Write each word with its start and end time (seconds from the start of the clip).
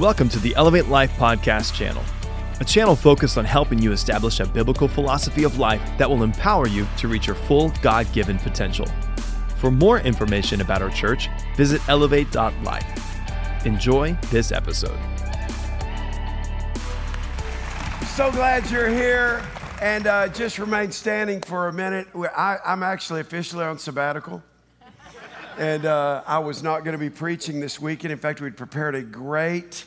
Welcome 0.00 0.30
to 0.30 0.38
the 0.38 0.56
Elevate 0.56 0.86
Life 0.86 1.12
Podcast 1.18 1.74
channel, 1.74 2.02
a 2.58 2.64
channel 2.64 2.96
focused 2.96 3.36
on 3.36 3.44
helping 3.44 3.82
you 3.82 3.92
establish 3.92 4.40
a 4.40 4.46
biblical 4.46 4.88
philosophy 4.88 5.44
of 5.44 5.58
life 5.58 5.82
that 5.98 6.08
will 6.08 6.22
empower 6.22 6.66
you 6.66 6.88
to 6.96 7.06
reach 7.06 7.26
your 7.26 7.36
full 7.36 7.68
God 7.82 8.10
given 8.14 8.38
potential. 8.38 8.86
For 9.58 9.70
more 9.70 10.00
information 10.00 10.62
about 10.62 10.80
our 10.80 10.88
church, 10.88 11.28
visit 11.54 11.86
elevate.life. 11.86 13.66
Enjoy 13.66 14.16
this 14.30 14.52
episode. 14.52 14.98
So 18.06 18.32
glad 18.32 18.70
you're 18.70 18.88
here. 18.88 19.46
And 19.82 20.06
uh, 20.06 20.28
just 20.28 20.58
remain 20.58 20.92
standing 20.92 21.42
for 21.42 21.68
a 21.68 21.74
minute. 21.74 22.08
I, 22.34 22.56
I'm 22.64 22.82
actually 22.82 23.20
officially 23.20 23.66
on 23.66 23.76
sabbatical. 23.76 24.42
And 25.58 25.84
uh, 25.84 26.22
I 26.26 26.38
was 26.38 26.62
not 26.62 26.84
going 26.84 26.92
to 26.92 26.98
be 26.98 27.10
preaching 27.10 27.60
this 27.60 27.78
weekend. 27.78 28.12
In 28.12 28.18
fact, 28.18 28.40
we'd 28.40 28.56
prepared 28.56 28.94
a 28.94 29.02
great 29.02 29.84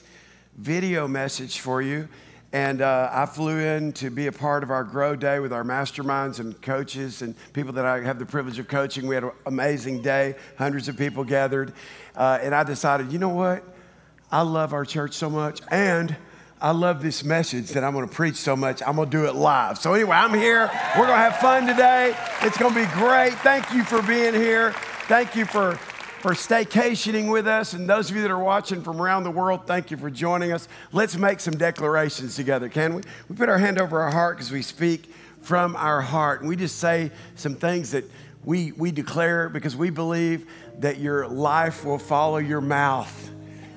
video 0.58 1.08
message 1.08 1.60
for 1.60 1.82
you. 1.82 2.08
And 2.52 2.82
uh, 2.82 3.10
I 3.12 3.26
flew 3.26 3.58
in 3.58 3.94
to 3.94 4.12
be 4.12 4.28
a 4.28 4.32
part 4.32 4.62
of 4.62 4.70
our 4.70 4.84
Grow 4.84 5.16
Day 5.16 5.40
with 5.40 5.52
our 5.52 5.64
masterminds 5.64 6.40
and 6.40 6.62
coaches 6.62 7.24
and 7.24 7.34
people 7.54 7.74
that 7.74 7.86
I 7.86 8.02
have 8.02 8.20
the 8.20 8.28
privilege 8.28 8.60
of 8.60 8.68
coaching. 8.68 9.08
We 9.08 9.16
had 9.16 9.24
an 9.24 9.32
amazing 9.48 10.04
day, 10.04 10.36
hundreds 10.58 10.88
of 10.88 10.96
people 10.96 11.24
gathered. 11.24 11.74
Uh, 12.16 12.38
and 12.42 12.54
I 12.54 12.64
decided, 12.64 13.12
you 13.12 13.18
know 13.18 13.30
what? 13.30 13.64
I 14.32 14.42
love 14.42 14.74
our 14.74 14.86
church 14.86 15.14
so 15.14 15.32
much. 15.32 15.62
And 15.72 16.16
I 16.62 16.72
love 16.72 17.02
this 17.02 17.24
message 17.24 17.70
that 17.70 17.84
I'm 17.84 17.94
going 17.94 18.08
to 18.08 18.16
preach 18.16 18.36
so 18.36 18.56
much. 18.56 18.84
I'm 18.86 18.96
going 18.96 19.10
to 19.10 19.18
do 19.18 19.26
it 19.26 19.36
live. 19.36 19.80
So, 19.80 19.94
anyway, 19.96 20.16
I'm 20.16 20.34
here. 20.34 20.70
We're 20.98 21.08
going 21.08 21.18
to 21.18 21.30
have 21.30 21.38
fun 21.38 21.68
today. 21.68 22.16
It's 22.42 22.58
going 22.58 22.74
to 22.74 22.80
be 22.80 22.92
great. 22.94 23.34
Thank 23.40 23.74
you 23.74 23.84
for 23.84 24.02
being 24.04 24.34
here. 24.34 24.74
Thank 25.08 25.36
you 25.36 25.46
for, 25.46 25.78
for 26.24 26.32
staycationing 26.32 27.30
with 27.30 27.48
us. 27.48 27.74
And 27.74 27.88
those 27.88 28.10
of 28.10 28.16
you 28.16 28.22
that 28.22 28.32
are 28.32 28.40
watching 28.40 28.82
from 28.82 29.02
around 29.02 29.26
the 29.26 29.32
world, 29.32 29.68
thank 29.68 29.92
you 29.92 29.98
for 29.98 30.10
joining 30.10 30.54
us. 30.54 30.70
Let's 30.94 31.18
make 31.18 31.42
some 31.42 31.58
declarations 31.58 32.38
together, 32.38 32.70
can 32.70 32.96
we? 32.96 33.02
We 33.28 33.36
put 33.36 33.50
our 33.50 33.58
hand 33.58 33.78
over 33.78 34.00
our 34.00 34.10
heart 34.10 34.38
because 34.38 34.50
we 34.50 34.62
speak 34.62 35.14
from 35.42 35.76
our 35.76 36.00
heart. 36.00 36.40
And 36.40 36.48
we 36.48 36.56
just 36.56 36.80
say 36.80 37.12
some 37.36 37.56
things 37.56 37.92
that 37.92 38.06
we, 38.46 38.72
we 38.72 38.90
declare 38.90 39.50
because 39.50 39.76
we 39.76 39.90
believe 39.90 40.50
that 40.80 40.98
your 40.98 41.28
life 41.28 41.84
will 41.84 42.00
follow 42.00 42.38
your 42.38 42.62
mouth. 42.62 43.32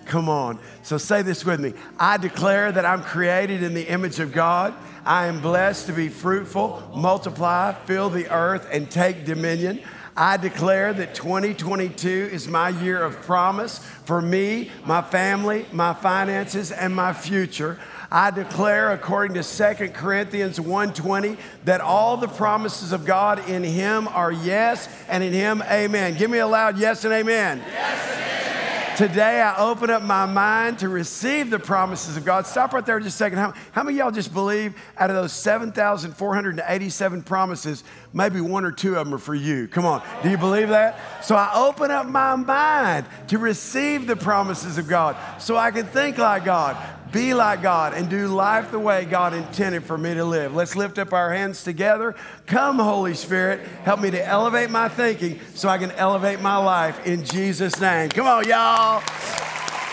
Come 0.05 0.28
on. 0.28 0.60
So 0.84 0.98
say 0.98 1.22
this 1.22 1.44
with 1.44 1.58
me. 1.58 1.75
I 1.98 2.16
declare 2.16 2.70
that 2.70 2.84
I'm 2.84 3.03
created 3.03 3.64
in 3.64 3.75
the 3.75 3.88
image 3.88 4.20
of 4.20 4.33
God. 4.33 4.72
I 5.05 5.27
am 5.27 5.41
blessed 5.41 5.86
to 5.86 5.92
be 5.92 6.08
fruitful, 6.08 6.92
multiply, 6.94 7.72
fill 7.72 8.08
the 8.08 8.33
earth, 8.33 8.69
and 8.70 8.88
take 8.88 9.25
dominion. 9.25 9.83
I 10.17 10.39
declare 10.39 10.95
that 10.95 11.14
2022 11.14 12.31
is 12.33 12.48
my 12.48 12.70
year 12.70 13.03
of 13.03 13.20
promise 13.22 13.78
for 14.05 14.22
me, 14.22 14.70
my 14.86 15.03
family, 15.03 15.67
my 15.72 15.92
finances, 15.92 16.72
and 16.72 16.95
my 16.95 17.12
future. 17.12 17.78
I 18.11 18.31
declare 18.31 18.92
according 18.92 19.34
to 19.34 19.42
2 19.42 19.92
Corinthians 19.92 20.59
1:20 20.59 21.37
that 21.64 21.81
all 21.81 22.17
the 22.17 22.28
promises 22.28 22.92
of 22.92 23.05
God 23.05 23.47
in 23.48 23.62
him 23.62 24.09
are 24.09 24.33
yes 24.33 24.89
and 25.09 25.22
in 25.22 25.33
him 25.33 25.62
amen. 25.70 26.17
Give 26.17 26.31
me 26.31 26.39
a 26.39 26.47
loud 26.47 26.78
yes 26.78 27.05
and 27.05 27.12
amen. 27.12 27.62
Yes 27.67 28.09
and 28.09 28.20
amen. 28.20 28.66
Today, 28.97 29.42
I 29.42 29.58
open 29.58 29.91
up 29.91 30.02
my 30.02 30.25
mind 30.25 30.78
to 30.78 30.89
receive 30.89 31.50
the 31.50 31.58
promises 31.58 32.16
of 32.16 32.25
God. 32.25 32.47
Stop 32.47 32.72
right 32.72 32.86
there 32.86 32.98
just 32.98 33.16
a 33.16 33.19
second. 33.19 33.36
How, 33.36 33.53
how 33.72 33.83
many 33.83 33.98
y'all 33.98 34.11
just 34.11 34.33
believe 34.33 34.75
out 34.97 35.11
of 35.11 35.16
those 35.16 35.34
7,487 35.34 37.22
promises, 37.22 37.84
maybe 38.14 38.41
one 38.41 38.64
or 38.64 38.72
two 38.72 38.97
of 38.97 39.05
them 39.05 39.14
are 39.14 39.19
for 39.19 39.34
you? 39.34 39.69
Come 39.69 39.84
on. 39.84 40.03
Do 40.22 40.30
you 40.30 40.38
believe 40.38 40.70
that? 40.70 40.98
So 41.22 41.36
I 41.36 41.53
open 41.55 41.91
up 41.91 42.06
my 42.06 42.36
mind 42.36 43.05
to 43.28 43.36
receive 43.36 44.06
the 44.06 44.16
promises 44.16 44.78
of 44.78 44.88
God 44.88 45.14
so 45.42 45.58
I 45.58 45.72
can 45.72 45.84
think 45.84 46.16
like 46.16 46.47
God 46.47 46.78
be 47.17 47.33
like 47.33 47.62
God 47.62 47.95
and 47.95 48.11
do 48.11 48.28
life 48.28 48.70
the 48.70 48.78
way 48.78 49.06
God 49.06 49.33
intended 49.33 49.84
for 49.84 49.97
me 49.97 50.12
to 50.12 50.25
live. 50.27 50.55
Let's 50.55 50.77
lift 50.77 50.98
up 50.98 51.14
our 51.14 51.33
hands 51.33 51.64
together. 51.64 52.14
Come, 52.45 52.78
Holy 52.78 53.14
Spirit, 53.14 53.60
help 53.84 54.00
me 54.00 54.10
to 54.10 54.22
elevate 54.22 54.69
my 54.69 54.91
thinking 54.91 55.41
so 55.55 55.71
I 55.71 55.78
can 55.78 55.93
elevate 55.93 56.43
my 56.43 56.59
life 56.59 57.06
in 57.06 57.25
Jesus' 57.25 57.81
name. 57.81 58.10
Come 58.10 58.26
on, 58.26 58.47
y'all. 58.47 59.00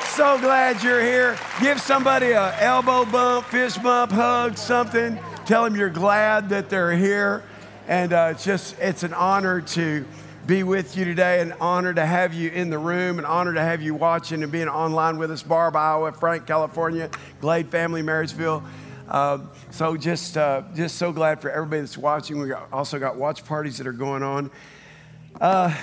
So 0.07 0.37
glad 0.37 0.83
you're 0.83 0.99
here. 0.99 1.37
Give 1.61 1.79
somebody 1.79 2.31
a 2.31 2.59
elbow 2.59 3.05
bump, 3.05 3.45
fist 3.45 3.81
bump, 3.81 4.11
hug, 4.11 4.57
something. 4.57 5.17
Tell 5.45 5.63
them 5.63 5.77
you're 5.77 5.89
glad 5.89 6.49
that 6.49 6.69
they're 6.69 6.91
here. 6.91 7.41
And 7.87 8.11
uh, 8.11 8.31
it's 8.31 8.43
just, 8.43 8.77
it's 8.79 9.03
an 9.03 9.13
honor 9.13 9.61
to 9.61 10.05
be 10.45 10.63
with 10.63 10.97
you 10.97 11.05
today. 11.05 11.39
An 11.39 11.53
honor 11.61 11.93
to 11.93 12.05
have 12.05 12.33
you 12.33 12.49
in 12.49 12.69
the 12.69 12.77
room, 12.77 13.17
an 13.17 13.23
honor 13.23 13.53
to 13.53 13.61
have 13.61 13.81
you 13.81 13.95
watching 13.95 14.43
and 14.43 14.51
being 14.51 14.67
online 14.67 15.17
with 15.17 15.31
us. 15.31 15.41
Barb, 15.41 15.75
Iowa, 15.75 16.11
Frank, 16.11 16.45
California, 16.45 17.09
Glade 17.39 17.69
family, 17.69 18.01
Marysville. 18.01 18.61
Uh, 19.07 19.39
so 19.71 19.95
just, 19.95 20.35
uh, 20.37 20.63
just 20.75 20.97
so 20.97 21.13
glad 21.13 21.41
for 21.41 21.49
everybody 21.49 21.81
that's 21.81 21.97
watching. 21.97 22.39
We 22.39 22.51
also 22.51 22.99
got 22.99 23.15
watch 23.15 23.45
parties 23.45 23.77
that 23.77 23.87
are 23.87 23.93
going 23.93 24.21
on. 24.21 24.51
Uh, 25.39 25.73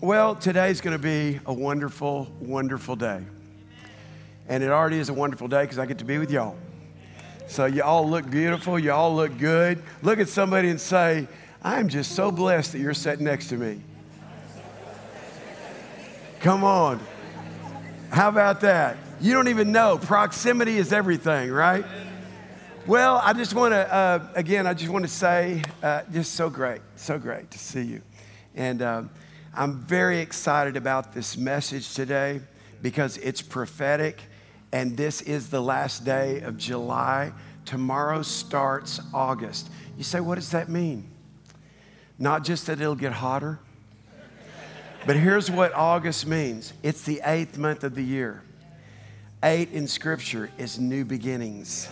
well, 0.00 0.36
today's 0.36 0.80
going 0.80 0.96
to 0.96 1.02
be 1.02 1.40
a 1.44 1.52
wonderful, 1.52 2.30
wonderful 2.38 2.94
day. 2.94 3.24
And 4.48 4.62
it 4.62 4.70
already 4.70 4.98
is 4.98 5.08
a 5.08 5.14
wonderful 5.14 5.48
day 5.48 5.62
because 5.62 5.80
I 5.80 5.86
get 5.86 5.98
to 5.98 6.04
be 6.04 6.18
with 6.18 6.30
y'all. 6.30 6.56
So 7.48 7.66
you 7.66 7.82
all 7.82 8.08
look 8.08 8.30
beautiful. 8.30 8.78
You 8.78 8.92
all 8.92 9.14
look 9.16 9.36
good. 9.38 9.82
Look 10.02 10.20
at 10.20 10.28
somebody 10.28 10.68
and 10.68 10.80
say, 10.80 11.26
I'm 11.60 11.88
just 11.88 12.12
so 12.12 12.30
blessed 12.30 12.72
that 12.72 12.78
you're 12.78 12.94
sitting 12.94 13.24
next 13.24 13.48
to 13.48 13.56
me. 13.56 13.80
Come 16.40 16.64
on. 16.64 17.00
How 18.10 18.28
about 18.28 18.60
that? 18.60 18.96
You 19.20 19.32
don't 19.32 19.48
even 19.48 19.72
know. 19.72 19.98
Proximity 19.98 20.76
is 20.76 20.92
everything, 20.92 21.50
right? 21.50 21.84
Well, 22.86 23.20
I 23.22 23.32
just 23.32 23.54
want 23.54 23.72
to, 23.72 23.92
uh, 23.92 24.28
again, 24.34 24.66
I 24.66 24.74
just 24.74 24.92
want 24.92 25.04
to 25.04 25.10
say, 25.10 25.62
uh, 25.82 26.02
just 26.12 26.34
so 26.34 26.48
great, 26.48 26.82
so 26.94 27.18
great 27.18 27.50
to 27.50 27.58
see 27.58 27.82
you. 27.82 28.02
And 28.54 28.80
um, 28.80 29.10
I'm 29.54 29.80
very 29.80 30.20
excited 30.20 30.76
about 30.76 31.12
this 31.12 31.36
message 31.36 31.94
today 31.94 32.40
because 32.82 33.16
it's 33.18 33.42
prophetic, 33.42 34.22
and 34.72 34.96
this 34.96 35.22
is 35.22 35.48
the 35.48 35.60
last 35.60 36.04
day 36.04 36.42
of 36.42 36.58
July. 36.58 37.32
Tomorrow 37.64 38.22
starts 38.22 39.00
August. 39.12 39.68
You 39.96 40.04
say, 40.04 40.20
what 40.20 40.36
does 40.36 40.50
that 40.50 40.68
mean? 40.68 41.10
Not 42.18 42.44
just 42.44 42.66
that 42.66 42.80
it'll 42.80 42.94
get 42.94 43.12
hotter, 43.12 43.58
but 45.06 45.16
here's 45.16 45.50
what 45.50 45.72
August 45.72 46.26
means 46.26 46.72
it's 46.82 47.02
the 47.02 47.20
eighth 47.24 47.56
month 47.56 47.84
of 47.84 47.94
the 47.94 48.02
year. 48.02 48.42
Eight 49.42 49.70
in 49.70 49.86
Scripture 49.86 50.50
is 50.58 50.78
new 50.78 51.04
beginnings. 51.04 51.88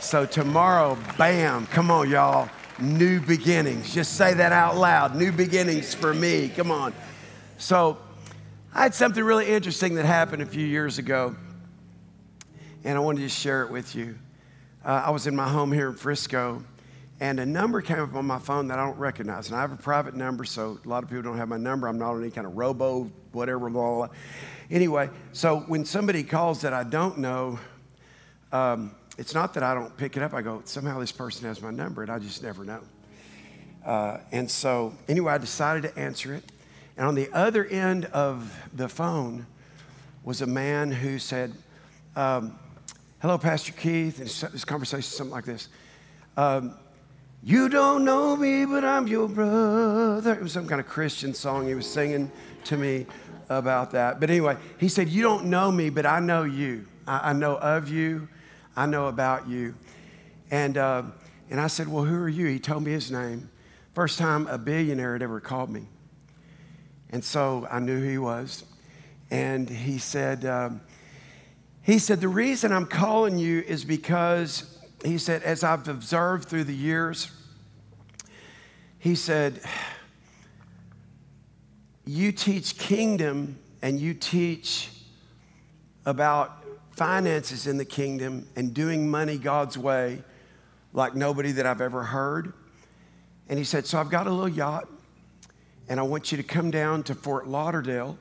So 0.00 0.24
tomorrow, 0.24 0.96
bam, 1.18 1.66
come 1.66 1.90
on, 1.90 2.08
y'all, 2.08 2.48
new 2.78 3.20
beginnings. 3.20 3.92
Just 3.92 4.14
say 4.14 4.34
that 4.34 4.52
out 4.52 4.76
loud 4.76 5.14
new 5.14 5.32
beginnings 5.32 5.94
for 5.94 6.14
me. 6.14 6.48
Come 6.48 6.70
on. 6.70 6.94
So 7.58 7.98
I 8.72 8.82
had 8.82 8.94
something 8.94 9.22
really 9.22 9.46
interesting 9.46 9.94
that 9.96 10.06
happened 10.06 10.42
a 10.42 10.46
few 10.46 10.66
years 10.66 10.98
ago, 10.98 11.36
and 12.84 12.96
I 12.96 13.00
wanted 13.00 13.20
to 13.20 13.28
share 13.28 13.62
it 13.62 13.70
with 13.70 13.94
you. 13.94 14.16
Uh, 14.84 15.04
I 15.06 15.10
was 15.10 15.26
in 15.26 15.36
my 15.36 15.48
home 15.48 15.72
here 15.72 15.88
in 15.88 15.94
Frisco 15.94 16.62
and 17.20 17.38
a 17.38 17.46
number 17.46 17.80
came 17.80 18.00
up 18.00 18.14
on 18.14 18.26
my 18.26 18.38
phone 18.38 18.68
that 18.68 18.78
I 18.78 18.84
don't 18.84 18.98
recognize. 18.98 19.48
And 19.48 19.56
I 19.56 19.60
have 19.60 19.72
a 19.72 19.76
private 19.76 20.14
number, 20.14 20.44
so 20.44 20.78
a 20.84 20.88
lot 20.88 21.04
of 21.04 21.08
people 21.08 21.22
don't 21.22 21.36
have 21.36 21.48
my 21.48 21.56
number. 21.56 21.86
I'm 21.86 21.98
not 21.98 22.14
on 22.14 22.22
any 22.22 22.30
kind 22.30 22.46
of 22.46 22.56
robo, 22.56 23.10
whatever, 23.32 23.70
blah, 23.70 23.82
blah, 23.82 24.06
blah. 24.06 24.16
Anyway, 24.70 25.10
so 25.32 25.60
when 25.60 25.84
somebody 25.84 26.24
calls 26.24 26.62
that 26.62 26.72
I 26.72 26.82
don't 26.82 27.18
know, 27.18 27.58
um, 28.52 28.94
it's 29.16 29.34
not 29.34 29.54
that 29.54 29.62
I 29.62 29.74
don't 29.74 29.96
pick 29.96 30.16
it 30.16 30.22
up. 30.22 30.34
I 30.34 30.42
go, 30.42 30.62
somehow 30.64 30.98
this 30.98 31.12
person 31.12 31.46
has 31.46 31.62
my 31.62 31.70
number, 31.70 32.02
and 32.02 32.10
I 32.10 32.18
just 32.18 32.42
never 32.42 32.64
know. 32.64 32.80
Uh, 33.84 34.18
and 34.32 34.50
so, 34.50 34.94
anyway, 35.08 35.34
I 35.34 35.38
decided 35.38 35.82
to 35.84 35.98
answer 35.98 36.34
it. 36.34 36.42
And 36.96 37.06
on 37.06 37.14
the 37.14 37.30
other 37.32 37.64
end 37.64 38.06
of 38.06 38.56
the 38.72 38.88
phone 38.88 39.46
was 40.24 40.42
a 40.42 40.46
man 40.46 40.90
who 40.90 41.18
said, 41.18 41.52
um, 42.16 42.58
Hello, 43.20 43.38
Pastor 43.38 43.72
Keith. 43.72 44.18
And 44.18 44.28
this 44.52 44.66
conversation, 44.66 45.02
something 45.02 45.32
like 45.32 45.46
this. 45.46 45.68
Um, 46.36 46.74
you 47.44 47.68
don't 47.68 48.06
know 48.06 48.34
me, 48.34 48.64
but 48.64 48.86
I'm 48.86 49.06
your 49.06 49.28
brother. 49.28 50.32
It 50.32 50.42
was 50.42 50.52
some 50.52 50.66
kind 50.66 50.80
of 50.80 50.86
Christian 50.86 51.34
song 51.34 51.68
he 51.68 51.74
was 51.74 51.86
singing 51.86 52.32
to 52.64 52.78
me 52.78 53.04
about 53.50 53.90
that. 53.90 54.18
But 54.18 54.30
anyway, 54.30 54.56
he 54.78 54.88
said, 54.88 55.10
You 55.10 55.22
don't 55.22 55.44
know 55.46 55.70
me, 55.70 55.90
but 55.90 56.06
I 56.06 56.20
know 56.20 56.44
you. 56.44 56.86
I, 57.06 57.30
I 57.30 57.32
know 57.34 57.56
of 57.56 57.90
you. 57.90 58.28
I 58.74 58.86
know 58.86 59.08
about 59.08 59.46
you. 59.46 59.74
And, 60.50 60.78
uh, 60.78 61.02
and 61.50 61.60
I 61.60 61.66
said, 61.66 61.86
Well, 61.86 62.04
who 62.04 62.16
are 62.16 62.30
you? 62.30 62.46
He 62.46 62.58
told 62.58 62.82
me 62.82 62.92
his 62.92 63.10
name. 63.10 63.50
First 63.92 64.18
time 64.18 64.46
a 64.46 64.56
billionaire 64.56 65.12
had 65.12 65.20
ever 65.20 65.38
called 65.38 65.68
me. 65.68 65.82
And 67.10 67.22
so 67.22 67.68
I 67.70 67.78
knew 67.78 68.00
who 68.00 68.08
he 68.08 68.18
was. 68.18 68.64
And 69.30 69.68
he 69.68 69.98
said, 69.98 70.46
um, 70.46 70.80
he 71.82 71.98
said, 71.98 72.22
The 72.22 72.28
reason 72.28 72.72
I'm 72.72 72.86
calling 72.86 73.36
you 73.36 73.60
is 73.60 73.84
because 73.84 74.73
he 75.04 75.18
said, 75.18 75.42
as 75.42 75.62
I've 75.62 75.86
observed 75.88 76.48
through 76.48 76.64
the 76.64 76.74
years, 76.74 77.30
he 78.98 79.14
said, 79.14 79.60
you 82.06 82.32
teach 82.32 82.78
kingdom 82.78 83.58
and 83.82 83.98
you 84.00 84.14
teach 84.14 84.90
about 86.06 86.64
finances 86.92 87.66
in 87.66 87.76
the 87.76 87.84
kingdom 87.84 88.46
and 88.56 88.72
doing 88.72 89.10
money 89.10 89.36
God's 89.38 89.76
way 89.76 90.22
like 90.92 91.14
nobody 91.14 91.52
that 91.52 91.66
I've 91.66 91.80
ever 91.80 92.02
heard. 92.02 92.52
And 93.48 93.58
he 93.58 93.64
said, 93.64 93.86
So 93.86 93.98
I've 93.98 94.10
got 94.10 94.26
a 94.26 94.30
little 94.30 94.48
yacht, 94.48 94.88
and 95.88 95.98
I 95.98 96.02
want 96.02 96.30
you 96.30 96.36
to 96.38 96.42
come 96.42 96.70
down 96.70 97.02
to 97.04 97.14
Fort 97.14 97.46
Lauderdale. 97.46 98.16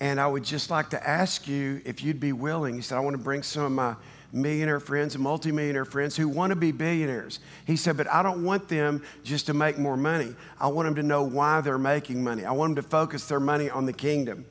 And 0.00 0.20
I 0.20 0.28
would 0.28 0.44
just 0.44 0.70
like 0.70 0.90
to 0.90 1.08
ask 1.08 1.48
you 1.48 1.80
if 1.84 2.04
you'd 2.04 2.20
be 2.20 2.32
willing. 2.32 2.76
He 2.76 2.82
said, 2.82 2.98
I 2.98 3.00
want 3.00 3.16
to 3.16 3.22
bring 3.22 3.42
some 3.42 3.64
of 3.64 3.72
my 3.72 3.96
millionaire 4.32 4.80
friends 4.80 5.14
and 5.14 5.24
multimillionaire 5.24 5.84
friends 5.84 6.16
who 6.16 6.28
want 6.28 6.50
to 6.50 6.56
be 6.56 6.70
billionaires. 6.72 7.40
He 7.66 7.76
said, 7.76 7.96
but 7.96 8.06
I 8.08 8.22
don't 8.22 8.44
want 8.44 8.68
them 8.68 9.02
just 9.24 9.46
to 9.46 9.54
make 9.54 9.78
more 9.78 9.96
money. 9.96 10.34
I 10.60 10.68
want 10.68 10.86
them 10.86 10.94
to 10.96 11.02
know 11.02 11.22
why 11.22 11.60
they're 11.60 11.78
making 11.78 12.22
money. 12.22 12.44
I 12.44 12.52
want 12.52 12.74
them 12.74 12.84
to 12.84 12.88
focus 12.88 13.26
their 13.26 13.40
money 13.40 13.70
on 13.70 13.86
the 13.86 13.92
kingdom. 13.92 14.44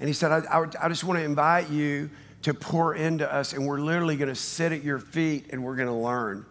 And 0.00 0.08
he 0.08 0.12
said, 0.12 0.32
I, 0.32 0.38
I, 0.50 0.66
I 0.82 0.88
just 0.88 1.04
want 1.04 1.18
to 1.18 1.24
invite 1.24 1.70
you 1.70 2.10
to 2.42 2.52
pour 2.52 2.94
into 2.94 3.32
us, 3.32 3.54
and 3.54 3.66
we're 3.66 3.80
literally 3.80 4.16
going 4.16 4.28
to 4.28 4.34
sit 4.34 4.70
at 4.70 4.84
your 4.84 4.98
feet 4.98 5.46
and 5.50 5.64
we're 5.64 5.76
going 5.76 5.88
to 5.88 5.94
learn. 5.94 6.44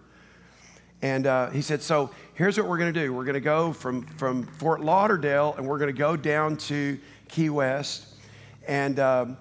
And 1.04 1.28
uh, 1.28 1.50
he 1.50 1.62
said, 1.62 1.84
So 1.84 2.10
here's 2.34 2.58
what 2.58 2.68
we're 2.68 2.78
going 2.78 2.94
to 2.94 3.00
do 3.00 3.14
we're 3.14 3.26
going 3.26 3.34
to 3.36 3.42
go 3.42 3.74
from, 3.74 4.08
from 4.18 4.44
Fort 4.44 4.82
Lauderdale 4.82 5.54
and 5.58 5.68
we're 5.68 5.78
going 5.78 5.94
to 5.94 5.98
go 5.98 6.16
down 6.16 6.58
to 6.58 6.98
Key 7.28 7.50
West. 7.50 8.08
And, 8.68 9.00
um, 9.00 9.38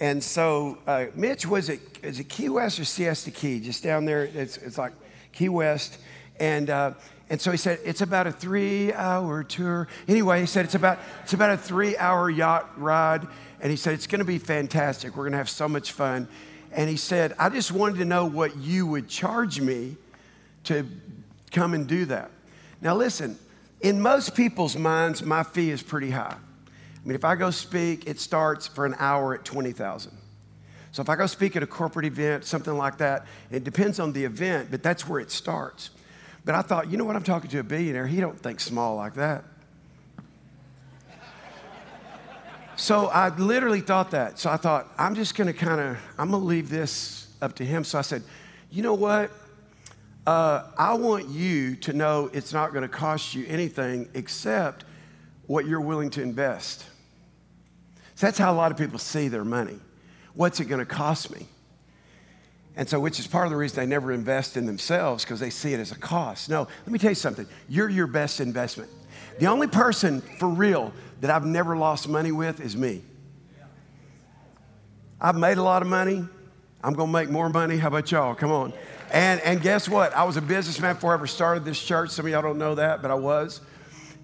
and 0.00 0.22
so, 0.22 0.78
uh, 0.86 1.06
Mitch, 1.14 1.46
was 1.46 1.68
it, 1.68 1.80
is 2.02 2.18
it 2.18 2.28
Key 2.28 2.48
West 2.48 2.80
or 2.80 2.84
Siesta 2.84 3.30
Key? 3.30 3.60
Just 3.60 3.84
down 3.84 4.04
there, 4.04 4.24
it's, 4.24 4.56
it's 4.56 4.78
like 4.78 4.92
Key 5.32 5.48
West. 5.48 5.98
And, 6.40 6.70
uh, 6.70 6.94
and 7.30 7.40
so 7.40 7.50
he 7.50 7.56
said, 7.56 7.78
it's 7.84 8.00
about 8.00 8.26
a 8.26 8.32
three 8.32 8.92
hour 8.92 9.44
tour. 9.44 9.88
Anyway, 10.08 10.40
he 10.40 10.46
said, 10.46 10.64
it's 10.64 10.74
about, 10.74 10.98
it's 11.22 11.32
about 11.32 11.50
a 11.50 11.56
three 11.56 11.96
hour 11.96 12.28
yacht 12.28 12.68
ride. 12.76 13.26
And 13.60 13.70
he 13.70 13.76
said, 13.76 13.94
it's 13.94 14.08
going 14.08 14.18
to 14.18 14.24
be 14.24 14.38
fantastic. 14.38 15.16
We're 15.16 15.24
going 15.24 15.32
to 15.32 15.38
have 15.38 15.48
so 15.48 15.68
much 15.68 15.92
fun. 15.92 16.26
And 16.72 16.90
he 16.90 16.96
said, 16.96 17.34
I 17.38 17.48
just 17.48 17.70
wanted 17.70 17.98
to 17.98 18.04
know 18.04 18.26
what 18.26 18.56
you 18.56 18.86
would 18.86 19.08
charge 19.08 19.60
me 19.60 19.96
to 20.64 20.86
come 21.52 21.74
and 21.74 21.86
do 21.86 22.06
that. 22.06 22.30
Now, 22.80 22.96
listen, 22.96 23.38
in 23.80 24.00
most 24.00 24.34
people's 24.34 24.76
minds, 24.76 25.22
my 25.22 25.42
fee 25.42 25.70
is 25.70 25.82
pretty 25.82 26.10
high. 26.10 26.36
I 27.02 27.08
mean, 27.08 27.16
if 27.16 27.24
I 27.24 27.34
go 27.34 27.50
speak, 27.50 28.06
it 28.06 28.20
starts 28.20 28.66
for 28.66 28.86
an 28.86 28.94
hour 28.98 29.34
at 29.34 29.44
20,000. 29.44 30.16
So 30.92 31.02
if 31.02 31.08
I 31.08 31.16
go 31.16 31.26
speak 31.26 31.56
at 31.56 31.62
a 31.62 31.66
corporate 31.66 32.04
event, 32.04 32.44
something 32.44 32.76
like 32.76 32.98
that, 32.98 33.26
it 33.50 33.64
depends 33.64 33.98
on 33.98 34.12
the 34.12 34.24
event, 34.24 34.70
but 34.70 34.82
that's 34.82 35.08
where 35.08 35.20
it 35.20 35.30
starts. 35.30 35.90
But 36.44 36.54
I 36.54 36.62
thought, 36.62 36.90
you 36.90 36.98
know 36.98 37.04
what? 37.04 37.16
I'm 37.16 37.22
talking 37.22 37.50
to 37.50 37.58
a 37.60 37.62
billionaire. 37.62 38.06
He 38.06 38.20
don't 38.20 38.38
think 38.38 38.60
small 38.60 38.96
like 38.96 39.14
that. 39.14 39.44
so 42.76 43.06
I 43.06 43.34
literally 43.36 43.80
thought 43.80 44.10
that. 44.10 44.38
So 44.38 44.50
I 44.50 44.56
thought, 44.56 44.92
I'm 44.98 45.14
just 45.14 45.34
going 45.34 45.46
to 45.46 45.52
kind 45.52 45.80
of, 45.80 45.98
I'm 46.18 46.30
going 46.30 46.42
to 46.42 46.46
leave 46.46 46.68
this 46.68 47.28
up 47.40 47.54
to 47.56 47.64
him. 47.64 47.84
So 47.84 47.98
I 47.98 48.02
said, 48.02 48.22
you 48.70 48.82
know 48.82 48.94
what? 48.94 49.30
Uh, 50.26 50.64
I 50.78 50.94
want 50.94 51.28
you 51.28 51.74
to 51.76 51.92
know 51.92 52.30
it's 52.32 52.52
not 52.52 52.72
going 52.72 52.82
to 52.82 52.88
cost 52.88 53.34
you 53.34 53.44
anything 53.48 54.08
except 54.14 54.84
what 55.46 55.66
you're 55.66 55.80
willing 55.80 56.10
to 56.10 56.22
invest. 56.22 56.84
That's 58.22 58.38
how 58.38 58.52
a 58.52 58.54
lot 58.54 58.70
of 58.70 58.78
people 58.78 59.00
see 59.00 59.26
their 59.26 59.44
money. 59.44 59.80
What's 60.34 60.60
it 60.60 60.66
going 60.66 60.78
to 60.78 60.86
cost 60.86 61.34
me? 61.34 61.48
And 62.76 62.88
so, 62.88 63.00
which 63.00 63.18
is 63.18 63.26
part 63.26 63.46
of 63.46 63.50
the 63.50 63.56
reason 63.56 63.80
they 63.80 63.86
never 63.86 64.12
invest 64.12 64.56
in 64.56 64.64
themselves 64.64 65.24
because 65.24 65.40
they 65.40 65.50
see 65.50 65.74
it 65.74 65.80
as 65.80 65.90
a 65.90 65.98
cost. 65.98 66.48
No, 66.48 66.60
let 66.60 66.88
me 66.92 67.00
tell 67.00 67.10
you 67.10 67.16
something. 67.16 67.48
You're 67.68 67.88
your 67.88 68.06
best 68.06 68.40
investment. 68.40 68.90
The 69.40 69.46
only 69.46 69.66
person 69.66 70.20
for 70.20 70.48
real 70.48 70.92
that 71.20 71.32
I've 71.32 71.44
never 71.44 71.76
lost 71.76 72.08
money 72.08 72.30
with 72.30 72.60
is 72.60 72.76
me. 72.76 73.02
I've 75.20 75.36
made 75.36 75.58
a 75.58 75.62
lot 75.64 75.82
of 75.82 75.88
money. 75.88 76.24
I'm 76.84 76.94
going 76.94 77.08
to 77.08 77.12
make 77.12 77.28
more 77.28 77.48
money. 77.48 77.76
How 77.76 77.88
about 77.88 78.12
y'all? 78.12 78.36
Come 78.36 78.52
on. 78.52 78.72
And, 79.10 79.40
and 79.40 79.60
guess 79.60 79.88
what? 79.88 80.14
I 80.14 80.22
was 80.22 80.36
a 80.36 80.42
businessman 80.42 80.94
before 80.94 81.10
I 81.10 81.14
ever 81.14 81.26
started 81.26 81.64
this 81.64 81.82
church. 81.82 82.10
Some 82.10 82.26
of 82.26 82.30
y'all 82.30 82.40
don't 82.40 82.58
know 82.58 82.76
that, 82.76 83.02
but 83.02 83.10
I 83.10 83.14
was. 83.14 83.60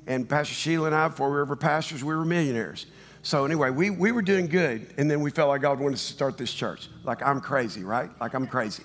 And 0.06 0.28
Pastor 0.28 0.54
Sheila 0.54 0.86
and 0.86 0.94
I, 0.94 1.08
before 1.08 1.30
we 1.30 1.34
were 1.34 1.42
ever 1.42 1.56
pastors, 1.56 2.04
we 2.04 2.14
were 2.14 2.24
millionaires. 2.24 2.86
So 3.22 3.44
anyway, 3.44 3.70
we, 3.70 3.90
we 3.90 4.12
were 4.12 4.22
doing 4.22 4.46
good, 4.46 4.94
and 4.96 5.10
then 5.10 5.20
we 5.20 5.30
felt 5.30 5.48
like 5.48 5.62
God 5.62 5.80
wanted 5.80 5.96
to 5.96 6.02
start 6.02 6.38
this 6.38 6.52
church. 6.52 6.88
Like 7.04 7.22
I'm 7.22 7.40
crazy, 7.40 7.82
right? 7.82 8.10
Like 8.20 8.34
I'm 8.34 8.46
crazy. 8.46 8.84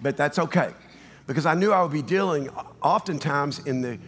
But 0.00 0.16
that's 0.16 0.38
okay. 0.38 0.72
Because 1.26 1.46
I 1.46 1.54
knew 1.54 1.72
I 1.72 1.82
would 1.82 1.92
be 1.92 2.02
dealing 2.02 2.50
oftentimes 2.82 3.60
in 3.60 3.80
the 3.80 3.98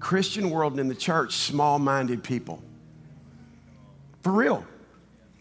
Christian 0.00 0.50
world 0.50 0.72
and 0.72 0.80
in 0.80 0.88
the 0.88 0.94
church, 0.94 1.34
small 1.34 1.78
minded 1.78 2.22
people. 2.22 2.62
For 4.22 4.32
real. 4.32 4.64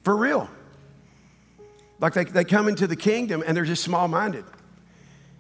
For 0.04 0.16
real. 0.16 0.50
Like 2.00 2.14
they, 2.14 2.24
they 2.24 2.44
come 2.44 2.68
into 2.68 2.88
the 2.88 2.96
kingdom 2.96 3.44
and 3.46 3.56
they're 3.56 3.66
just 3.66 3.84
small 3.84 4.08
minded. 4.08 4.46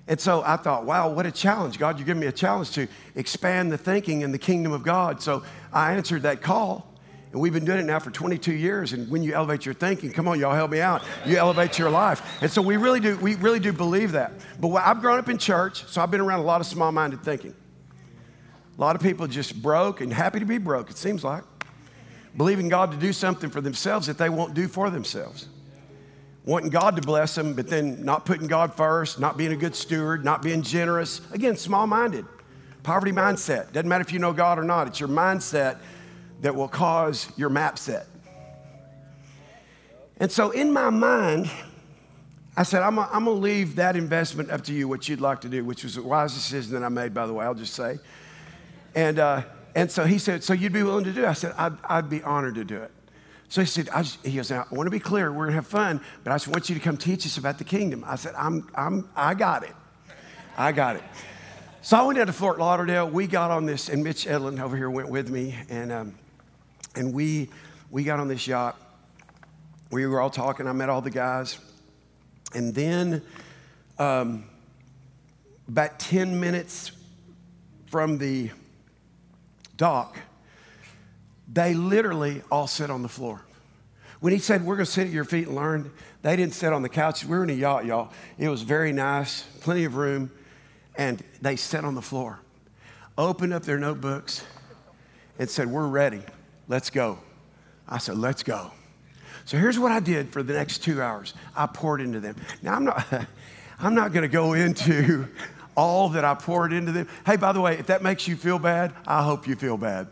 And 0.07 0.19
so 0.19 0.43
I 0.45 0.57
thought, 0.57 0.85
wow, 0.85 1.09
what 1.11 1.25
a 1.25 1.31
challenge. 1.31 1.79
God, 1.79 1.99
you 1.99 2.05
give 2.05 2.17
me 2.17 2.27
a 2.27 2.31
challenge 2.31 2.71
to 2.71 2.87
expand 3.15 3.71
the 3.71 3.77
thinking 3.77 4.21
in 4.21 4.31
the 4.31 4.37
kingdom 4.37 4.71
of 4.71 4.83
God. 4.83 5.21
So 5.21 5.43
I 5.71 5.93
answered 5.93 6.23
that 6.23 6.41
call. 6.41 6.90
And 7.31 7.39
we've 7.39 7.53
been 7.53 7.63
doing 7.63 7.79
it 7.79 7.85
now 7.85 7.99
for 7.99 8.11
22 8.11 8.53
years. 8.53 8.91
And 8.91 9.09
when 9.09 9.23
you 9.23 9.33
elevate 9.33 9.65
your 9.65 9.73
thinking, 9.73 10.11
come 10.11 10.27
on, 10.27 10.39
y'all 10.39 10.53
help 10.53 10.71
me 10.71 10.81
out. 10.81 11.01
You 11.25 11.37
elevate 11.37 11.79
your 11.79 11.89
life. 11.89 12.41
And 12.41 12.51
so 12.51 12.61
we 12.61 12.75
really 12.75 12.99
do, 12.99 13.17
we 13.17 13.35
really 13.35 13.59
do 13.59 13.71
believe 13.71 14.11
that. 14.13 14.33
But 14.59 14.73
I've 14.75 14.99
grown 14.99 15.17
up 15.17 15.29
in 15.29 15.37
church, 15.37 15.85
so 15.85 16.01
I've 16.01 16.11
been 16.11 16.21
around 16.21 16.39
a 16.39 16.43
lot 16.43 16.59
of 16.59 16.67
small-minded 16.67 17.23
thinking. 17.23 17.55
A 18.77 18.81
lot 18.81 18.95
of 18.95 19.01
people 19.01 19.27
just 19.27 19.61
broke 19.61 20.01
and 20.01 20.11
happy 20.11 20.39
to 20.39 20.45
be 20.45 20.57
broke, 20.57 20.89
it 20.89 20.97
seems 20.97 21.23
like. 21.23 21.43
Believing 22.35 22.69
God 22.69 22.91
to 22.91 22.97
do 22.97 23.13
something 23.13 23.49
for 23.49 23.61
themselves 23.61 24.07
that 24.07 24.17
they 24.17 24.29
won't 24.29 24.53
do 24.53 24.67
for 24.67 24.89
themselves 24.89 25.47
wanting 26.45 26.69
God 26.69 26.95
to 26.95 27.01
bless 27.01 27.35
them, 27.35 27.53
but 27.53 27.67
then 27.67 28.03
not 28.03 28.25
putting 28.25 28.47
God 28.47 28.73
first, 28.73 29.19
not 29.19 29.37
being 29.37 29.51
a 29.51 29.55
good 29.55 29.75
steward, 29.75 30.25
not 30.25 30.41
being 30.41 30.63
generous. 30.63 31.21
Again, 31.31 31.55
small 31.55 31.85
minded, 31.85 32.25
poverty 32.83 33.11
mindset. 33.11 33.71
Doesn't 33.73 33.87
matter 33.87 34.01
if 34.01 34.11
you 34.11 34.19
know 34.19 34.33
God 34.33 34.57
or 34.57 34.63
not, 34.63 34.87
it's 34.87 34.99
your 34.99 35.09
mindset 35.09 35.77
that 36.41 36.55
will 36.55 36.67
cause 36.67 37.31
your 37.37 37.49
map 37.49 37.77
set. 37.79 38.07
And 40.17 40.31
so 40.31 40.51
in 40.51 40.71
my 40.71 40.89
mind, 40.89 41.49
I 42.55 42.63
said, 42.63 42.83
I'm 42.83 42.95
going 42.95 43.23
to 43.25 43.31
leave 43.31 43.77
that 43.77 43.95
investment 43.95 44.51
up 44.51 44.63
to 44.65 44.73
you, 44.73 44.87
what 44.87 45.07
you'd 45.07 45.21
like 45.21 45.41
to 45.41 45.49
do, 45.49 45.63
which 45.63 45.83
was 45.83 45.97
a 45.97 46.01
wise 46.01 46.33
decision 46.33 46.73
that 46.73 46.83
I 46.83 46.89
made, 46.89 47.13
by 47.13 47.25
the 47.25 47.33
way, 47.33 47.45
I'll 47.45 47.55
just 47.55 47.73
say. 47.73 47.97
And, 48.93 49.19
uh, 49.19 49.43
and 49.73 49.89
so 49.89 50.03
he 50.03 50.17
said, 50.17 50.43
So 50.43 50.53
you'd 50.53 50.73
be 50.73 50.83
willing 50.83 51.05
to 51.05 51.13
do 51.13 51.23
it? 51.23 51.27
I 51.27 51.33
said, 51.33 51.53
I'd, 51.57 51.73
I'd 51.85 52.09
be 52.09 52.21
honored 52.21 52.55
to 52.55 52.65
do 52.65 52.77
it. 52.81 52.91
So 53.47 53.61
he 53.61 53.67
said, 53.67 53.89
I 53.89 54.03
just, 54.03 54.25
he 54.25 54.35
goes, 54.35 54.51
I 54.51 54.65
want 54.71 54.87
to 54.87 54.91
be 54.91 54.99
clear, 54.99 55.31
we're 55.31 55.45
going 55.45 55.49
to 55.49 55.55
have 55.55 55.67
fun, 55.67 56.01
but 56.23 56.31
I 56.31 56.35
just 56.35 56.47
want 56.47 56.69
you 56.69 56.75
to 56.75 56.81
come 56.81 56.97
teach 56.97 57.25
us 57.25 57.37
about 57.37 57.57
the 57.57 57.63
kingdom. 57.63 58.03
I 58.05 58.15
said, 58.15 58.33
I'm, 58.37 58.69
I'm, 58.75 59.09
I 59.15 59.33
got 59.33 59.63
it. 59.63 59.73
I 60.57 60.71
got 60.71 60.97
it. 60.97 61.03
So 61.81 61.97
I 61.97 62.03
went 62.03 62.17
down 62.17 62.27
to 62.27 62.33
Fort 62.33 62.59
Lauderdale. 62.59 63.09
We 63.09 63.27
got 63.27 63.49
on 63.49 63.65
this, 63.65 63.89
and 63.89 64.03
Mitch 64.03 64.25
Edlin 64.25 64.59
over 64.59 64.77
here 64.77 64.89
went 64.89 65.09
with 65.09 65.29
me, 65.29 65.55
and, 65.69 65.91
um, 65.91 66.15
and 66.95 67.13
we, 67.13 67.49
we 67.89 68.03
got 68.03 68.19
on 68.19 68.27
this 68.27 68.47
yacht. 68.47 68.79
We 69.91 70.05
were 70.05 70.21
all 70.21 70.29
talking. 70.29 70.67
I 70.67 70.71
met 70.71 70.89
all 70.89 71.01
the 71.01 71.09
guys. 71.09 71.57
And 72.53 72.73
then, 72.73 73.21
um, 73.97 74.45
about 75.67 75.99
10 75.99 76.39
minutes 76.39 76.91
from 77.87 78.17
the 78.17 78.51
dock, 79.77 80.17
they 81.51 81.73
literally 81.73 82.41
all 82.51 82.67
sit 82.67 82.89
on 82.89 83.01
the 83.01 83.09
floor. 83.09 83.41
When 84.19 84.33
he 84.33 84.39
said, 84.39 84.65
We're 84.65 84.75
going 84.75 84.85
to 84.85 84.91
sit 84.91 85.07
at 85.07 85.13
your 85.13 85.23
feet 85.23 85.47
and 85.47 85.55
learn, 85.55 85.91
they 86.21 86.35
didn't 86.35 86.53
sit 86.53 86.71
on 86.71 86.81
the 86.81 86.89
couch. 86.89 87.25
We 87.25 87.35
were 87.37 87.43
in 87.43 87.49
a 87.49 87.53
yacht, 87.53 87.85
y'all. 87.85 88.11
It 88.37 88.49
was 88.49 88.61
very 88.61 88.91
nice, 88.91 89.43
plenty 89.61 89.85
of 89.85 89.95
room, 89.95 90.31
and 90.95 91.23
they 91.41 91.55
sat 91.55 91.83
on 91.83 91.95
the 91.95 92.01
floor, 92.01 92.39
opened 93.17 93.53
up 93.53 93.63
their 93.63 93.79
notebooks, 93.79 94.43
and 95.39 95.49
said, 95.49 95.67
We're 95.67 95.87
ready. 95.87 96.21
Let's 96.67 96.89
go. 96.89 97.19
I 97.87 97.97
said, 97.97 98.17
Let's 98.17 98.43
go. 98.43 98.71
So 99.45 99.57
here's 99.57 99.79
what 99.79 99.91
I 99.91 99.99
did 99.99 100.31
for 100.31 100.43
the 100.43 100.53
next 100.53 100.79
two 100.79 101.01
hours 101.01 101.33
I 101.55 101.65
poured 101.65 102.01
into 102.01 102.19
them. 102.19 102.35
Now, 102.61 102.75
I'm 102.75 102.85
not. 102.85 103.05
I'm 103.83 103.95
not 103.95 104.13
going 104.13 104.21
to 104.21 104.27
go 104.27 104.53
into 104.53 105.27
all 105.75 106.09
that 106.09 106.23
I 106.23 106.35
poured 106.35 106.73
into 106.73 106.91
them. 106.91 107.07
Hey, 107.25 107.37
by 107.37 107.51
the 107.51 107.61
way, 107.61 107.77
if 107.79 107.87
that 107.87 108.03
makes 108.03 108.27
you 108.27 108.35
feel 108.35 108.59
bad, 108.59 108.93
I 109.07 109.23
hope 109.23 109.47
you 109.47 109.55
feel 109.55 109.77
bad. 109.77 110.07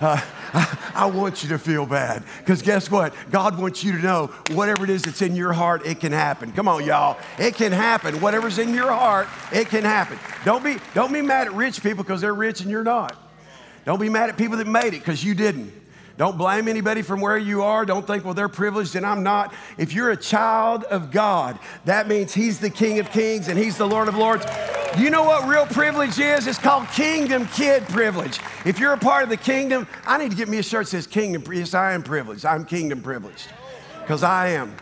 Uh, 0.00 0.20
I, 0.52 0.90
I 0.94 1.06
want 1.06 1.42
you 1.42 1.48
to 1.50 1.58
feel 1.58 1.86
bad 1.86 2.24
because 2.40 2.60
guess 2.60 2.90
what? 2.90 3.14
God 3.30 3.58
wants 3.58 3.82
you 3.82 3.92
to 3.92 3.98
know 3.98 4.26
whatever 4.50 4.84
it 4.84 4.90
is 4.90 5.02
that's 5.02 5.22
in 5.22 5.36
your 5.36 5.52
heart, 5.52 5.86
it 5.86 6.00
can 6.00 6.12
happen. 6.12 6.52
Come 6.52 6.68
on, 6.68 6.84
y'all. 6.84 7.18
It 7.38 7.54
can 7.54 7.72
happen. 7.72 8.20
Whatever's 8.20 8.58
in 8.58 8.74
your 8.74 8.92
heart, 8.92 9.28
it 9.52 9.68
can 9.68 9.84
happen. 9.84 10.18
Don't 10.44 10.62
be, 10.62 10.76
don't 10.92 11.12
be 11.12 11.22
mad 11.22 11.46
at 11.46 11.54
rich 11.54 11.82
people 11.82 12.04
because 12.04 12.20
they're 12.20 12.34
rich 12.34 12.60
and 12.60 12.70
you're 12.70 12.84
not. 12.84 13.16
Don't 13.84 14.00
be 14.00 14.08
mad 14.08 14.30
at 14.30 14.36
people 14.36 14.58
that 14.58 14.66
made 14.66 14.94
it 14.94 15.00
because 15.00 15.24
you 15.24 15.34
didn't. 15.34 15.72
Don't 16.16 16.38
blame 16.38 16.68
anybody 16.68 17.02
from 17.02 17.20
where 17.20 17.36
you 17.36 17.62
are. 17.62 17.84
Don't 17.84 18.06
think, 18.06 18.24
well, 18.24 18.34
they're 18.34 18.48
privileged 18.48 18.94
and 18.94 19.04
I'm 19.04 19.22
not. 19.22 19.52
If 19.78 19.92
you're 19.92 20.10
a 20.10 20.16
child 20.16 20.84
of 20.84 21.10
God, 21.10 21.58
that 21.86 22.06
means 22.06 22.32
He's 22.32 22.60
the 22.60 22.70
King 22.70 23.00
of 23.00 23.10
Kings 23.10 23.48
and 23.48 23.58
He's 23.58 23.76
the 23.76 23.86
Lord 23.86 24.06
of 24.06 24.16
Lords. 24.16 24.46
You 24.96 25.10
know 25.10 25.24
what 25.24 25.48
real 25.48 25.66
privilege 25.66 26.20
is? 26.20 26.46
It's 26.46 26.58
called 26.58 26.86
kingdom 26.88 27.48
kid 27.48 27.82
privilege. 27.88 28.38
If 28.64 28.78
you're 28.78 28.92
a 28.92 28.98
part 28.98 29.24
of 29.24 29.28
the 29.28 29.36
kingdom, 29.36 29.88
I 30.06 30.18
need 30.18 30.30
to 30.30 30.36
get 30.36 30.48
me 30.48 30.58
a 30.58 30.62
shirt 30.62 30.86
that 30.86 30.90
says 30.90 31.06
kingdom. 31.08 31.42
Yes, 31.52 31.74
I 31.74 31.94
am 31.94 32.04
privileged. 32.04 32.46
I'm 32.46 32.64
kingdom 32.64 33.02
privileged 33.02 33.48
because 34.02 34.22
I 34.22 34.50
am. 34.50 34.76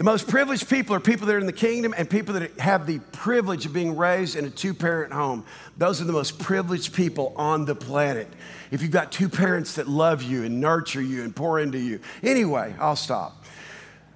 The 0.00 0.04
most 0.04 0.28
privileged 0.28 0.70
people 0.70 0.96
are 0.96 1.00
people 1.00 1.26
that 1.26 1.34
are 1.34 1.40
in 1.40 1.44
the 1.44 1.52
kingdom 1.52 1.94
and 1.94 2.08
people 2.08 2.32
that 2.32 2.58
have 2.58 2.86
the 2.86 3.00
privilege 3.12 3.66
of 3.66 3.74
being 3.74 3.98
raised 3.98 4.34
in 4.34 4.46
a 4.46 4.48
two 4.48 4.72
parent 4.72 5.12
home. 5.12 5.44
Those 5.76 6.00
are 6.00 6.04
the 6.04 6.12
most 6.14 6.38
privileged 6.38 6.94
people 6.94 7.34
on 7.36 7.66
the 7.66 7.74
planet. 7.74 8.26
If 8.70 8.80
you've 8.80 8.92
got 8.92 9.12
two 9.12 9.28
parents 9.28 9.74
that 9.74 9.88
love 9.88 10.22
you 10.22 10.44
and 10.44 10.58
nurture 10.58 11.02
you 11.02 11.22
and 11.22 11.36
pour 11.36 11.60
into 11.60 11.78
you. 11.78 12.00
Anyway, 12.22 12.74
I'll 12.80 12.96
stop. 12.96 13.44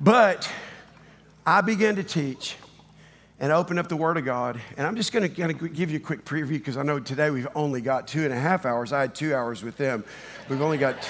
But 0.01 0.51
I 1.45 1.61
began 1.61 1.97
to 1.97 2.03
teach 2.03 2.57
and 3.39 3.53
open 3.53 3.77
up 3.77 3.89
the 3.89 3.97
Word 3.97 4.17
of 4.17 4.25
God. 4.25 4.59
And 4.79 4.87
I'm 4.87 4.97
just 4.97 5.13
going 5.13 5.35
to 5.35 5.69
give 5.69 5.91
you 5.91 5.99
a 5.99 6.01
quick 6.01 6.25
preview 6.25 6.53
because 6.53 6.79
I 6.79 6.83
know 6.83 6.99
today 6.99 7.29
we've 7.29 7.47
only 7.55 7.83
got 7.83 8.09
two 8.09 8.25
and 8.25 8.33
a 8.33 8.41
half 8.41 8.65
hours. 8.65 8.95
I 8.95 9.03
had 9.03 9.15
two 9.15 9.35
hours 9.35 9.63
with 9.63 9.77
them. 9.77 10.03
We've 10.49 10.63
only 10.63 10.79
got 10.79 11.07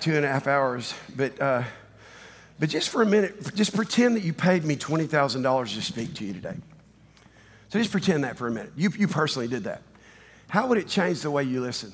two 0.00 0.16
and 0.16 0.26
a 0.26 0.28
half 0.28 0.48
hours. 0.48 0.92
But, 1.16 1.40
uh, 1.40 1.62
but 2.58 2.68
just 2.68 2.88
for 2.88 3.02
a 3.02 3.06
minute, 3.06 3.54
just 3.54 3.74
pretend 3.74 4.16
that 4.16 4.22
you 4.22 4.32
paid 4.32 4.64
me 4.64 4.76
$20,000 4.76 5.74
to 5.74 5.82
speak 5.82 6.14
to 6.14 6.24
you 6.24 6.32
today. 6.32 6.56
So 7.68 7.78
just 7.78 7.90
pretend 7.90 8.24
that 8.24 8.36
for 8.36 8.46
a 8.46 8.50
minute. 8.50 8.72
You, 8.76 8.90
you 8.96 9.08
personally 9.08 9.48
did 9.48 9.64
that. 9.64 9.82
How 10.48 10.68
would 10.68 10.78
it 10.78 10.86
change 10.86 11.22
the 11.22 11.30
way 11.30 11.42
you 11.42 11.60
listen? 11.60 11.92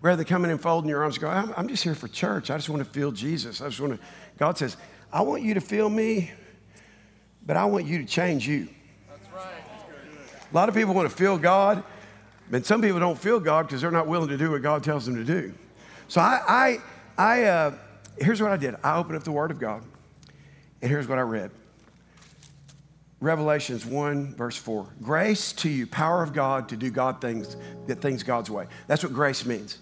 Rather 0.00 0.18
than 0.18 0.26
coming 0.26 0.50
and 0.50 0.60
folding 0.60 0.88
your 0.88 1.02
arms 1.02 1.16
and 1.16 1.22
go, 1.22 1.28
I'm, 1.28 1.52
I'm 1.56 1.66
just 1.66 1.82
here 1.82 1.94
for 1.94 2.06
church. 2.08 2.50
I 2.50 2.56
just 2.56 2.68
want 2.68 2.84
to 2.84 2.88
feel 2.88 3.10
Jesus. 3.10 3.60
I 3.60 3.68
just 3.68 3.80
want 3.80 3.94
to, 3.94 4.06
God 4.38 4.56
says, 4.56 4.76
I 5.12 5.22
want 5.22 5.42
you 5.42 5.54
to 5.54 5.60
feel 5.60 5.88
me, 5.88 6.30
but 7.44 7.56
I 7.56 7.64
want 7.64 7.86
you 7.86 7.98
to 7.98 8.04
change 8.04 8.46
you. 8.46 8.68
That's 9.08 9.32
right. 9.34 9.54
A 10.50 10.54
lot 10.54 10.68
of 10.68 10.74
people 10.74 10.94
want 10.94 11.10
to 11.10 11.16
feel 11.16 11.36
God, 11.38 11.82
but 12.50 12.64
some 12.66 12.80
people 12.80 13.00
don't 13.00 13.18
feel 13.18 13.40
God 13.40 13.66
because 13.66 13.80
they're 13.80 13.90
not 13.90 14.06
willing 14.06 14.28
to 14.28 14.36
do 14.36 14.52
what 14.52 14.62
God 14.62 14.84
tells 14.84 15.06
them 15.06 15.16
to 15.16 15.24
do. 15.24 15.52
So 16.06 16.20
I, 16.20 16.40
I, 16.46 16.78
I 17.16 17.42
uh, 17.44 17.74
here's 18.18 18.40
what 18.40 18.52
I 18.52 18.56
did. 18.56 18.76
I 18.82 18.96
opened 18.96 19.16
up 19.16 19.24
the 19.24 19.32
Word 19.32 19.50
of 19.50 19.58
God, 19.58 19.82
and 20.82 20.90
here's 20.90 21.08
what 21.08 21.18
I 21.18 21.22
read. 21.22 21.50
Revelations 23.20 23.86
1, 23.86 24.34
verse 24.34 24.56
4. 24.56 24.86
Grace 25.02 25.52
to 25.54 25.68
you, 25.68 25.86
power 25.86 26.22
of 26.22 26.32
God 26.32 26.68
to 26.68 26.76
do 26.76 26.90
God 26.90 27.20
things, 27.20 27.56
that 27.86 28.00
things 28.00 28.22
God's 28.22 28.50
way. 28.50 28.66
That's 28.86 29.02
what 29.02 29.12
grace 29.12 29.46
means. 29.46 29.78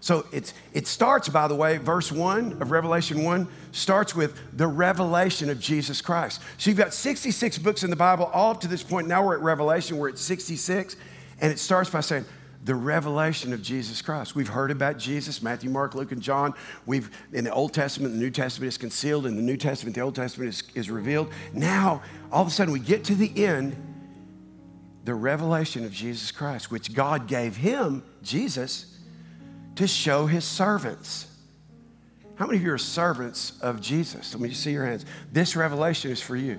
So 0.00 0.26
it's, 0.32 0.54
it 0.72 0.86
starts, 0.86 1.28
by 1.28 1.48
the 1.48 1.54
way, 1.54 1.78
verse 1.78 2.12
1 2.12 2.62
of 2.62 2.70
Revelation 2.70 3.22
1 3.22 3.48
starts 3.72 4.14
with 4.14 4.38
the 4.56 4.66
revelation 4.66 5.50
of 5.50 5.58
Jesus 5.58 6.00
Christ. 6.00 6.40
So 6.58 6.70
you've 6.70 6.78
got 6.78 6.94
66 6.94 7.58
books 7.58 7.82
in 7.82 7.90
the 7.90 7.96
Bible, 7.96 8.30
all 8.32 8.52
up 8.52 8.60
to 8.60 8.68
this 8.68 8.82
point. 8.82 9.08
Now 9.08 9.26
we're 9.26 9.34
at 9.34 9.42
Revelation, 9.42 9.98
we're 9.98 10.10
at 10.10 10.18
66. 10.18 10.96
And 11.40 11.52
it 11.52 11.58
starts 11.58 11.90
by 11.90 12.00
saying, 12.00 12.24
the 12.66 12.74
revelation 12.74 13.52
of 13.52 13.62
Jesus 13.62 14.02
Christ. 14.02 14.34
We've 14.34 14.48
heard 14.48 14.72
about 14.72 14.98
Jesus, 14.98 15.40
Matthew, 15.40 15.70
Mark, 15.70 15.94
Luke, 15.94 16.10
and 16.10 16.20
John. 16.20 16.52
We've, 16.84 17.08
in 17.32 17.44
the 17.44 17.52
Old 17.52 17.72
Testament, 17.72 18.14
the 18.14 18.18
New 18.18 18.30
Testament 18.32 18.66
is 18.66 18.76
concealed. 18.76 19.24
In 19.24 19.36
the 19.36 19.42
New 19.42 19.56
Testament, 19.56 19.94
the 19.94 20.00
Old 20.00 20.16
Testament 20.16 20.48
is, 20.48 20.64
is 20.74 20.90
revealed. 20.90 21.32
Now, 21.54 22.02
all 22.32 22.42
of 22.42 22.48
a 22.48 22.50
sudden, 22.50 22.72
we 22.72 22.80
get 22.80 23.04
to 23.04 23.14
the 23.14 23.44
end, 23.44 23.76
the 25.04 25.14
revelation 25.14 25.84
of 25.84 25.92
Jesus 25.92 26.32
Christ, 26.32 26.72
which 26.72 26.92
God 26.92 27.28
gave 27.28 27.54
him, 27.56 28.02
Jesus, 28.24 28.98
to 29.76 29.86
show 29.86 30.26
his 30.26 30.44
servants. 30.44 31.28
How 32.34 32.46
many 32.46 32.58
of 32.58 32.64
you 32.64 32.72
are 32.72 32.78
servants 32.78 33.60
of 33.60 33.80
Jesus? 33.80 34.34
Let 34.34 34.42
me 34.42 34.48
just 34.48 34.64
see 34.64 34.72
your 34.72 34.86
hands. 34.86 35.06
This 35.32 35.54
revelation 35.54 36.10
is 36.10 36.20
for 36.20 36.34
you. 36.34 36.58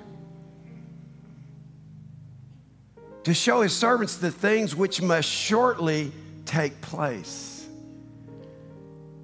To 3.27 3.33
show 3.33 3.59
his 3.59 3.75
servants 3.75 4.15
the 4.15 4.31
things 4.31 4.73
which 4.73 5.01
must 5.01 5.27
shortly 5.27 6.13
take 6.45 6.79
place. 6.79 7.67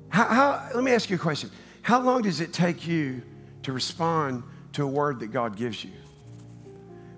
How, 0.10 0.26
how, 0.26 0.70
let 0.76 0.84
me 0.84 0.92
ask 0.92 1.10
you 1.10 1.16
a 1.16 1.20
question. 1.20 1.50
How 1.84 2.02
long 2.02 2.22
does 2.22 2.42
it 2.42 2.52
take 2.52 2.86
you 2.86 3.22
to 3.62 3.72
respond 3.72 4.44
to 4.74 4.84
a 4.84 4.88
word 4.88 5.22
that 5.22 5.28
God 5.28 5.56
gives 5.56 5.86
you? 5.86 5.94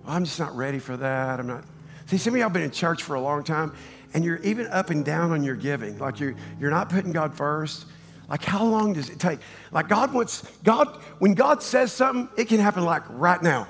Well, 0.04 0.15
I'm 0.15 0.25
just 0.25 0.39
not 0.39 0.56
ready 0.56 0.77
for 0.77 0.96
that. 0.96 1.39
I'm 1.39 1.48
not. 1.48 1.63
See, 2.06 2.18
some 2.18 2.36
of 2.36 2.39
y'all 2.39 2.51
been 2.51 2.62
in 2.62 2.70
church 2.70 3.01
for 3.01 3.15
a 3.15 3.20
long 3.20 3.44
time, 3.44 3.74
and 4.13 4.24
you're 4.24 4.38
even 4.44 4.68
up 4.68 4.92
and 4.92 5.04
down 5.04 5.32
on 5.32 5.44
your 5.44 5.56
giving. 5.56 5.98
Like 5.98 6.20
you're, 6.20 6.36
you're 6.60 6.70
not 6.70 6.89
putting 6.89 7.12
God 7.12 7.34
first. 7.34 7.88
Like, 8.30 8.44
how 8.44 8.63
long 8.63 8.94
does 8.94 9.10
it 9.10 9.20
take? 9.20 9.39
Like, 9.72 9.89
God 9.89 10.13
wants, 10.13 10.48
God, 10.63 11.01
when 11.18 11.34
God 11.34 11.63
says 11.63 11.92
something, 11.92 12.30
it 12.38 12.48
can 12.48 12.60
happen 12.60 12.86
like 12.86 13.01
right 13.10 13.42
now. 13.42 13.68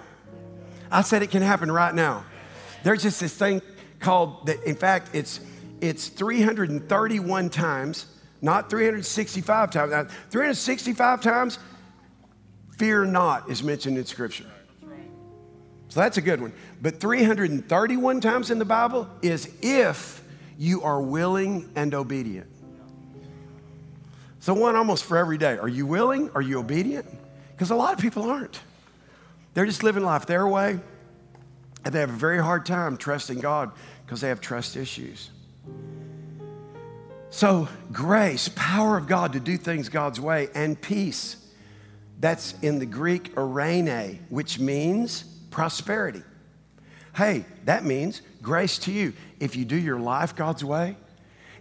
I 0.91 1.01
said 1.01 1.23
it 1.23 1.31
can 1.31 1.43
happen 1.43 1.71
right 1.71 1.95
now. 1.95 2.25
There's 2.85 3.01
just 3.01 3.19
this 3.19 3.33
thing 3.33 3.63
called, 3.99 4.45
that, 4.45 4.63
in 4.63 4.75
fact, 4.75 5.09
it's, 5.13 5.39
it's 5.81 6.07
331 6.07 7.49
times, 7.49 8.05
not 8.43 8.69
365 8.69 9.71
times. 9.71 9.91
Now, 9.91 10.03
365 10.29 11.19
times, 11.19 11.57
fear 12.77 13.03
not 13.03 13.49
is 13.49 13.63
mentioned 13.63 13.97
in 13.97 14.05
Scripture. 14.05 14.45
So 15.89 15.99
that's 15.99 16.17
a 16.17 16.21
good 16.21 16.39
one. 16.39 16.53
But 16.79 16.99
331 16.99 18.21
times 18.21 18.51
in 18.51 18.59
the 18.59 18.65
Bible 18.65 19.09
is 19.23 19.51
if 19.63 20.23
you 20.55 20.83
are 20.83 21.01
willing 21.01 21.71
and 21.75 21.91
obedient. 21.95 22.51
So, 24.41 24.53
one 24.53 24.75
almost 24.75 25.05
for 25.05 25.17
every 25.17 25.39
day. 25.39 25.57
Are 25.57 25.67
you 25.67 25.87
willing? 25.87 26.29
Are 26.35 26.41
you 26.41 26.59
obedient? 26.59 27.07
Because 27.53 27.71
a 27.71 27.75
lot 27.75 27.95
of 27.95 27.99
people 27.99 28.29
aren't. 28.29 28.59
They're 29.55 29.65
just 29.65 29.81
living 29.81 30.03
life 30.03 30.27
their 30.27 30.47
way, 30.47 30.79
and 31.85 31.93
they 31.93 31.99
have 31.99 32.09
a 32.09 32.13
very 32.13 32.41
hard 32.41 32.65
time 32.65 32.97
trusting 32.97 33.39
God 33.39 33.71
because 34.05 34.19
they 34.19 34.29
have 34.29 34.41
trust 34.41 34.75
issues. 34.75 35.29
So, 37.29 37.67
grace, 37.91 38.49
power 38.55 38.97
of 38.97 39.07
God 39.07 39.33
to 39.33 39.39
do 39.39 39.55
things 39.57 39.89
God's 39.89 40.19
way, 40.19 40.49
and 40.55 40.79
peace. 40.81 41.37
That's 42.19 42.55
in 42.61 42.79
the 42.79 42.85
Greek 42.85 43.35
eirene, 43.35 44.19
which 44.29 44.57
means 44.57 45.23
prosperity. 45.51 46.23
Hey, 47.15 47.45
that 47.65 47.85
means 47.85 48.21
grace 48.41 48.77
to 48.79 48.91
you. 48.91 49.13
If 49.39 49.55
you 49.55 49.65
do 49.65 49.75
your 49.75 49.99
life 49.99 50.35
God's 50.35 50.63
way, 50.63 50.95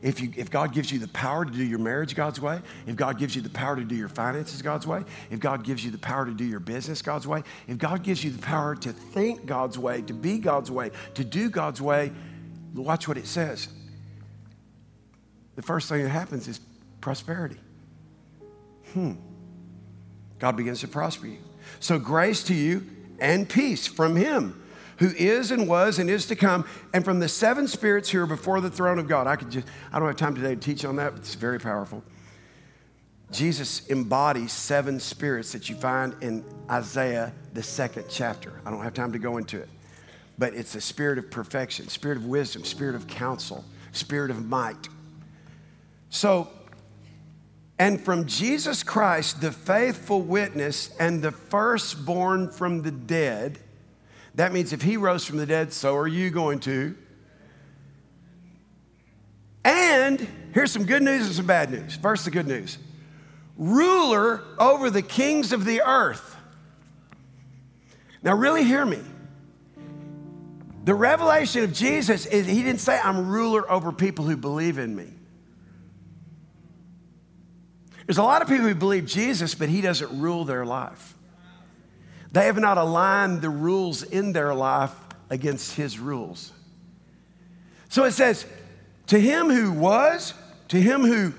if, 0.04 0.20
you, 0.20 0.30
if 0.36 0.50
God 0.50 0.74
gives 0.74 0.92
you 0.92 0.98
the 0.98 1.08
power 1.08 1.46
to 1.46 1.50
do 1.50 1.64
your 1.64 1.78
marriage 1.78 2.14
God's 2.14 2.38
way, 2.38 2.60
if 2.86 2.94
God 2.94 3.16
gives 3.16 3.34
you 3.34 3.40
the 3.40 3.48
power 3.48 3.74
to 3.74 3.84
do 3.84 3.94
your 3.94 4.10
finances 4.10 4.60
God's 4.60 4.86
way, 4.86 5.02
if 5.30 5.40
God 5.40 5.64
gives 5.64 5.82
you 5.82 5.90
the 5.90 5.98
power 5.98 6.26
to 6.26 6.34
do 6.34 6.44
your 6.44 6.60
business 6.60 7.00
God's 7.00 7.26
way, 7.26 7.42
if 7.68 7.78
God 7.78 8.02
gives 8.02 8.22
you 8.22 8.30
the 8.30 8.42
power 8.42 8.76
to 8.76 8.92
think 8.92 9.46
God's 9.46 9.78
way, 9.78 10.02
to 10.02 10.12
be 10.12 10.36
God's 10.36 10.70
way, 10.70 10.90
to 11.14 11.24
do 11.24 11.48
God's 11.48 11.80
way, 11.80 12.12
watch 12.74 13.08
what 13.08 13.16
it 13.16 13.26
says. 13.26 13.66
The 15.56 15.62
first 15.62 15.88
thing 15.88 16.02
that 16.02 16.10
happens 16.10 16.48
is 16.48 16.60
prosperity. 17.00 17.56
Hmm. 18.92 19.12
God 20.38 20.54
begins 20.54 20.80
to 20.80 20.88
prosper 20.88 21.28
you. 21.28 21.38
So, 21.80 21.98
grace 21.98 22.42
to 22.44 22.54
you 22.54 22.86
and 23.20 23.48
peace 23.48 23.86
from 23.86 24.16
Him 24.16 24.62
who 24.98 25.10
is 25.10 25.50
and 25.50 25.68
was 25.68 25.98
and 25.98 26.08
is 26.08 26.26
to 26.26 26.36
come, 26.36 26.66
and 26.92 27.04
from 27.04 27.20
the 27.20 27.28
seven 27.28 27.66
spirits 27.68 28.10
who 28.10 28.20
are 28.20 28.26
before 28.26 28.60
the 28.60 28.70
throne 28.70 28.98
of 28.98 29.08
God. 29.08 29.26
I 29.26 29.36
could 29.36 29.50
just, 29.50 29.66
I 29.92 29.98
don't 29.98 30.08
have 30.08 30.16
time 30.16 30.34
today 30.34 30.54
to 30.54 30.60
teach 30.60 30.84
on 30.84 30.96
that, 30.96 31.12
but 31.12 31.20
it's 31.20 31.34
very 31.34 31.58
powerful. 31.58 32.02
Jesus 33.30 33.88
embodies 33.90 34.52
seven 34.52 35.00
spirits 35.00 35.52
that 35.52 35.68
you 35.68 35.74
find 35.74 36.14
in 36.22 36.44
Isaiah, 36.70 37.32
the 37.52 37.62
second 37.62 38.04
chapter. 38.08 38.60
I 38.64 38.70
don't 38.70 38.82
have 38.82 38.94
time 38.94 39.12
to 39.12 39.18
go 39.18 39.38
into 39.38 39.58
it, 39.58 39.68
but 40.38 40.54
it's 40.54 40.74
a 40.74 40.80
spirit 40.80 41.18
of 41.18 41.30
perfection, 41.30 41.88
spirit 41.88 42.18
of 42.18 42.26
wisdom, 42.26 42.64
spirit 42.64 42.94
of 42.94 43.06
counsel, 43.08 43.64
spirit 43.92 44.30
of 44.30 44.48
might. 44.48 44.88
So, 46.10 46.48
and 47.76 48.00
from 48.00 48.26
Jesus 48.26 48.84
Christ, 48.84 49.40
the 49.40 49.50
faithful 49.50 50.22
witness 50.22 50.94
and 51.00 51.20
the 51.20 51.32
firstborn 51.32 52.52
from 52.52 52.82
the 52.82 52.92
dead, 52.92 53.58
that 54.34 54.52
means 54.52 54.72
if 54.72 54.82
he 54.82 54.96
rose 54.96 55.24
from 55.24 55.36
the 55.36 55.46
dead, 55.46 55.72
so 55.72 55.96
are 55.96 56.08
you 56.08 56.30
going 56.30 56.60
to. 56.60 56.96
And 59.64 60.26
here's 60.52 60.72
some 60.72 60.84
good 60.84 61.02
news 61.02 61.26
and 61.26 61.34
some 61.34 61.46
bad 61.46 61.70
news. 61.70 61.96
First, 61.96 62.24
the 62.24 62.30
good 62.30 62.46
news 62.46 62.78
ruler 63.56 64.42
over 64.58 64.90
the 64.90 65.02
kings 65.02 65.52
of 65.52 65.64
the 65.64 65.80
earth. 65.82 66.36
Now, 68.22 68.34
really 68.34 68.64
hear 68.64 68.84
me. 68.84 69.00
The 70.84 70.94
revelation 70.94 71.62
of 71.62 71.72
Jesus 71.72 72.26
is 72.26 72.46
he 72.46 72.62
didn't 72.62 72.80
say, 72.80 72.98
I'm 73.02 73.28
ruler 73.28 73.70
over 73.70 73.92
people 73.92 74.24
who 74.24 74.36
believe 74.36 74.78
in 74.78 74.94
me. 74.94 75.08
There's 78.06 78.18
a 78.18 78.22
lot 78.22 78.42
of 78.42 78.48
people 78.48 78.66
who 78.66 78.74
believe 78.74 79.06
Jesus, 79.06 79.54
but 79.54 79.68
he 79.68 79.80
doesn't 79.80 80.20
rule 80.20 80.44
their 80.44 80.66
life. 80.66 81.13
They 82.34 82.46
have 82.46 82.58
not 82.58 82.78
aligned 82.78 83.42
the 83.42 83.48
rules 83.48 84.02
in 84.02 84.32
their 84.32 84.56
life 84.56 84.90
against 85.30 85.76
his 85.76 86.00
rules. 86.00 86.50
So 87.88 88.02
it 88.02 88.10
says, 88.10 88.44
to 89.06 89.20
him 89.20 89.50
who 89.50 89.70
was, 89.70 90.34
to 90.66 90.80
him 90.80 91.02
who, 91.02 91.32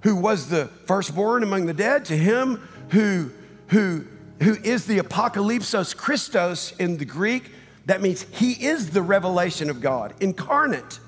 who 0.00 0.16
was 0.16 0.48
the 0.48 0.66
firstborn 0.86 1.44
among 1.44 1.66
the 1.66 1.72
dead, 1.72 2.06
to 2.06 2.16
him 2.16 2.56
who, 2.88 3.30
who, 3.68 4.04
who 4.42 4.54
is 4.64 4.84
the 4.84 4.98
apocalypsos 4.98 5.96
Christos 5.96 6.72
in 6.72 6.96
the 6.96 7.04
Greek, 7.04 7.48
that 7.86 8.02
means 8.02 8.22
he 8.32 8.66
is 8.66 8.90
the 8.90 9.02
revelation 9.02 9.70
of 9.70 9.80
God, 9.80 10.12
incarnate. 10.18 10.98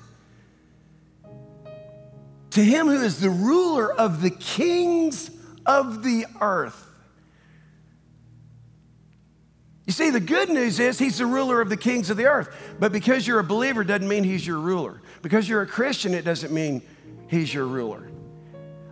To 2.51 2.63
him 2.63 2.87
who 2.87 3.01
is 3.01 3.19
the 3.19 3.29
ruler 3.29 3.91
of 3.91 4.21
the 4.21 4.29
kings 4.29 5.29
of 5.65 6.03
the 6.03 6.25
earth. 6.39 6.84
You 9.85 9.93
see, 9.93 10.09
the 10.09 10.19
good 10.19 10.49
news 10.49 10.79
is 10.79 10.97
he's 10.97 11.19
the 11.19 11.27
ruler 11.27 11.61
of 11.61 11.69
the 11.69 11.77
kings 11.77 12.09
of 12.09 12.17
the 12.17 12.25
earth. 12.25 12.49
But 12.79 12.91
because 12.91 13.27
you're 13.27 13.39
a 13.39 13.43
believer 13.43 13.83
doesn't 13.83 14.07
mean 14.07 14.23
he's 14.23 14.45
your 14.45 14.59
ruler. 14.59 14.99
Because 15.21 15.47
you're 15.47 15.61
a 15.61 15.67
Christian, 15.67 16.13
it 16.13 16.25
doesn't 16.25 16.51
mean 16.51 16.81
he's 17.27 17.53
your 17.53 17.67
ruler. 17.67 18.09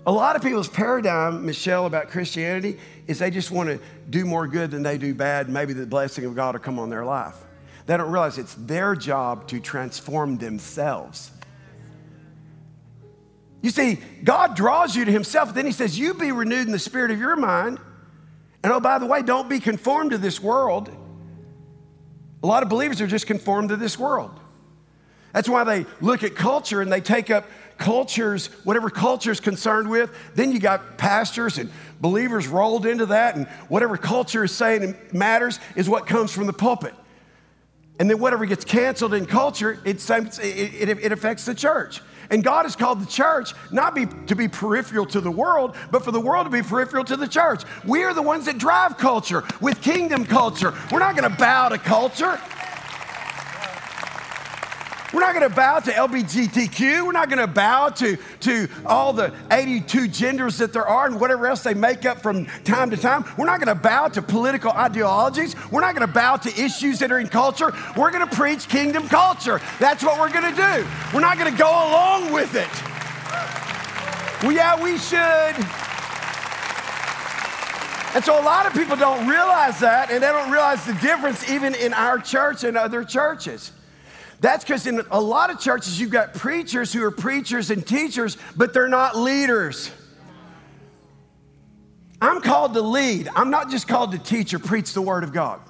A 0.05 0.11
lot 0.11 0.35
of 0.35 0.43
people's 0.43 0.67
paradigm, 0.67 1.45
Michelle, 1.45 1.85
about 1.85 2.09
Christianity 2.09 2.77
is 3.07 3.19
they 3.19 3.31
just 3.31 3.51
want 3.51 3.69
to 3.69 3.79
do 4.09 4.25
more 4.25 4.47
good 4.47 4.69
than 4.69 4.83
they 4.83 4.97
do 4.97 5.15
bad. 5.15 5.49
Maybe 5.49 5.73
the 5.73 5.85
blessing 5.85 6.25
of 6.25 6.35
God 6.35 6.55
will 6.55 6.59
come 6.59 6.77
on 6.77 6.89
their 6.89 7.05
life. 7.05 7.37
They 7.85 7.97
don't 7.97 8.11
realize 8.11 8.37
it's 8.37 8.53
their 8.53 8.95
job 8.95 9.47
to 9.47 9.59
transform 9.59 10.37
themselves. 10.37 11.31
You 13.61 13.69
see, 13.69 13.97
God 14.23 14.55
draws 14.55 14.95
you 14.95 15.05
to 15.05 15.11
Himself. 15.11 15.53
Then 15.53 15.65
He 15.65 15.71
says, 15.71 15.97
You 15.97 16.13
be 16.13 16.31
renewed 16.31 16.65
in 16.65 16.71
the 16.71 16.79
spirit 16.79 17.11
of 17.11 17.19
your 17.19 17.37
mind. 17.37 17.79
And 18.63 18.71
oh, 18.71 18.79
by 18.79 18.97
the 18.97 19.05
way, 19.05 19.21
don't 19.21 19.49
be 19.49 19.59
conformed 19.59 20.11
to 20.11 20.17
this 20.17 20.41
world. 20.41 20.89
A 22.41 22.47
lot 22.47 22.63
of 22.63 22.69
believers 22.69 23.01
are 23.01 23.07
just 23.07 23.27
conformed 23.27 23.69
to 23.69 23.75
this 23.75 23.99
world. 23.99 24.39
That's 25.33 25.49
why 25.49 25.63
they 25.63 25.85
look 25.99 26.23
at 26.23 26.35
culture 26.35 26.81
and 26.81 26.91
they 26.91 27.01
take 27.01 27.29
up 27.29 27.45
cultures, 27.77 28.47
whatever 28.63 28.89
culture 28.89 29.31
is 29.31 29.39
concerned 29.39 29.89
with. 29.89 30.11
Then 30.35 30.51
you 30.51 30.59
got 30.59 30.97
pastors 30.97 31.57
and 31.57 31.71
believers 31.99 32.47
rolled 32.47 32.85
into 32.85 33.07
that, 33.07 33.35
and 33.35 33.47
whatever 33.67 33.97
culture 33.97 34.43
is 34.43 34.51
saying 34.51 34.95
matters 35.11 35.59
is 35.75 35.89
what 35.89 36.05
comes 36.05 36.31
from 36.31 36.45
the 36.45 36.53
pulpit. 36.53 36.93
And 37.99 38.09
then 38.09 38.19
whatever 38.19 38.45
gets 38.45 38.65
canceled 38.65 39.13
in 39.13 39.25
culture, 39.25 39.79
it, 39.85 40.09
it, 40.09 40.89
it, 40.89 41.11
affects 41.11 41.45
the 41.45 41.55
church. 41.55 42.01
And 42.33 42.43
God 42.43 42.63
has 42.63 42.75
called 42.75 42.99
the 42.99 43.05
church 43.05 43.53
not 43.69 43.93
be, 43.93 44.07
to 44.25 44.35
be 44.35 44.47
peripheral 44.47 45.05
to 45.05 45.21
the 45.21 45.29
world, 45.29 45.75
but 45.91 46.03
for 46.03 46.09
the 46.09 46.19
world 46.19 46.47
to 46.47 46.49
be 46.49 46.63
peripheral 46.63 47.03
to 47.03 47.15
the 47.15 47.27
church. 47.27 47.61
We 47.85 48.03
are 48.05 48.13
the 48.15 48.23
ones 48.23 48.47
that 48.47 48.57
drive 48.57 48.97
culture 48.97 49.43
with 49.61 49.79
kingdom 49.83 50.25
culture. 50.25 50.73
We're 50.91 50.97
not 50.97 51.15
going 51.15 51.31
to 51.31 51.37
bow 51.37 51.69
to 51.69 51.77
culture. 51.77 52.41
We're 55.13 55.19
not 55.19 55.35
going 55.35 55.47
to 55.47 55.55
bow 55.55 55.79
to 55.79 55.91
LGBTQ. 55.91 57.05
We're 57.05 57.11
not 57.11 57.29
going 57.29 57.39
to 57.39 57.47
bow 57.47 57.89
to, 57.89 58.17
to 58.41 58.67
all 58.83 59.13
the 59.13 59.31
82 59.51 60.07
genders 60.07 60.57
that 60.57 60.73
there 60.73 60.87
are 60.87 61.05
and 61.05 61.21
whatever 61.21 61.45
else 61.45 61.61
they 61.61 61.75
make 61.75 62.03
up 62.05 62.19
from 62.19 62.47
time 62.63 62.89
to 62.89 62.97
time. 62.97 63.23
We're 63.37 63.45
not 63.45 63.63
going 63.63 63.75
to 63.75 63.81
bow 63.81 64.07
to 64.07 64.23
political 64.23 64.71
ideologies. 64.71 65.55
We're 65.69 65.81
not 65.81 65.93
going 65.93 66.07
to 66.07 66.11
bow 66.11 66.37
to 66.37 66.49
issues 66.59 66.97
that 66.99 67.11
are 67.11 67.19
in 67.19 67.27
culture. 67.27 67.71
We're 67.95 68.09
going 68.09 68.27
to 68.27 68.35
preach 68.35 68.67
kingdom 68.67 69.07
culture. 69.07 69.61
That's 69.79 70.03
what 70.03 70.19
we're 70.19 70.31
going 70.31 70.51
to 70.51 70.59
do. 70.59 70.87
We're 71.13 71.21
not 71.21 71.37
going 71.37 71.51
to 71.51 71.57
go 71.57 71.69
along 71.69 72.33
with 72.33 72.55
it. 72.55 72.69
Well, 74.41 74.51
yeah, 74.51 74.81
we 74.81 74.97
should. 74.97 75.55
And 78.15 78.25
so 78.25 78.39
a 78.39 78.43
lot 78.43 78.65
of 78.65 78.73
people 78.73 78.95
don't 78.95 79.27
realize 79.27 79.79
that, 79.79 80.09
and 80.09 80.23
they 80.23 80.27
don't 80.27 80.51
realize 80.51 80.83
the 80.85 80.93
difference 80.93 81.47
even 81.49 81.75
in 81.75 81.93
our 81.93 82.17
church 82.17 82.63
and 82.63 82.75
other 82.75 83.03
churches. 83.03 83.71
That's 84.43 84.65
because 84.65 84.87
in 84.87 85.01
a 85.09 85.21
lot 85.21 85.51
of 85.51 85.59
churches, 85.61 86.01
you've 86.01 86.11
got 86.11 86.33
preachers 86.33 86.91
who 86.91 87.01
are 87.05 87.11
preachers 87.11 87.71
and 87.71 87.87
teachers, 87.87 88.37
but 88.57 88.73
they're 88.73 88.89
not 88.89 89.15
leaders. 89.15 89.89
I'm 92.21 92.41
called 92.41 92.73
to 92.73 92.81
lead. 92.81 93.29
I'm 93.37 93.49
not 93.49 93.71
just 93.71 93.87
called 93.87 94.11
to 94.11 94.17
teach 94.17 94.53
or 94.53 94.59
preach 94.59 94.91
the 94.91 95.01
Word 95.01 95.23
of 95.23 95.31
God. 95.31 95.61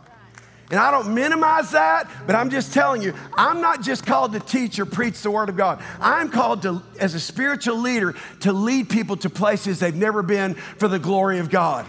And 0.72 0.80
I 0.80 0.90
don't 0.90 1.14
minimize 1.14 1.70
that, 1.70 2.10
but 2.26 2.36
I'm 2.36 2.50
just 2.50 2.74
telling 2.74 3.04
you, 3.04 3.14
I'm 3.38 3.62
not 3.62 3.84
just 3.84 4.08
called 4.08 4.34
to 4.34 4.40
teach 4.40 4.80
or 4.80 4.88
preach 4.88 5.22
the 5.22 5.30
Word 5.30 5.50
of 5.50 5.56
God. 5.56 5.80
I'm 6.00 6.30
called 6.30 6.64
to, 6.64 6.82
as 7.00 7.14
a 7.14 7.20
spiritual 7.20 7.78
leader, 7.78 8.16
to 8.40 8.52
lead 8.52 8.90
people 8.90 9.18
to 9.18 9.30
places 9.30 9.80
they've 9.80 9.94
never 9.94 10.24
been 10.24 10.56
for 10.56 10.88
the 10.88 10.98
glory 10.98 11.38
of 11.38 11.52
God. 11.52 11.86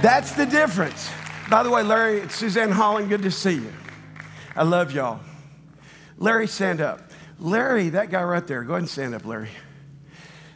That's 0.00 0.32
the 0.32 0.46
difference. 0.46 1.10
By 1.50 1.62
the 1.62 1.70
way, 1.70 1.82
Larry, 1.82 2.20
it's 2.20 2.36
Suzanne 2.36 2.70
Holland, 2.70 3.10
good 3.10 3.20
to 3.24 3.30
see 3.30 3.56
you. 3.56 3.72
I 4.56 4.62
love 4.62 4.90
y'all. 4.92 5.20
Larry, 6.24 6.46
stand 6.46 6.80
up. 6.80 7.10
Larry, 7.38 7.90
that 7.90 8.08
guy 8.08 8.22
right 8.22 8.46
there, 8.46 8.62
go 8.62 8.72
ahead 8.72 8.80
and 8.84 8.88
stand 8.88 9.14
up, 9.14 9.26
Larry. 9.26 9.50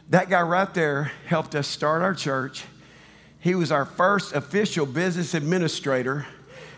That 0.09 0.27
guy 0.27 0.41
right 0.41 0.73
there 0.73 1.11
helped 1.27 1.53
us 1.53 1.67
start 1.67 2.01
our 2.01 2.15
church. 2.15 2.65
He 3.39 3.53
was 3.53 3.71
our 3.71 3.85
first 3.85 4.33
official 4.33 4.87
business 4.87 5.35
administrator. 5.35 6.25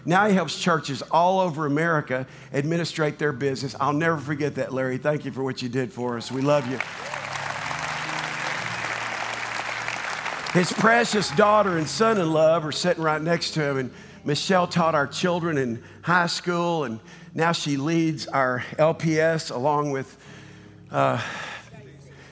Now 0.04 0.28
he 0.28 0.34
helps 0.34 0.60
churches 0.60 1.02
all 1.04 1.40
over 1.40 1.66
America 1.66 2.28
administrate 2.52 3.18
their 3.18 3.32
business. 3.32 3.78
I'll 3.80 3.94
never 3.94 4.18
forget 4.18 4.56
that, 4.56 4.74
Larry. 4.74 4.98
Thank 4.98 5.24
you 5.24 5.32
for 5.32 5.42
what 5.42 5.62
you 5.62 5.70
did 5.70 5.94
for 5.94 6.18
us. 6.18 6.30
We 6.30 6.42
love 6.42 6.70
you. 6.70 6.78
His 10.52 10.74
precious 10.74 11.32
daughter 11.38 11.78
and 11.78 11.88
son 11.88 12.20
in 12.20 12.34
love 12.34 12.66
are 12.66 12.74
sitting 12.74 13.02
right 13.02 13.22
next 13.22 13.52
to 13.52 13.64
him. 13.64 13.78
And 13.78 13.94
Michelle 14.26 14.68
taught 14.68 14.96
our 14.96 15.08
children 15.08 15.58
in 15.58 15.82
high 16.02 16.28
school, 16.28 16.84
and 16.84 17.00
now 17.34 17.52
she 17.52 17.78
leads 17.78 18.28
our 18.28 18.64
LPS 18.78 19.54
along 19.56 19.92
with 19.92 20.18
uh, 20.92 21.22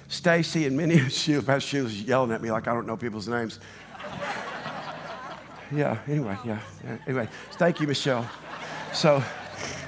Stacy 0.07 0.65
and 0.65 0.75
many 0.75 1.07
she, 1.09 1.39
she 1.59 1.81
was 1.81 2.01
yelling 2.01 2.31
at 2.31 2.41
me 2.41 2.51
like 2.51 2.67
I 2.67 2.73
don't 2.73 2.87
know 2.87 2.97
people's 2.97 3.27
names. 3.27 3.59
yeah, 5.71 5.99
anyway, 6.07 6.37
yeah. 6.43 6.59
Anyway, 7.07 7.27
thank 7.53 7.79
you, 7.79 7.87
Michelle. 7.87 8.29
So, 8.93 9.23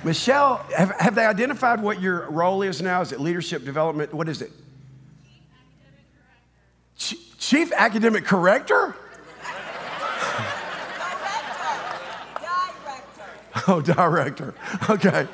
Michelle, 0.03 0.57
have, 0.77 0.91
have 0.99 1.15
they 1.15 1.25
identified 1.25 1.81
what 1.81 1.99
your 2.01 2.29
role 2.29 2.61
is 2.61 2.81
now? 2.81 3.01
Is 3.01 3.11
it 3.11 3.19
leadership 3.19 3.65
development? 3.65 4.13
What 4.13 4.29
is 4.29 4.41
it? 4.41 4.51
Chief 6.97 7.71
academic 7.75 8.23
corrector? 8.25 8.95
Oh, 13.67 13.81
director. 13.81 14.55
Okay. 14.89 15.27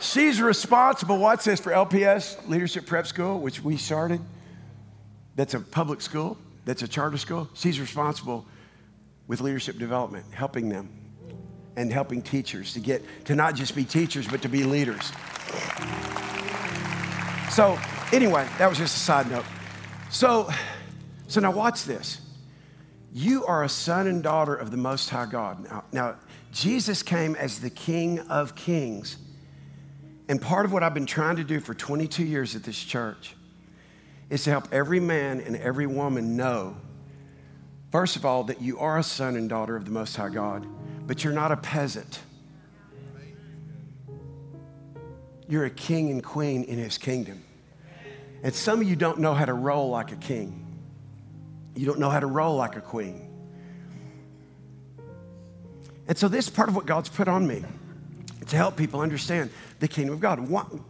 She's 0.00 0.42
responsible, 0.42 1.16
watch 1.18 1.44
this, 1.44 1.58
for 1.58 1.72
LPS, 1.72 2.46
Leadership 2.48 2.86
Prep 2.86 3.06
School, 3.06 3.40
which 3.40 3.62
we 3.62 3.78
started. 3.78 4.20
That's 5.36 5.54
a 5.54 5.60
public 5.60 6.00
school, 6.00 6.36
that's 6.64 6.82
a 6.82 6.88
charter 6.88 7.16
school. 7.16 7.48
She's 7.54 7.80
responsible 7.80 8.46
with 9.26 9.40
leadership 9.40 9.78
development, 9.78 10.26
helping 10.32 10.68
them 10.68 10.90
and 11.76 11.92
helping 11.92 12.22
teachers 12.22 12.74
to 12.74 12.80
get 12.80 13.02
to 13.24 13.34
not 13.34 13.54
just 13.54 13.74
be 13.74 13.84
teachers, 13.84 14.28
but 14.28 14.42
to 14.42 14.48
be 14.48 14.64
leaders. 14.64 15.10
So, 17.50 17.78
anyway, 18.12 18.46
that 18.58 18.68
was 18.68 18.78
just 18.78 18.96
a 18.96 19.00
side 19.00 19.30
note. 19.30 19.44
So, 20.10 20.48
so 21.26 21.40
now 21.40 21.50
watch 21.50 21.84
this. 21.84 22.20
You 23.16 23.46
are 23.46 23.62
a 23.62 23.68
son 23.68 24.08
and 24.08 24.24
daughter 24.24 24.56
of 24.56 24.72
the 24.72 24.76
Most 24.76 25.08
High 25.08 25.26
God. 25.26 25.62
Now, 25.62 25.84
now, 25.92 26.16
Jesus 26.50 27.04
came 27.04 27.36
as 27.36 27.60
the 27.60 27.70
King 27.70 28.18
of 28.18 28.56
Kings. 28.56 29.18
And 30.28 30.42
part 30.42 30.64
of 30.64 30.72
what 30.72 30.82
I've 30.82 30.94
been 30.94 31.06
trying 31.06 31.36
to 31.36 31.44
do 31.44 31.60
for 31.60 31.74
22 31.74 32.24
years 32.24 32.56
at 32.56 32.64
this 32.64 32.76
church 32.76 33.36
is 34.30 34.42
to 34.44 34.50
help 34.50 34.66
every 34.72 34.98
man 34.98 35.40
and 35.40 35.54
every 35.54 35.86
woman 35.86 36.36
know, 36.36 36.76
first 37.92 38.16
of 38.16 38.26
all, 38.26 38.42
that 38.44 38.60
you 38.60 38.80
are 38.80 38.98
a 38.98 39.02
son 39.04 39.36
and 39.36 39.48
daughter 39.48 39.76
of 39.76 39.84
the 39.84 39.92
Most 39.92 40.16
High 40.16 40.30
God, 40.30 40.66
but 41.06 41.22
you're 41.22 41.32
not 41.32 41.52
a 41.52 41.56
peasant. 41.56 42.18
You're 45.48 45.66
a 45.66 45.70
king 45.70 46.10
and 46.10 46.24
queen 46.24 46.64
in 46.64 46.78
his 46.78 46.98
kingdom. 46.98 47.44
And 48.42 48.52
some 48.52 48.80
of 48.80 48.88
you 48.88 48.96
don't 48.96 49.20
know 49.20 49.34
how 49.34 49.44
to 49.44 49.54
roll 49.54 49.90
like 49.90 50.10
a 50.10 50.16
king. 50.16 50.63
You 51.74 51.86
don't 51.86 51.98
know 51.98 52.10
how 52.10 52.20
to 52.20 52.26
roll 52.26 52.56
like 52.56 52.76
a 52.76 52.80
queen. 52.80 53.30
And 56.06 56.16
so, 56.18 56.28
this 56.28 56.46
is 56.46 56.50
part 56.50 56.68
of 56.68 56.76
what 56.76 56.86
God's 56.86 57.08
put 57.08 57.28
on 57.28 57.46
me 57.46 57.64
to 58.46 58.56
help 58.56 58.76
people 58.76 59.00
understand 59.00 59.50
the 59.80 59.88
kingdom 59.88 60.14
of 60.14 60.20
God. 60.20 60.38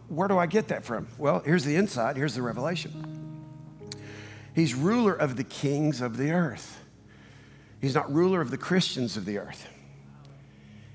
Where 0.09 0.27
do 0.27 0.37
I 0.37 0.45
get 0.45 0.67
that 0.69 0.83
from? 0.83 1.07
Well, 1.17 1.39
here's 1.39 1.63
the 1.63 1.75
insight, 1.75 2.17
here's 2.17 2.35
the 2.35 2.41
revelation. 2.41 3.35
He's 4.53 4.73
ruler 4.73 5.13
of 5.13 5.35
the 5.35 5.43
kings 5.43 6.01
of 6.01 6.17
the 6.17 6.31
earth. 6.31 6.79
He's 7.81 7.95
not 7.95 8.11
ruler 8.13 8.41
of 8.41 8.51
the 8.51 8.57
Christians 8.57 9.17
of 9.17 9.25
the 9.25 9.37
earth. 9.37 9.67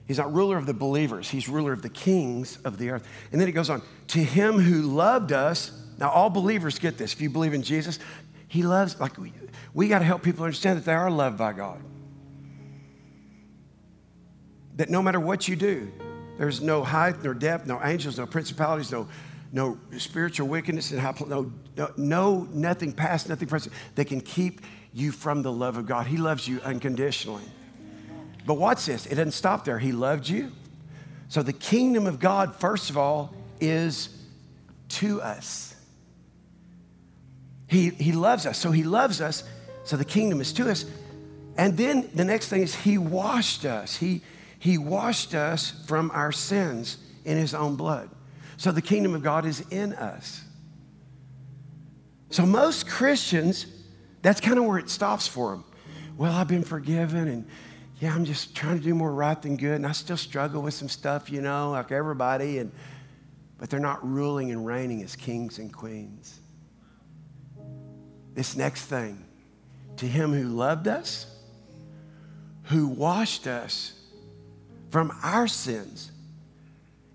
He's 0.06 0.18
not 0.18 0.32
ruler 0.32 0.56
of 0.56 0.66
the 0.66 0.74
believers. 0.74 1.28
He's 1.30 1.48
ruler 1.48 1.72
of 1.72 1.82
the 1.82 1.88
kings 1.88 2.58
of 2.64 2.78
the 2.78 2.90
earth. 2.90 3.06
And 3.30 3.40
then 3.40 3.46
he 3.46 3.52
goes 3.52 3.70
on, 3.70 3.82
to 4.08 4.18
him 4.18 4.58
who 4.58 4.82
loved 4.82 5.30
us. 5.30 5.72
Now, 5.98 6.10
all 6.10 6.30
believers 6.30 6.78
get 6.78 6.98
this. 6.98 7.12
If 7.12 7.20
you 7.20 7.30
believe 7.30 7.54
in 7.54 7.62
Jesus, 7.62 7.98
he 8.48 8.62
loves, 8.62 8.98
like, 8.98 9.12
we 9.72 9.88
got 9.88 10.00
to 10.00 10.04
help 10.04 10.22
people 10.22 10.44
understand 10.44 10.78
that 10.78 10.84
they 10.84 10.94
are 10.94 11.10
loved 11.10 11.38
by 11.38 11.52
God. 11.52 11.80
That 14.76 14.90
no 14.90 15.02
matter 15.02 15.20
what 15.20 15.46
you 15.46 15.56
do, 15.56 15.92
there's 16.38 16.60
no 16.60 16.82
height, 16.82 17.22
nor 17.22 17.34
depth, 17.34 17.66
no 17.66 17.80
angels, 17.82 18.18
no 18.18 18.26
principalities, 18.26 18.90
no, 18.90 19.08
no 19.52 19.78
spiritual 19.98 20.48
wickedness, 20.48 20.90
and 20.90 21.02
no, 21.28 21.52
no, 21.76 21.92
no, 21.96 22.48
nothing 22.52 22.92
past, 22.92 23.28
nothing 23.28 23.48
present 23.48 23.74
that 23.94 24.06
can 24.06 24.20
keep 24.20 24.62
you 24.92 25.12
from 25.12 25.42
the 25.42 25.52
love 25.52 25.76
of 25.76 25.86
God. 25.86 26.06
He 26.06 26.16
loves 26.16 26.48
you 26.48 26.60
unconditionally. 26.62 27.44
But 28.46 28.54
watch 28.54 28.86
this, 28.86 29.06
it 29.06 29.16
doesn't 29.16 29.32
stop 29.32 29.64
there. 29.64 29.78
He 29.78 29.92
loved 29.92 30.28
you. 30.28 30.50
So 31.28 31.42
the 31.42 31.52
kingdom 31.52 32.06
of 32.06 32.18
God, 32.18 32.56
first 32.56 32.90
of 32.90 32.96
all, 32.96 33.34
is 33.60 34.08
to 34.88 35.20
us. 35.20 35.76
He, 37.68 37.90
he 37.90 38.12
loves 38.12 38.46
us. 38.46 38.58
So 38.58 38.72
he 38.72 38.82
loves 38.82 39.20
us 39.20 39.44
so 39.84 39.96
the 39.96 40.04
kingdom 40.04 40.40
is 40.40 40.52
to 40.54 40.70
us. 40.70 40.84
And 41.56 41.76
then 41.76 42.08
the 42.14 42.24
next 42.24 42.48
thing 42.48 42.62
is 42.62 42.74
he 42.74 42.98
washed 42.98 43.64
us. 43.64 43.96
He, 43.96 44.22
he 44.58 44.78
washed 44.78 45.34
us 45.34 45.72
from 45.86 46.10
our 46.12 46.32
sins 46.32 46.98
in 47.24 47.36
his 47.36 47.54
own 47.54 47.76
blood. 47.76 48.10
So 48.56 48.72
the 48.72 48.82
kingdom 48.82 49.14
of 49.14 49.22
God 49.22 49.46
is 49.46 49.60
in 49.70 49.94
us. 49.94 50.42
So 52.30 52.46
most 52.46 52.86
Christians, 52.86 53.66
that's 54.22 54.40
kind 54.40 54.58
of 54.58 54.64
where 54.64 54.78
it 54.78 54.88
stops 54.88 55.26
for 55.26 55.50
them. 55.50 55.64
Well, 56.16 56.32
I've 56.32 56.48
been 56.48 56.62
forgiven 56.62 57.28
and 57.28 57.46
yeah, 58.00 58.14
I'm 58.14 58.24
just 58.24 58.54
trying 58.54 58.78
to 58.78 58.84
do 58.84 58.94
more 58.94 59.12
right 59.12 59.40
than 59.40 59.56
good 59.56 59.76
and 59.76 59.86
I 59.86 59.92
still 59.92 60.16
struggle 60.16 60.62
with 60.62 60.74
some 60.74 60.88
stuff, 60.88 61.30
you 61.30 61.40
know, 61.40 61.70
like 61.72 61.92
everybody 61.92 62.58
and 62.58 62.70
but 63.60 63.68
they're 63.68 63.78
not 63.78 64.06
ruling 64.06 64.50
and 64.50 64.64
reigning 64.64 65.02
as 65.02 65.14
kings 65.14 65.58
and 65.58 65.70
queens. 65.70 66.40
This 68.32 68.56
next 68.56 68.86
thing, 68.86 69.22
to 70.00 70.06
him 70.06 70.32
who 70.32 70.48
loved 70.48 70.88
us, 70.88 71.26
who 72.64 72.88
washed 72.88 73.46
us 73.46 73.92
from 74.90 75.12
our 75.22 75.46
sins 75.46 76.10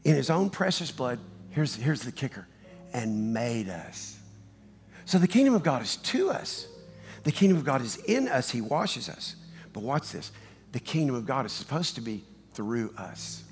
in 0.03 0.15
his 0.15 0.29
own 0.29 0.51
precious 0.51 0.91
blood, 0.91 1.19
here's, 1.49 1.75
here's 1.75 2.01
the 2.01 2.11
kicker, 2.11 2.47
and 2.93 3.33
made 3.33 3.69
us. 3.69 4.19
So 5.05 5.17
the 5.17 5.27
kingdom 5.27 5.55
of 5.55 5.63
God 5.63 5.81
is 5.81 5.97
to 5.97 6.29
us. 6.29 6.67
The 7.23 7.31
kingdom 7.31 7.57
of 7.57 7.65
God 7.65 7.81
is 7.81 7.97
in 7.97 8.27
us. 8.27 8.51
He 8.51 8.61
washes 8.61 9.09
us. 9.09 9.35
But 9.73 9.81
watch 9.81 10.11
this 10.11 10.31
the 10.71 10.79
kingdom 10.79 11.15
of 11.15 11.25
God 11.25 11.45
is 11.45 11.51
supposed 11.51 11.95
to 11.95 12.01
be 12.01 12.23
through 12.53 12.93
us. 12.97 13.43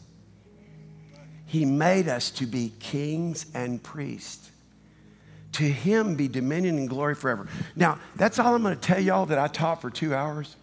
He 1.48 1.66
made 1.66 2.08
us 2.08 2.30
to 2.32 2.46
be 2.46 2.72
kings 2.80 3.48
and 3.56 3.82
priests. 3.82 4.52
To 5.54 5.64
him 5.64 6.16
be 6.16 6.28
dominion 6.28 6.78
and 6.78 6.90
glory 6.90 7.16
forever. 7.16 7.48
Now, 7.76 8.00
that's 8.16 8.40
all 8.40 8.56
I'm 8.56 8.64
going 8.64 8.76
to 8.76 8.82
tell 8.82 9.00
y'all 9.00 9.26
that 9.28 9.38
I 9.38 9.48
taught 9.48 9.82
for 9.82 9.90
two 9.90 10.14
hours. 10.14 10.56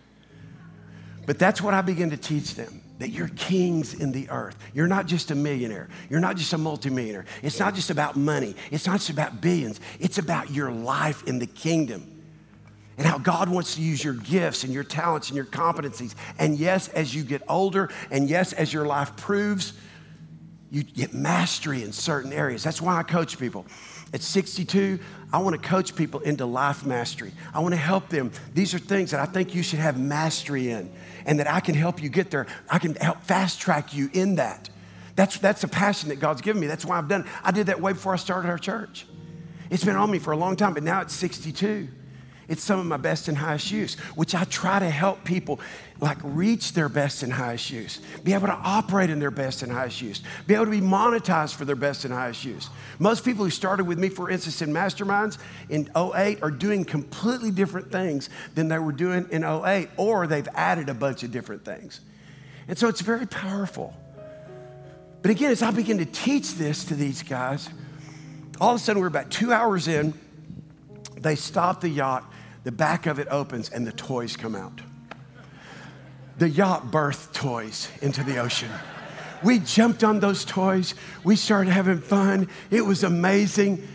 But 1.26 1.38
that's 1.38 1.62
what 1.62 1.74
I 1.74 1.80
begin 1.80 2.10
to 2.10 2.16
teach 2.16 2.54
them 2.54 2.82
that 2.98 3.10
you're 3.10 3.28
kings 3.28 3.94
in 3.94 4.12
the 4.12 4.28
earth. 4.28 4.58
You're 4.74 4.86
not 4.86 5.06
just 5.06 5.30
a 5.30 5.34
millionaire. 5.34 5.88
You're 6.10 6.20
not 6.20 6.36
just 6.36 6.52
a 6.52 6.58
multimillionaire. 6.58 7.24
It's 7.42 7.58
not 7.58 7.74
just 7.74 7.88
about 7.88 8.14
money. 8.14 8.54
It's 8.70 8.86
not 8.86 8.98
just 8.98 9.08
about 9.08 9.40
billions. 9.40 9.80
It's 9.98 10.18
about 10.18 10.50
your 10.50 10.70
life 10.70 11.26
in 11.26 11.38
the 11.38 11.46
kingdom 11.46 12.22
and 12.98 13.06
how 13.06 13.16
God 13.16 13.48
wants 13.48 13.76
to 13.76 13.80
use 13.80 14.04
your 14.04 14.12
gifts 14.12 14.64
and 14.64 14.74
your 14.74 14.84
talents 14.84 15.28
and 15.28 15.36
your 15.36 15.46
competencies. 15.46 16.14
And 16.38 16.58
yes, 16.58 16.88
as 16.88 17.14
you 17.14 17.22
get 17.22 17.42
older, 17.48 17.88
and 18.10 18.28
yes, 18.28 18.52
as 18.52 18.70
your 18.70 18.84
life 18.84 19.16
proves, 19.16 19.72
you 20.70 20.82
get 20.82 21.14
mastery 21.14 21.82
in 21.82 21.92
certain 21.92 22.34
areas. 22.34 22.62
That's 22.62 22.82
why 22.82 22.98
I 22.98 23.02
coach 23.02 23.38
people. 23.38 23.64
At 24.12 24.22
62, 24.22 24.98
I 25.32 25.38
want 25.38 25.60
to 25.60 25.68
coach 25.68 25.94
people 25.94 26.20
into 26.20 26.44
life 26.44 26.84
mastery. 26.84 27.32
I 27.54 27.60
want 27.60 27.74
to 27.74 27.80
help 27.80 28.08
them. 28.08 28.32
These 28.54 28.74
are 28.74 28.78
things 28.78 29.12
that 29.12 29.20
I 29.20 29.26
think 29.26 29.54
you 29.54 29.62
should 29.62 29.78
have 29.78 29.98
mastery 29.98 30.70
in 30.70 30.92
and 31.26 31.38
that 31.38 31.48
I 31.48 31.60
can 31.60 31.76
help 31.76 32.02
you 32.02 32.08
get 32.08 32.30
there. 32.30 32.46
I 32.68 32.78
can 32.78 32.96
help 32.96 33.22
fast 33.22 33.60
track 33.60 33.94
you 33.94 34.10
in 34.12 34.36
that. 34.36 34.68
That's, 35.14 35.38
that's 35.38 35.62
a 35.62 35.68
passion 35.68 36.08
that 36.08 36.18
God's 36.18 36.40
given 36.40 36.60
me. 36.60 36.66
That's 36.66 36.84
why 36.84 36.98
I've 36.98 37.08
done 37.08 37.22
it. 37.22 37.26
I 37.44 37.52
did 37.52 37.66
that 37.66 37.80
way 37.80 37.92
before 37.92 38.12
I 38.12 38.16
started 38.16 38.48
our 38.48 38.58
church. 38.58 39.06
It's 39.70 39.84
been 39.84 39.96
on 39.96 40.10
me 40.10 40.18
for 40.18 40.32
a 40.32 40.36
long 40.36 40.56
time, 40.56 40.74
but 40.74 40.82
now 40.82 41.02
it's 41.02 41.14
62. 41.14 41.88
It's 42.50 42.64
some 42.64 42.80
of 42.80 42.86
my 42.86 42.96
best 42.96 43.28
and 43.28 43.38
highest 43.38 43.70
use, 43.70 43.94
which 44.16 44.34
I 44.34 44.42
try 44.42 44.80
to 44.80 44.90
help 44.90 45.22
people 45.22 45.60
like 46.00 46.18
reach 46.24 46.72
their 46.72 46.88
best 46.88 47.22
and 47.22 47.32
highest 47.32 47.70
use, 47.70 48.00
be 48.24 48.32
able 48.32 48.48
to 48.48 48.52
operate 48.54 49.08
in 49.08 49.20
their 49.20 49.30
best 49.30 49.62
and 49.62 49.70
highest 49.70 50.02
use, 50.02 50.20
be 50.48 50.54
able 50.54 50.64
to 50.64 50.70
be 50.72 50.80
monetized 50.80 51.54
for 51.54 51.64
their 51.64 51.76
best 51.76 52.04
and 52.04 52.12
highest 52.12 52.44
use. 52.44 52.68
Most 52.98 53.24
people 53.24 53.44
who 53.44 53.52
started 53.52 53.84
with 53.84 54.00
me, 54.00 54.08
for 54.08 54.28
instance, 54.28 54.62
in 54.62 54.72
masterminds 54.72 55.38
in 55.68 55.88
08 55.96 56.42
are 56.42 56.50
doing 56.50 56.84
completely 56.84 57.52
different 57.52 57.92
things 57.92 58.28
than 58.56 58.66
they 58.66 58.80
were 58.80 58.90
doing 58.90 59.28
in 59.30 59.44
08, 59.44 59.88
or 59.96 60.26
they've 60.26 60.48
added 60.56 60.88
a 60.88 60.94
bunch 60.94 61.22
of 61.22 61.30
different 61.30 61.64
things. 61.64 62.00
And 62.66 62.76
so 62.76 62.88
it's 62.88 63.00
very 63.00 63.28
powerful. 63.28 63.94
But 65.22 65.30
again, 65.30 65.52
as 65.52 65.62
I 65.62 65.70
begin 65.70 65.98
to 65.98 66.04
teach 66.04 66.54
this 66.54 66.84
to 66.86 66.96
these 66.96 67.22
guys, 67.22 67.68
all 68.60 68.70
of 68.70 68.76
a 68.76 68.78
sudden 68.80 69.00
we're 69.00 69.06
about 69.06 69.30
two 69.30 69.52
hours 69.52 69.86
in, 69.86 70.14
they 71.16 71.36
stop 71.36 71.80
the 71.80 71.88
yacht 71.88 72.24
the 72.64 72.72
back 72.72 73.06
of 73.06 73.18
it 73.18 73.28
opens 73.30 73.70
and 73.70 73.86
the 73.86 73.92
toys 73.92 74.36
come 74.36 74.54
out. 74.54 74.80
The 76.38 76.48
yacht 76.48 76.90
birthed 76.90 77.32
toys 77.32 77.88
into 78.00 78.24
the 78.24 78.38
ocean. 78.38 78.70
We 79.42 79.58
jumped 79.58 80.04
on 80.04 80.20
those 80.20 80.44
toys. 80.44 80.94
We 81.24 81.36
started 81.36 81.70
having 81.70 82.00
fun. 82.00 82.48
It 82.70 82.82
was 82.82 83.04
amazing. 83.04 83.86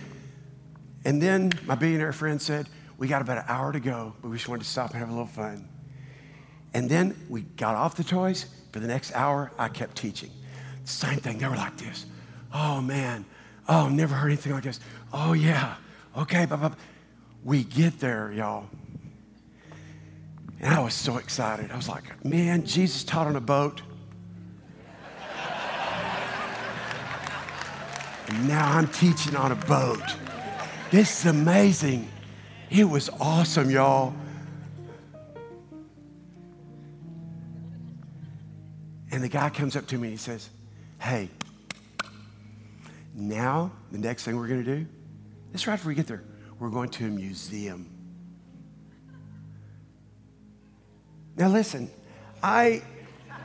And 1.04 1.22
then 1.22 1.52
my 1.66 1.76
billionaire 1.76 2.14
friend 2.14 2.42
said, 2.42 2.68
We 2.98 3.08
got 3.08 3.22
about 3.22 3.38
an 3.38 3.46
hour 3.48 3.72
to 3.72 3.80
go, 3.80 4.14
but 4.22 4.30
we 4.30 4.38
just 4.38 4.48
wanted 4.48 4.64
to 4.64 4.70
stop 4.70 4.92
and 4.92 5.00
have 5.00 5.10
a 5.10 5.12
little 5.12 5.28
fun. 5.28 5.68
And 6.74 6.90
then 6.90 7.16
we 7.30 7.42
got 7.42 7.76
off 7.76 7.96
the 7.96 8.04
toys. 8.04 8.48
For 8.72 8.80
the 8.82 8.88
next 8.88 9.14
hour, 9.16 9.52
I 9.58 9.70
kept 9.70 9.96
teaching. 9.96 10.30
Same 10.84 11.20
thing. 11.20 11.38
They 11.38 11.48
were 11.48 11.56
like 11.56 11.78
this. 11.78 12.06
Oh, 12.54 12.82
man. 12.82 13.24
Oh, 13.70 13.88
never 13.88 14.14
heard 14.14 14.28
anything 14.28 14.52
like 14.52 14.64
this. 14.64 14.82
Oh, 15.14 15.32
yeah. 15.32 15.76
Okay. 16.18 16.46
Blah, 16.46 16.58
blah, 16.58 16.70
blah. 16.70 16.78
We 17.46 17.64
get 17.64 18.00
there, 18.00 18.34
y'all. 18.34 18.66
And 20.60 20.74
I 20.74 20.80
was 20.80 20.96
so 20.96 21.18
excited. 21.18 21.72
I 21.72 21.76
was 21.76 21.88
like, 21.88 22.26
man, 22.26 22.66
Jesus 22.66 23.04
taught 23.04 23.28
on 23.28 23.36
a 23.36 23.42
boat. 23.42 23.84
and 28.28 28.48
now 28.48 28.76
I'm 28.76 28.88
teaching 28.88 29.36
on 29.36 29.52
a 29.52 29.56
boat. 29.56 30.02
This 30.90 31.20
is 31.20 31.26
amazing. 31.28 32.10
It 32.72 32.86
was 32.86 33.12
awesome, 33.20 33.70
y'all. 33.70 34.16
And 39.12 39.24
the 39.24 39.30
guy 39.30 39.52
comes 39.52 39.76
up 39.76 39.86
to 39.88 40.00
me 40.00 40.08
and 40.08 40.14
he 40.14 40.18
says, 40.18 40.50
Hey, 40.98 41.30
now 43.14 43.72
the 43.92 44.00
next 44.00 44.24
thing 44.24 44.36
we're 44.36 44.48
going 44.48 44.66
to 44.66 44.78
do, 44.78 44.88
this 45.52 45.68
right 45.68 45.76
before 45.76 45.90
we 45.90 45.96
get 45.96 46.08
there, 46.08 46.24
we're 46.60 46.70
going 46.70 46.90
to 46.90 47.06
a 47.06 47.10
museum. 47.10 47.90
Now, 51.38 51.50
listen, 51.50 51.90
I, 52.42 52.82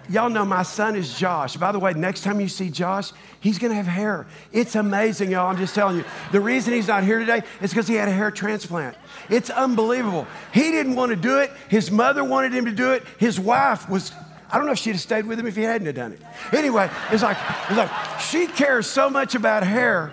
y'all 0.09 0.31
know 0.31 0.45
my 0.45 0.63
son 0.63 0.95
is 0.95 1.19
Josh. 1.19 1.57
By 1.57 1.73
the 1.73 1.79
way, 1.79 1.93
next 1.93 2.23
time 2.23 2.41
you 2.41 2.47
see 2.47 2.71
Josh, 2.71 3.11
he's 3.41 3.59
gonna 3.59 3.75
have 3.75 3.87
hair. 3.87 4.29
It's 4.53 4.77
amazing, 4.77 5.33
y'all. 5.33 5.49
I'm 5.49 5.57
just 5.57 5.75
telling 5.75 5.97
you. 5.97 6.05
The 6.31 6.41
reason 6.41 6.73
he's 6.73 6.87
not 6.87 7.03
here 7.03 7.19
today 7.19 7.43
is 7.61 7.71
because 7.71 7.89
he 7.89 7.95
had 7.95 8.09
a 8.09 8.13
hair 8.13 8.31
transplant. 8.31 8.97
It's 9.29 9.51
unbelievable. 9.51 10.29
He 10.55 10.71
didn't 10.71 10.95
want 10.95 11.11
to 11.11 11.17
do 11.17 11.39
it, 11.39 11.51
his 11.69 11.91
mother 11.91 12.23
wanted 12.23 12.53
him 12.53 12.67
to 12.67 12.73
do 12.73 12.93
it, 12.93 13.03
his 13.19 13.41
wife 13.41 13.89
was. 13.89 14.13
I 14.53 14.57
don't 14.57 14.67
know 14.67 14.73
if 14.73 14.79
she'd 14.79 14.93
have 14.93 15.01
stayed 15.01 15.27
with 15.27 15.39
him 15.39 15.47
if 15.47 15.55
he 15.55 15.63
hadn't 15.63 15.87
have 15.87 15.95
done 15.95 16.13
it. 16.13 16.21
Anyway, 16.53 16.91
it's 17.13 17.23
like, 17.23 17.37
it's 17.69 17.77
like 17.77 18.21
she 18.21 18.49
cares 18.49 18.89
so 18.89 19.09
much 19.09 19.37
about 19.37 19.63
hair. 19.63 20.13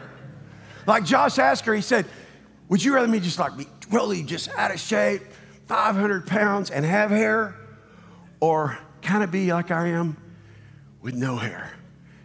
Like 0.86 1.05
Josh 1.05 1.39
asked 1.39 1.65
her, 1.65 1.73
he 1.73 1.81
said, 1.81 2.05
would 2.69 2.84
you 2.84 2.93
rather 2.93 3.08
me 3.08 3.19
just 3.19 3.39
like 3.39 3.58
be 3.58 3.67
really 3.91 4.23
just 4.23 4.49
out 4.58 4.71
of 4.71 4.80
shape, 4.80 5.21
500 5.67 6.27
pounds, 6.27 6.69
and 6.69 6.86
have 6.86 7.10
hair, 7.10 7.56
or 8.39 8.77
kind 9.01 9.23
of 9.23 9.32
be 9.32 9.51
like 9.51 9.71
I 9.71 9.88
am 9.88 10.17
with 11.01 11.15
no 11.15 11.38
hair? 11.38 11.71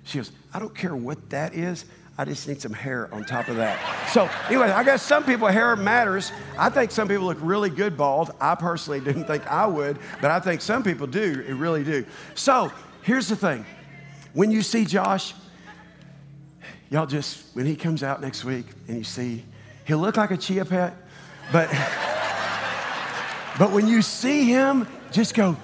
She 0.04 0.18
goes, 0.18 0.32
I 0.52 0.58
don't 0.58 0.74
care 0.74 0.96
what 0.96 1.30
that 1.30 1.54
is. 1.54 1.84
I 2.18 2.26
just 2.26 2.46
need 2.46 2.60
some 2.60 2.74
hair 2.74 3.12
on 3.12 3.24
top 3.24 3.48
of 3.48 3.56
that. 3.56 3.78
So, 4.10 4.28
anyway, 4.48 4.70
I 4.70 4.84
guess 4.84 5.02
some 5.02 5.24
people 5.24 5.48
hair 5.48 5.74
matters. 5.76 6.30
I 6.58 6.68
think 6.68 6.90
some 6.90 7.08
people 7.08 7.24
look 7.24 7.38
really 7.40 7.70
good 7.70 7.96
bald. 7.96 8.32
I 8.38 8.54
personally 8.54 9.00
didn't 9.00 9.24
think 9.24 9.46
I 9.46 9.66
would, 9.66 9.98
but 10.20 10.30
I 10.30 10.38
think 10.38 10.60
some 10.60 10.82
people 10.82 11.06
do. 11.06 11.42
It 11.46 11.54
really 11.54 11.84
do. 11.84 12.04
So, 12.34 12.70
here's 13.02 13.28
the 13.28 13.36
thing 13.36 13.64
when 14.34 14.50
you 14.50 14.60
see 14.60 14.84
Josh, 14.84 15.34
y'all 16.90 17.06
just, 17.06 17.44
when 17.54 17.64
he 17.64 17.76
comes 17.76 18.02
out 18.02 18.20
next 18.20 18.44
week 18.44 18.66
and 18.88 18.98
you 18.98 19.04
see 19.04 19.44
He'll 19.84 19.98
look 19.98 20.16
like 20.16 20.30
a 20.30 20.36
chia 20.36 20.64
pet, 20.64 20.96
but 21.52 21.68
but 23.58 23.72
when 23.72 23.86
you 23.88 24.00
see 24.02 24.44
him, 24.44 24.86
just 25.10 25.34
go, 25.34 25.56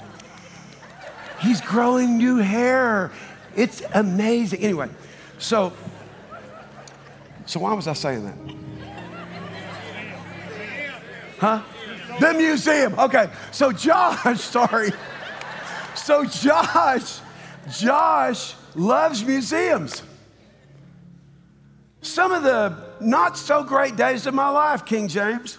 he's 1.40 1.60
growing 1.60 2.18
new 2.18 2.36
hair. 2.36 3.10
It's 3.56 3.82
amazing. 3.94 4.60
Anyway, 4.60 4.88
so 5.38 5.72
so 7.46 7.60
why 7.60 7.72
was 7.72 7.86
I 7.86 7.94
saying 7.94 8.24
that? 8.24 8.58
Huh? 11.38 11.62
The 12.20 12.34
museum. 12.34 12.98
Okay. 12.98 13.30
So 13.52 13.72
Josh, 13.72 14.40
sorry. 14.40 14.90
So 15.94 16.24
Josh, 16.24 17.20
Josh 17.70 18.54
loves 18.74 19.24
museums. 19.24 20.02
Some 22.02 22.32
of 22.32 22.42
the 22.42 22.87
not 23.00 23.36
so 23.36 23.62
great 23.62 23.96
days 23.96 24.26
of 24.26 24.34
my 24.34 24.48
life, 24.48 24.84
King 24.84 25.08
James, 25.08 25.58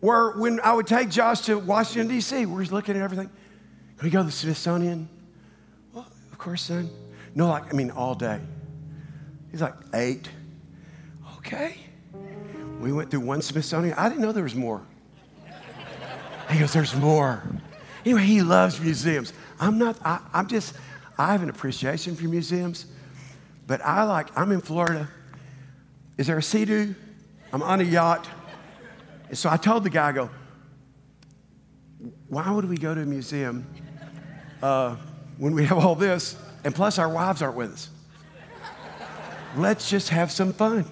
were 0.00 0.38
when 0.38 0.60
I 0.60 0.72
would 0.72 0.86
take 0.86 1.10
Josh 1.10 1.42
to 1.42 1.58
Washington, 1.58 2.08
D.C., 2.08 2.46
where 2.46 2.60
he's 2.60 2.72
looking 2.72 2.96
at 2.96 3.02
everything. 3.02 3.30
Can 3.98 4.06
we 4.06 4.10
go 4.10 4.18
to 4.20 4.26
the 4.26 4.32
Smithsonian? 4.32 5.08
Well, 5.92 6.06
of 6.30 6.38
course, 6.38 6.62
son. 6.62 6.90
No, 7.34 7.48
like, 7.48 7.72
I 7.72 7.76
mean, 7.76 7.90
all 7.90 8.14
day. 8.14 8.40
He's 9.50 9.62
like, 9.62 9.74
eight. 9.94 10.28
Okay. 11.38 11.76
We 12.80 12.92
went 12.92 13.10
through 13.10 13.20
one 13.20 13.40
Smithsonian. 13.40 13.94
I 13.96 14.08
didn't 14.08 14.22
know 14.22 14.32
there 14.32 14.42
was 14.42 14.54
more. 14.54 14.82
He 16.50 16.58
goes, 16.58 16.72
There's 16.72 16.94
more. 16.94 17.42
Anyway, 18.04 18.22
he 18.22 18.42
loves 18.42 18.80
museums. 18.80 19.32
I'm 19.58 19.78
not, 19.78 19.96
I, 20.04 20.20
I'm 20.32 20.46
just, 20.46 20.74
I 21.16 21.32
have 21.32 21.42
an 21.42 21.48
appreciation 21.48 22.16
for 22.16 22.24
museums, 22.24 22.86
but 23.66 23.80
I 23.82 24.04
like, 24.04 24.36
I'm 24.38 24.52
in 24.52 24.60
Florida. 24.60 25.08
Is 26.16 26.26
there 26.26 26.38
a 26.38 26.42
sea 26.42 26.94
I'm 27.52 27.62
on 27.62 27.80
a 27.80 27.84
yacht. 27.84 28.28
And 29.28 29.38
so 29.38 29.48
I 29.48 29.56
told 29.56 29.84
the 29.84 29.90
guy, 29.90 30.08
I 30.08 30.12
go, 30.12 30.30
why 32.28 32.50
would 32.50 32.64
we 32.64 32.76
go 32.76 32.94
to 32.94 33.00
a 33.00 33.06
museum 33.06 33.66
uh, 34.62 34.96
when 35.38 35.54
we 35.54 35.64
have 35.64 35.78
all 35.78 35.94
this? 35.94 36.36
And 36.64 36.74
plus, 36.74 36.98
our 36.98 37.08
wives 37.08 37.42
aren't 37.42 37.56
with 37.56 37.72
us. 37.72 37.90
Let's 39.56 39.88
just 39.88 40.08
have 40.08 40.32
some 40.32 40.52
fun. 40.52 40.84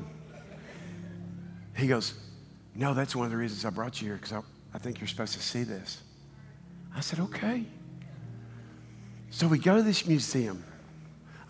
He 1.77 1.89
goes, 1.89 2.15
No, 2.75 2.95
that's 2.95 3.17
one 3.17 3.25
of 3.25 3.33
the 3.33 3.37
reasons 3.37 3.65
I 3.65 3.71
brought 3.71 4.01
you 4.01 4.09
here 4.09 4.17
because 4.17 4.33
I, 4.33 4.41
I 4.75 4.79
think 4.79 5.01
you're 5.01 5.09
supposed 5.09 5.35
to 5.35 5.41
see 5.41 5.65
this. 5.65 6.01
I 6.95 7.01
said, 7.01 7.19
Okay. 7.19 7.65
So 9.31 9.49
we 9.49 9.59
go 9.59 9.77
to 9.77 9.83
this 9.83 10.07
museum. 10.07 10.63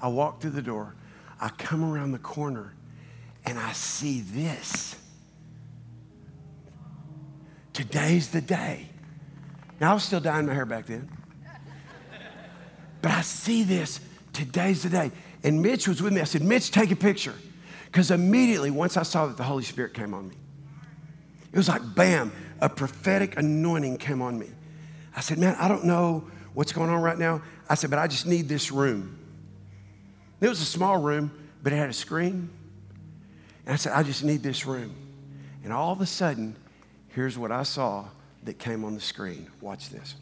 I 0.01 0.09
walk 0.09 0.41
through 0.41 0.53
the 0.53 0.63
door. 0.63 0.95
I 1.43 1.49
come 1.49 1.83
around 1.83 2.13
the 2.13 2.21
corner 2.21 2.73
and 3.45 3.59
I 3.59 3.73
see 3.73 4.21
this. 4.21 4.95
Today's 7.73 8.31
the 8.31 8.41
day. 8.41 8.87
Now, 9.81 9.91
I 9.91 9.95
was 9.95 10.05
still 10.05 10.21
dyeing 10.21 10.47
my 10.47 10.55
hair 10.55 10.65
back 10.65 10.87
then. 10.87 11.11
But 13.01 13.11
I 13.11 13.23
see 13.23 13.65
this. 13.65 13.99
Today's 14.33 14.85
the 14.85 14.89
day. 14.89 15.11
And 15.43 15.61
Mitch 15.61 15.89
was 15.89 16.01
with 16.01 16.13
me. 16.13 16.21
I 16.21 16.25
said, 16.25 16.43
Mitch, 16.43 16.71
take 16.71 16.93
a 16.93 16.97
picture. 16.97 17.35
Because 17.87 18.13
immediately, 18.13 18.71
once 18.71 18.97
I 18.97 19.03
saw 19.03 19.27
that 19.27 19.37
the 19.37 19.43
Holy 19.43 19.65
Spirit 19.65 19.95
came 19.95 20.15
on 20.15 20.29
me, 20.29 20.37
it 21.53 21.57
was 21.57 21.69
like 21.69 21.83
bam, 21.97 22.31
a 22.61 22.69
prophetic 22.69 23.37
anointing 23.37 23.99
came 23.99 24.23
on 24.23 24.39
me. 24.39 24.47
I 25.17 25.21
said, 25.21 25.39
Man, 25.39 25.57
I 25.59 25.67
don't 25.67 25.85
know 25.85 26.25
what's 26.55 26.73
going 26.73 26.89
on 26.89 27.03
right 27.03 27.19
now. 27.19 27.43
I 27.69 27.75
said, 27.75 27.91
But 27.91 27.99
I 27.99 28.07
just 28.07 28.27
need 28.27 28.49
this 28.49 28.71
room. 28.71 29.19
It 30.43 30.49
was 30.49 30.61
a 30.61 30.65
small 30.65 30.97
room, 30.97 31.31
but 31.63 31.73
it 31.73 31.77
had 31.77 31.89
a 31.89 31.93
screen. 31.93 32.51
And 33.65 33.75
I 33.75 33.77
said, 33.77 33.93
I 33.93 34.03
just 34.03 34.25
need 34.25 34.43
this 34.43 34.67
room. 34.67 34.93
And 35.63 35.73
all 35.73 35.93
of 35.93 36.01
a 36.01 36.07
sudden, 36.07 36.57
here's 37.11 37.39
what 37.39 37.53
I 37.53 37.63
saw 37.63 38.07
that 38.43 38.59
came 38.59 38.85
on 38.85 38.95
the 38.97 39.01
screen. 39.01 39.47
Watch 39.61 39.91
this. 39.91 40.17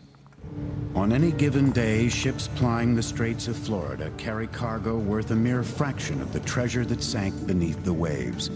On 0.94 1.10
any 1.10 1.32
given 1.32 1.72
day, 1.72 2.10
ships 2.10 2.48
plying 2.48 2.94
the 2.94 3.02
Straits 3.02 3.48
of 3.48 3.56
Florida 3.56 4.12
carry 4.18 4.46
cargo 4.46 4.98
worth 4.98 5.30
a 5.30 5.34
mere 5.34 5.62
fraction 5.62 6.20
of 6.20 6.34
the 6.34 6.40
treasure 6.40 6.84
that 6.84 7.02
sank 7.02 7.46
beneath 7.46 7.82
the 7.82 7.92
waves. 7.92 8.50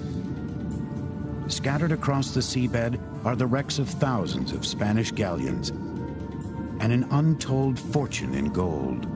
Scattered 1.48 1.92
across 1.92 2.32
the 2.32 2.40
seabed 2.40 3.00
are 3.24 3.36
the 3.36 3.46
wrecks 3.46 3.78
of 3.78 3.88
thousands 3.88 4.52
of 4.52 4.66
Spanish 4.66 5.12
galleons 5.12 5.70
and 6.80 6.92
an 6.92 7.06
untold 7.10 7.78
fortune 7.78 8.34
in 8.34 8.52
gold. 8.52 9.06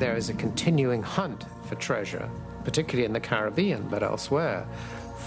There 0.00 0.16
is 0.16 0.30
a 0.30 0.34
continuing 0.34 1.02
hunt 1.02 1.44
for 1.66 1.74
treasure, 1.74 2.26
particularly 2.64 3.04
in 3.04 3.12
the 3.12 3.20
Caribbean, 3.20 3.86
but 3.90 4.02
elsewhere 4.02 4.66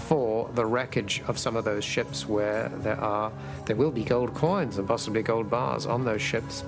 for 0.08 0.50
the 0.54 0.66
wreckage 0.66 1.22
of 1.28 1.38
some 1.38 1.54
of 1.54 1.64
those 1.64 1.84
ships 1.84 2.28
where 2.28 2.68
there 2.80 3.00
are 3.00 3.30
there 3.66 3.76
will 3.76 3.92
be 3.92 4.02
gold 4.02 4.34
coins 4.34 4.76
and 4.78 4.88
possibly 4.88 5.22
gold 5.22 5.48
bars 5.48 5.86
on 5.86 6.04
those 6.04 6.20
ships. 6.20 6.64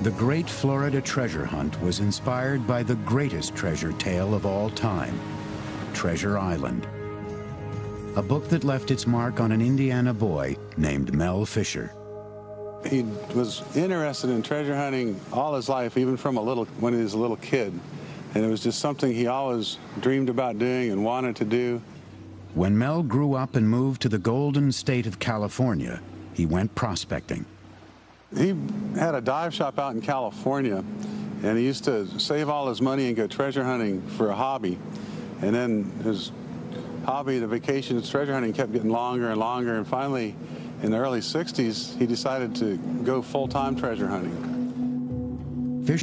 The 0.00 0.12
Great 0.12 0.48
Florida 0.48 1.02
Treasure 1.02 1.44
Hunt 1.44 1.78
was 1.82 2.00
inspired 2.00 2.66
by 2.66 2.82
the 2.82 2.96
greatest 2.96 3.54
treasure 3.54 3.92
tale 3.92 4.32
of 4.32 4.46
all 4.46 4.70
time, 4.70 5.20
Treasure 5.92 6.38
Island. 6.38 6.88
A 8.16 8.22
book 8.22 8.48
that 8.48 8.64
left 8.64 8.90
its 8.90 9.06
mark 9.06 9.40
on 9.40 9.52
an 9.52 9.60
Indiana 9.60 10.14
boy 10.14 10.56
named 10.78 11.12
Mel 11.12 11.44
Fisher. 11.44 11.92
He 12.86 13.02
was 13.34 13.62
interested 13.76 14.30
in 14.30 14.42
treasure 14.42 14.76
hunting 14.76 15.18
all 15.32 15.54
his 15.54 15.68
life, 15.68 15.96
even 15.96 16.16
from 16.16 16.36
a 16.36 16.42
little 16.42 16.66
when 16.80 16.92
he 16.92 17.02
was 17.02 17.14
a 17.14 17.18
little 17.18 17.36
kid. 17.36 17.72
And 18.34 18.44
it 18.44 18.48
was 18.48 18.62
just 18.62 18.80
something 18.80 19.12
he 19.12 19.26
always 19.26 19.78
dreamed 20.00 20.28
about 20.28 20.58
doing 20.58 20.90
and 20.90 21.04
wanted 21.04 21.36
to 21.36 21.44
do. 21.44 21.80
When 22.54 22.76
Mel 22.76 23.02
grew 23.02 23.34
up 23.34 23.56
and 23.56 23.68
moved 23.68 24.02
to 24.02 24.08
the 24.08 24.18
golden 24.18 24.70
state 24.72 25.06
of 25.06 25.18
California, 25.18 26.00
he 26.34 26.46
went 26.46 26.74
prospecting. 26.74 27.46
He 28.36 28.54
had 28.96 29.14
a 29.14 29.20
dive 29.20 29.54
shop 29.54 29.78
out 29.78 29.94
in 29.94 30.02
California, 30.02 30.84
and 31.42 31.58
he 31.58 31.64
used 31.64 31.84
to 31.84 32.06
save 32.18 32.48
all 32.48 32.68
his 32.68 32.82
money 32.82 33.06
and 33.06 33.16
go 33.16 33.26
treasure 33.26 33.64
hunting 33.64 34.02
for 34.02 34.30
a 34.30 34.34
hobby. 34.34 34.78
And 35.40 35.54
then 35.54 35.90
his 36.02 36.32
hobby, 37.04 37.38
the 37.38 37.46
vacations, 37.46 38.10
treasure 38.10 38.32
hunting, 38.32 38.52
kept 38.52 38.72
getting 38.72 38.90
longer 38.90 39.30
and 39.30 39.38
longer. 39.38 39.76
And 39.76 39.86
finally, 39.86 40.34
in 40.84 40.90
the 40.90 40.98
early 40.98 41.20
60s, 41.20 41.98
he 41.98 42.04
decided 42.04 42.54
to 42.56 42.76
go 43.04 43.22
full 43.22 43.48
time 43.48 43.74
treasure 43.74 44.06
hunting. 44.06 45.82
Fish 45.86 46.02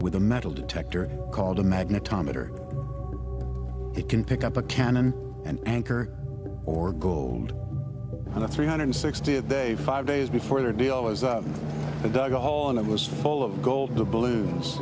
with 0.00 0.14
a 0.14 0.20
metal 0.20 0.50
detector 0.50 1.10
called 1.30 1.58
a 1.58 1.62
magnetometer. 1.62 2.48
It 3.96 4.08
can 4.08 4.24
pick 4.24 4.44
up 4.44 4.56
a 4.56 4.62
cannon, 4.62 5.14
an 5.44 5.60
anchor, 5.66 6.16
or 6.64 6.92
gold. 6.92 7.52
On 8.34 8.40
the 8.40 8.46
360th 8.46 9.48
day, 9.48 9.74
five 9.74 10.06
days 10.06 10.30
before 10.30 10.62
their 10.62 10.72
deal 10.72 11.02
was 11.02 11.24
up, 11.24 11.44
they 12.02 12.08
dug 12.08 12.32
a 12.32 12.38
hole 12.38 12.70
and 12.70 12.78
it 12.78 12.84
was 12.84 13.06
full 13.06 13.42
of 13.42 13.60
gold 13.60 13.94
doubloons. 13.96 14.78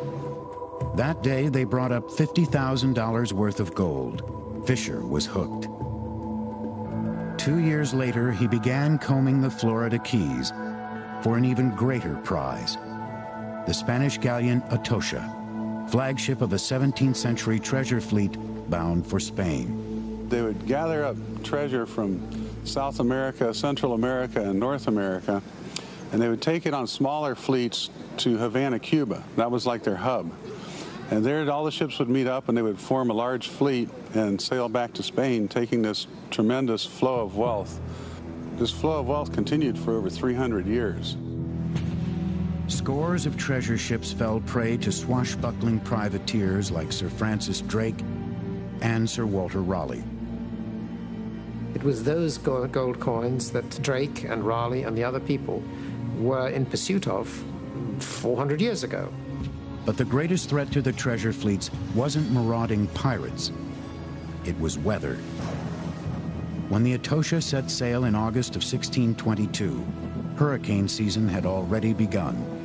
That 0.96 1.22
day, 1.22 1.48
they 1.48 1.64
brought 1.64 1.92
up 1.92 2.04
$50,000 2.08 3.32
worth 3.32 3.60
of 3.60 3.74
gold. 3.74 4.64
Fisher 4.66 5.06
was 5.06 5.26
hooked. 5.26 5.68
Two 7.38 7.58
years 7.60 7.94
later, 7.94 8.32
he 8.32 8.46
began 8.46 8.98
combing 8.98 9.40
the 9.40 9.50
Florida 9.50 9.98
Keys 9.98 10.52
for 11.22 11.36
an 11.36 11.44
even 11.44 11.74
greater 11.74 12.16
prize 12.16 12.76
the 13.68 13.74
Spanish 13.74 14.16
galleon 14.16 14.62
Atocha, 14.70 15.90
flagship 15.90 16.40
of 16.40 16.54
a 16.54 16.56
17th 16.56 17.16
century 17.16 17.60
treasure 17.60 18.00
fleet 18.00 18.34
bound 18.70 19.06
for 19.06 19.20
Spain. 19.20 20.26
They 20.30 20.40
would 20.40 20.66
gather 20.66 21.04
up 21.04 21.16
treasure 21.44 21.84
from 21.84 22.18
South 22.64 22.98
America, 22.98 23.52
Central 23.52 23.92
America, 23.92 24.40
and 24.40 24.58
North 24.58 24.88
America, 24.88 25.42
and 26.12 26.22
they 26.22 26.30
would 26.30 26.40
take 26.40 26.64
it 26.64 26.72
on 26.72 26.86
smaller 26.86 27.34
fleets 27.34 27.90
to 28.16 28.38
Havana, 28.38 28.78
Cuba. 28.78 29.22
That 29.36 29.50
was 29.50 29.66
like 29.66 29.82
their 29.82 29.96
hub. 29.96 30.32
And 31.10 31.22
there, 31.22 31.50
all 31.50 31.66
the 31.66 31.70
ships 31.70 31.98
would 31.98 32.08
meet 32.08 32.26
up 32.26 32.48
and 32.48 32.56
they 32.56 32.62
would 32.62 32.80
form 32.80 33.10
a 33.10 33.14
large 33.14 33.48
fleet 33.48 33.90
and 34.14 34.40
sail 34.40 34.70
back 34.70 34.94
to 34.94 35.02
Spain, 35.02 35.46
taking 35.46 35.82
this 35.82 36.06
tremendous 36.30 36.86
flow 36.86 37.20
of 37.20 37.36
wealth. 37.36 37.78
This 38.54 38.70
flow 38.70 39.00
of 39.00 39.06
wealth 39.06 39.34
continued 39.34 39.78
for 39.78 39.92
over 39.92 40.08
300 40.08 40.66
years. 40.66 41.18
Scores 42.68 43.24
of 43.24 43.38
treasure 43.38 43.78
ships 43.78 44.12
fell 44.12 44.40
prey 44.40 44.76
to 44.76 44.92
swashbuckling 44.92 45.80
privateers 45.80 46.70
like 46.70 46.92
Sir 46.92 47.08
Francis 47.08 47.62
Drake 47.62 47.98
and 48.82 49.08
Sir 49.08 49.24
Walter 49.24 49.62
Raleigh. 49.62 50.04
It 51.74 51.82
was 51.82 52.04
those 52.04 52.36
gold 52.36 53.00
coins 53.00 53.50
that 53.52 53.82
Drake 53.82 54.24
and 54.24 54.44
Raleigh 54.44 54.82
and 54.82 54.96
the 54.96 55.02
other 55.02 55.18
people 55.18 55.62
were 56.18 56.50
in 56.50 56.66
pursuit 56.66 57.08
of 57.08 57.26
400 58.00 58.60
years 58.60 58.84
ago. 58.84 59.10
But 59.86 59.96
the 59.96 60.04
greatest 60.04 60.50
threat 60.50 60.70
to 60.72 60.82
the 60.82 60.92
treasure 60.92 61.32
fleets 61.32 61.70
wasn't 61.94 62.30
marauding 62.30 62.86
pirates, 62.88 63.50
it 64.44 64.58
was 64.60 64.76
weather. 64.78 65.14
When 66.68 66.82
the 66.82 66.98
Atocha 66.98 67.40
set 67.40 67.70
sail 67.70 68.04
in 68.04 68.14
August 68.14 68.50
of 68.50 68.62
1622, 68.62 69.86
hurricane 70.36 70.86
season 70.86 71.26
had 71.26 71.46
already 71.46 71.94
begun. 71.94 72.57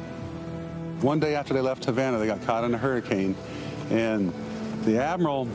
One 1.03 1.19
day 1.19 1.35
after 1.35 1.53
they 1.53 1.59
left 1.59 1.83
Havana, 1.83 2.17
they 2.17 2.27
got 2.27 2.41
caught 2.43 2.63
in 2.63 2.73
a 2.73 2.77
hurricane, 2.77 3.35
and 3.89 4.33
the 4.85 4.99
admiral 4.99 5.49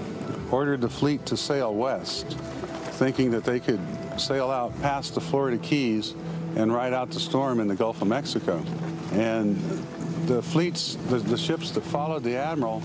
ordered 0.50 0.82
the 0.82 0.90
fleet 0.90 1.24
to 1.24 1.38
sail 1.38 1.74
west, 1.74 2.37
thinking 2.98 3.30
that 3.30 3.44
they 3.44 3.58
could 3.58 3.80
sail 4.20 4.50
out 4.50 4.78
past 4.82 5.14
the 5.14 5.22
Florida 5.22 5.56
Keys 5.56 6.12
and 6.56 6.70
ride 6.70 6.92
out 6.92 7.11
the 7.11 7.18
storm 7.18 7.61
in 7.61 7.66
the 7.66 7.74
Gulf 7.74 8.02
of 8.02 8.08
Mexico. 8.08 8.62
And 9.12 9.56
the 10.26 10.42
fleets, 10.42 10.96
the, 11.08 11.16
the 11.16 11.38
ships 11.38 11.70
that 11.70 11.82
followed 11.82 12.24
the 12.24 12.37
admiral, 12.37 12.82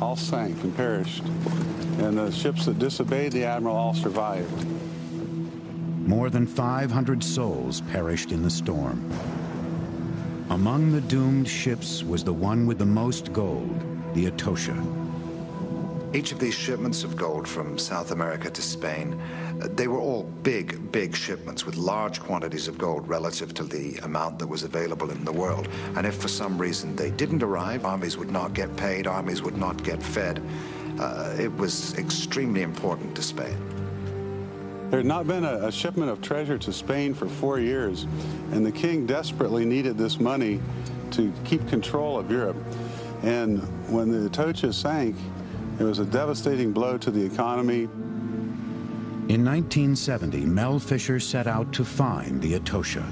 all 0.00 0.14
sank 0.14 0.62
and 0.62 0.76
perished. 0.76 1.24
And 1.98 2.16
the 2.16 2.30
ships 2.30 2.66
that 2.66 2.78
disobeyed 2.78 3.32
the 3.32 3.44
admiral 3.44 3.74
all 3.74 3.94
survived. 3.94 4.68
More 6.06 6.30
than 6.30 6.46
500 6.46 7.24
souls 7.24 7.80
perished 7.90 8.30
in 8.30 8.44
the 8.44 8.50
storm. 8.50 9.10
Among 10.50 10.92
the 10.92 11.02
doomed 11.02 11.46
ships 11.46 12.02
was 12.02 12.24
the 12.24 12.32
one 12.32 12.66
with 12.66 12.78
the 12.78 12.86
most 12.86 13.34
gold, 13.34 13.84
the 14.14 14.26
Atocha. 14.30 14.82
Each 16.14 16.32
of 16.32 16.38
these 16.38 16.54
shipments 16.54 17.04
of 17.04 17.16
gold 17.16 17.46
from 17.46 17.76
South 17.76 18.12
America 18.12 18.48
to 18.48 18.62
Spain, 18.62 19.20
they 19.58 19.88
were 19.88 19.98
all 19.98 20.22
big, 20.42 20.90
big 20.90 21.14
shipments 21.14 21.66
with 21.66 21.76
large 21.76 22.18
quantities 22.20 22.66
of 22.66 22.78
gold 22.78 23.06
relative 23.06 23.52
to 23.54 23.64
the 23.64 23.98
amount 23.98 24.38
that 24.38 24.46
was 24.46 24.62
available 24.62 25.10
in 25.10 25.22
the 25.22 25.32
world. 25.32 25.68
And 25.96 26.06
if 26.06 26.14
for 26.14 26.28
some 26.28 26.56
reason 26.56 26.96
they 26.96 27.10
didn't 27.10 27.42
arrive, 27.42 27.84
armies 27.84 28.16
would 28.16 28.30
not 28.30 28.54
get 28.54 28.74
paid, 28.74 29.06
armies 29.06 29.42
would 29.42 29.58
not 29.58 29.84
get 29.84 30.02
fed. 30.02 30.42
Uh, 30.98 31.36
it 31.38 31.54
was 31.58 31.92
extremely 31.98 32.62
important 32.62 33.14
to 33.16 33.22
Spain. 33.22 33.67
There 34.90 34.98
had 34.98 35.06
not 35.06 35.26
been 35.26 35.44
a, 35.44 35.66
a, 35.66 35.72
shipment 35.72 36.10
of 36.10 36.22
treasure 36.22 36.56
to 36.56 36.72
Spain 36.72 37.12
for 37.12 37.28
four 37.28 37.60
years, 37.60 38.04
and 38.52 38.64
the 38.64 38.72
king 38.72 39.04
desperately 39.04 39.66
needed 39.66 39.98
this 39.98 40.18
money 40.18 40.62
to 41.10 41.30
keep 41.44 41.68
control 41.68 42.18
of 42.18 42.30
Europe. 42.30 42.56
And 43.22 43.60
when 43.90 44.10
the 44.10 44.30
Atocha 44.30 44.72
sank, 44.72 45.14
it 45.78 45.82
was 45.82 45.98
a 45.98 46.06
devastating 46.06 46.72
blow 46.72 46.96
to 46.96 47.10
the 47.10 47.22
economy. 47.22 47.82
In 49.28 49.44
1970, 49.44 50.46
Mel 50.46 50.78
Fisher 50.78 51.20
set 51.20 51.46
out 51.46 51.70
to 51.74 51.84
find 51.84 52.40
the 52.40 52.54
Atocha. 52.54 53.04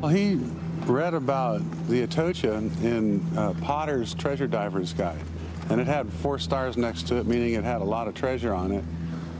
Well, 0.00 0.10
he 0.10 0.40
read 0.86 1.12
about 1.12 1.60
the 1.86 2.02
Atocha 2.02 2.56
in 2.82 3.22
uh, 3.36 3.52
Potter's 3.60 4.14
Treasure 4.14 4.46
Diver's 4.46 4.94
Guide, 4.94 5.20
and 5.68 5.82
it 5.82 5.86
had 5.86 6.10
four 6.10 6.38
stars 6.38 6.78
next 6.78 7.06
to 7.08 7.16
it, 7.16 7.26
meaning 7.26 7.52
it 7.52 7.62
had 7.62 7.82
a 7.82 7.84
lot 7.84 8.08
of 8.08 8.14
treasure 8.14 8.54
on 8.54 8.72
it. 8.72 8.84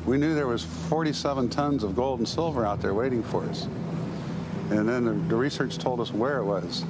We 0.05 0.19
knew 0.19 0.35
there 0.35 0.49
was 0.49 0.65
47 0.65 1.49
tons 1.49 1.85
of 1.85 1.95
gold 1.95 2.19
and 2.19 2.29
silver 2.29 2.67
out 2.67 2.81
there 2.81 2.95
waiting 2.95 3.23
for 3.23 3.45
us. 3.45 3.69
And 4.71 4.89
then 4.89 5.05
the, 5.05 5.13
the 5.29 5.37
research 5.37 5.79
told 5.79 6.01
us 6.01 6.13
where 6.13 6.39
it 6.39 6.45
was, 6.45 6.85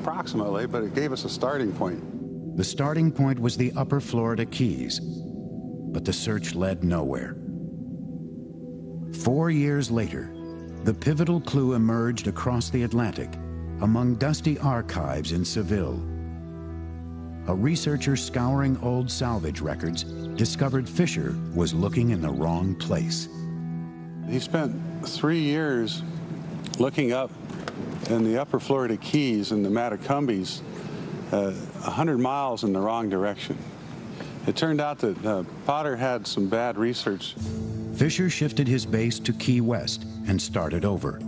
approximately, 0.00 0.66
but 0.66 0.82
it 0.82 0.94
gave 0.94 1.12
us 1.12 1.24
a 1.24 1.28
starting 1.28 1.72
point. 1.72 2.56
The 2.56 2.64
starting 2.64 3.12
point 3.12 3.38
was 3.38 3.56
the 3.56 3.72
upper 3.76 4.00
Florida 4.00 4.46
Keys, 4.46 5.00
but 5.00 6.04
the 6.04 6.12
search 6.12 6.54
led 6.54 6.82
nowhere. 6.82 7.36
Four 9.12 9.50
years 9.50 9.90
later, 9.90 10.30
the 10.84 10.94
pivotal 10.94 11.40
clue 11.40 11.74
emerged 11.74 12.26
across 12.26 12.68
the 12.68 12.82
Atlantic 12.82 13.32
among 13.80 14.16
dusty 14.16 14.58
archives 14.58 15.32
in 15.32 15.44
Seville. 15.44 16.02
A 17.46 17.54
researcher 17.54 18.16
scouring 18.16 18.78
old 18.82 19.10
salvage 19.10 19.60
records 19.60 20.04
discovered 20.04 20.88
Fisher 20.88 21.36
was 21.54 21.74
looking 21.74 22.10
in 22.10 22.22
the 22.22 22.30
wrong 22.30 22.74
place. 22.74 23.28
He 24.28 24.38
spent 24.40 24.74
three 25.06 25.40
years 25.40 26.02
looking 26.78 27.12
up 27.12 27.30
in 28.08 28.24
the 28.24 28.38
upper 28.40 28.58
Florida 28.58 28.96
Keys 28.96 29.52
and 29.52 29.62
the 29.62 29.68
Matecumbes 29.68 30.62
uh, 31.32 31.52
100 31.52 32.18
miles 32.18 32.64
in 32.64 32.72
the 32.72 32.80
wrong 32.80 33.10
direction. 33.10 33.58
It 34.46 34.56
turned 34.56 34.80
out 34.80 34.98
that 35.00 35.24
uh, 35.24 35.44
Potter 35.66 35.96
had 35.96 36.26
some 36.26 36.48
bad 36.48 36.78
research. 36.78 37.34
Fisher 37.94 38.30
shifted 38.30 38.66
his 38.66 38.86
base 38.86 39.18
to 39.18 39.34
Key 39.34 39.60
West 39.60 40.04
and 40.26 40.40
started 40.40 40.86
over. 40.86 41.20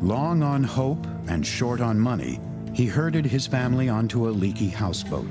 Long 0.00 0.42
on 0.42 0.62
hope 0.62 1.04
and 1.28 1.46
short 1.46 1.80
on 1.80 1.98
money, 1.98 2.40
he 2.74 2.86
herded 2.86 3.26
his 3.26 3.46
family 3.46 3.88
onto 3.88 4.28
a 4.28 4.30
leaky 4.30 4.68
houseboat. 4.68 5.28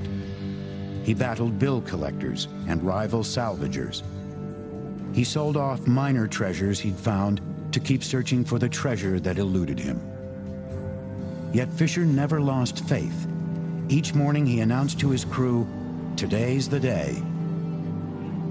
He 1.02 1.14
battled 1.14 1.58
bill 1.58 1.80
collectors 1.80 2.46
and 2.68 2.82
rival 2.82 3.22
salvagers. 3.22 4.02
He 5.12 5.24
sold 5.24 5.56
off 5.56 5.86
minor 5.86 6.26
treasures 6.26 6.78
he'd 6.78 6.96
found 6.96 7.40
to 7.72 7.80
keep 7.80 8.04
searching 8.04 8.44
for 8.44 8.58
the 8.58 8.68
treasure 8.68 9.18
that 9.20 9.38
eluded 9.38 9.78
him. 9.78 10.00
Yet 11.52 11.72
Fisher 11.72 12.04
never 12.04 12.40
lost 12.40 12.84
faith. 12.88 13.26
Each 13.88 14.14
morning 14.14 14.46
he 14.46 14.60
announced 14.60 15.00
to 15.00 15.10
his 15.10 15.24
crew, 15.24 15.66
Today's 16.16 16.68
the 16.68 16.80
day. 16.80 17.22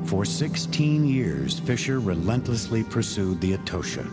For 0.06 0.25
16 0.25 1.06
years, 1.06 1.60
Fisher 1.60 1.99
relentlessly 1.99 2.84
pursued 2.84 3.39
the 3.39 3.54
Atocha, 3.54 4.06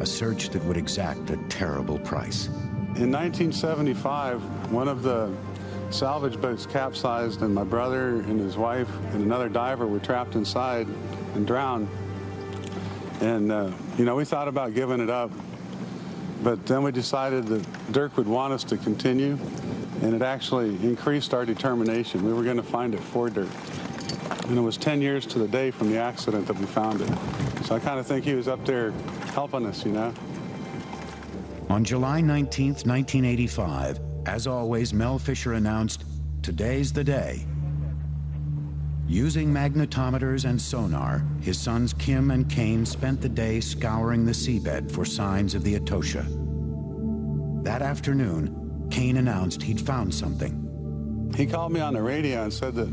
a 0.00 0.06
search 0.06 0.48
that 0.50 0.64
would 0.64 0.76
exact 0.76 1.30
a 1.30 1.36
terrible 1.48 1.98
price. 1.98 2.48
In 2.96 3.10
1975, 3.10 4.70
one 4.70 4.86
of 4.86 5.02
the 5.02 5.28
salvage 5.90 6.40
boats 6.40 6.64
capsized, 6.64 7.42
and 7.42 7.52
my 7.52 7.64
brother 7.64 8.20
and 8.20 8.38
his 8.38 8.56
wife 8.56 8.88
and 9.12 9.24
another 9.24 9.48
diver 9.48 9.88
were 9.88 9.98
trapped 9.98 10.36
inside 10.36 10.86
and 11.34 11.44
drowned. 11.44 11.88
And, 13.20 13.50
uh, 13.50 13.72
you 13.98 14.04
know, 14.04 14.14
we 14.14 14.24
thought 14.24 14.46
about 14.46 14.74
giving 14.74 15.00
it 15.00 15.10
up. 15.10 15.32
But 16.44 16.66
then 16.66 16.84
we 16.84 16.92
decided 16.92 17.48
that 17.48 17.92
Dirk 17.92 18.16
would 18.16 18.28
want 18.28 18.52
us 18.52 18.62
to 18.64 18.76
continue, 18.76 19.38
and 20.02 20.14
it 20.14 20.22
actually 20.22 20.76
increased 20.84 21.34
our 21.34 21.44
determination. 21.44 22.24
We 22.24 22.32
were 22.32 22.44
going 22.44 22.58
to 22.58 22.62
find 22.62 22.94
it 22.94 23.00
for 23.00 23.28
Dirk. 23.28 23.48
And 24.44 24.56
it 24.56 24.60
was 24.60 24.76
10 24.76 25.02
years 25.02 25.26
to 25.26 25.40
the 25.40 25.48
day 25.48 25.72
from 25.72 25.90
the 25.90 25.98
accident 25.98 26.46
that 26.46 26.56
we 26.56 26.66
found 26.66 27.00
it. 27.00 27.08
So 27.64 27.74
I 27.74 27.80
kind 27.80 27.98
of 27.98 28.06
think 28.06 28.24
he 28.24 28.34
was 28.34 28.46
up 28.46 28.64
there 28.64 28.92
helping 29.32 29.66
us, 29.66 29.84
you 29.84 29.90
know. 29.90 30.14
On 31.70 31.82
July 31.82 32.20
19, 32.20 32.66
1985, 32.68 33.98
as 34.26 34.46
always, 34.46 34.92
Mel 34.92 35.18
Fisher 35.18 35.54
announced, 35.54 36.04
Today's 36.42 36.92
the 36.92 37.02
day. 37.02 37.46
Using 39.06 39.52
magnetometers 39.52 40.44
and 40.44 40.60
sonar, 40.60 41.24
his 41.40 41.58
sons 41.58 41.94
Kim 41.94 42.30
and 42.30 42.48
Kane 42.50 42.84
spent 42.84 43.20
the 43.20 43.28
day 43.28 43.60
scouring 43.60 44.26
the 44.26 44.32
seabed 44.32 44.90
for 44.90 45.04
signs 45.04 45.54
of 45.54 45.64
the 45.64 45.76
Atocha. 45.76 46.24
That 47.64 47.80
afternoon, 47.80 48.88
Kane 48.90 49.16
announced 49.16 49.62
he'd 49.62 49.80
found 49.80 50.14
something. 50.14 51.32
He 51.34 51.46
called 51.46 51.72
me 51.72 51.80
on 51.80 51.94
the 51.94 52.02
radio 52.02 52.44
and 52.44 52.52
said 52.52 52.74
that 52.74 52.92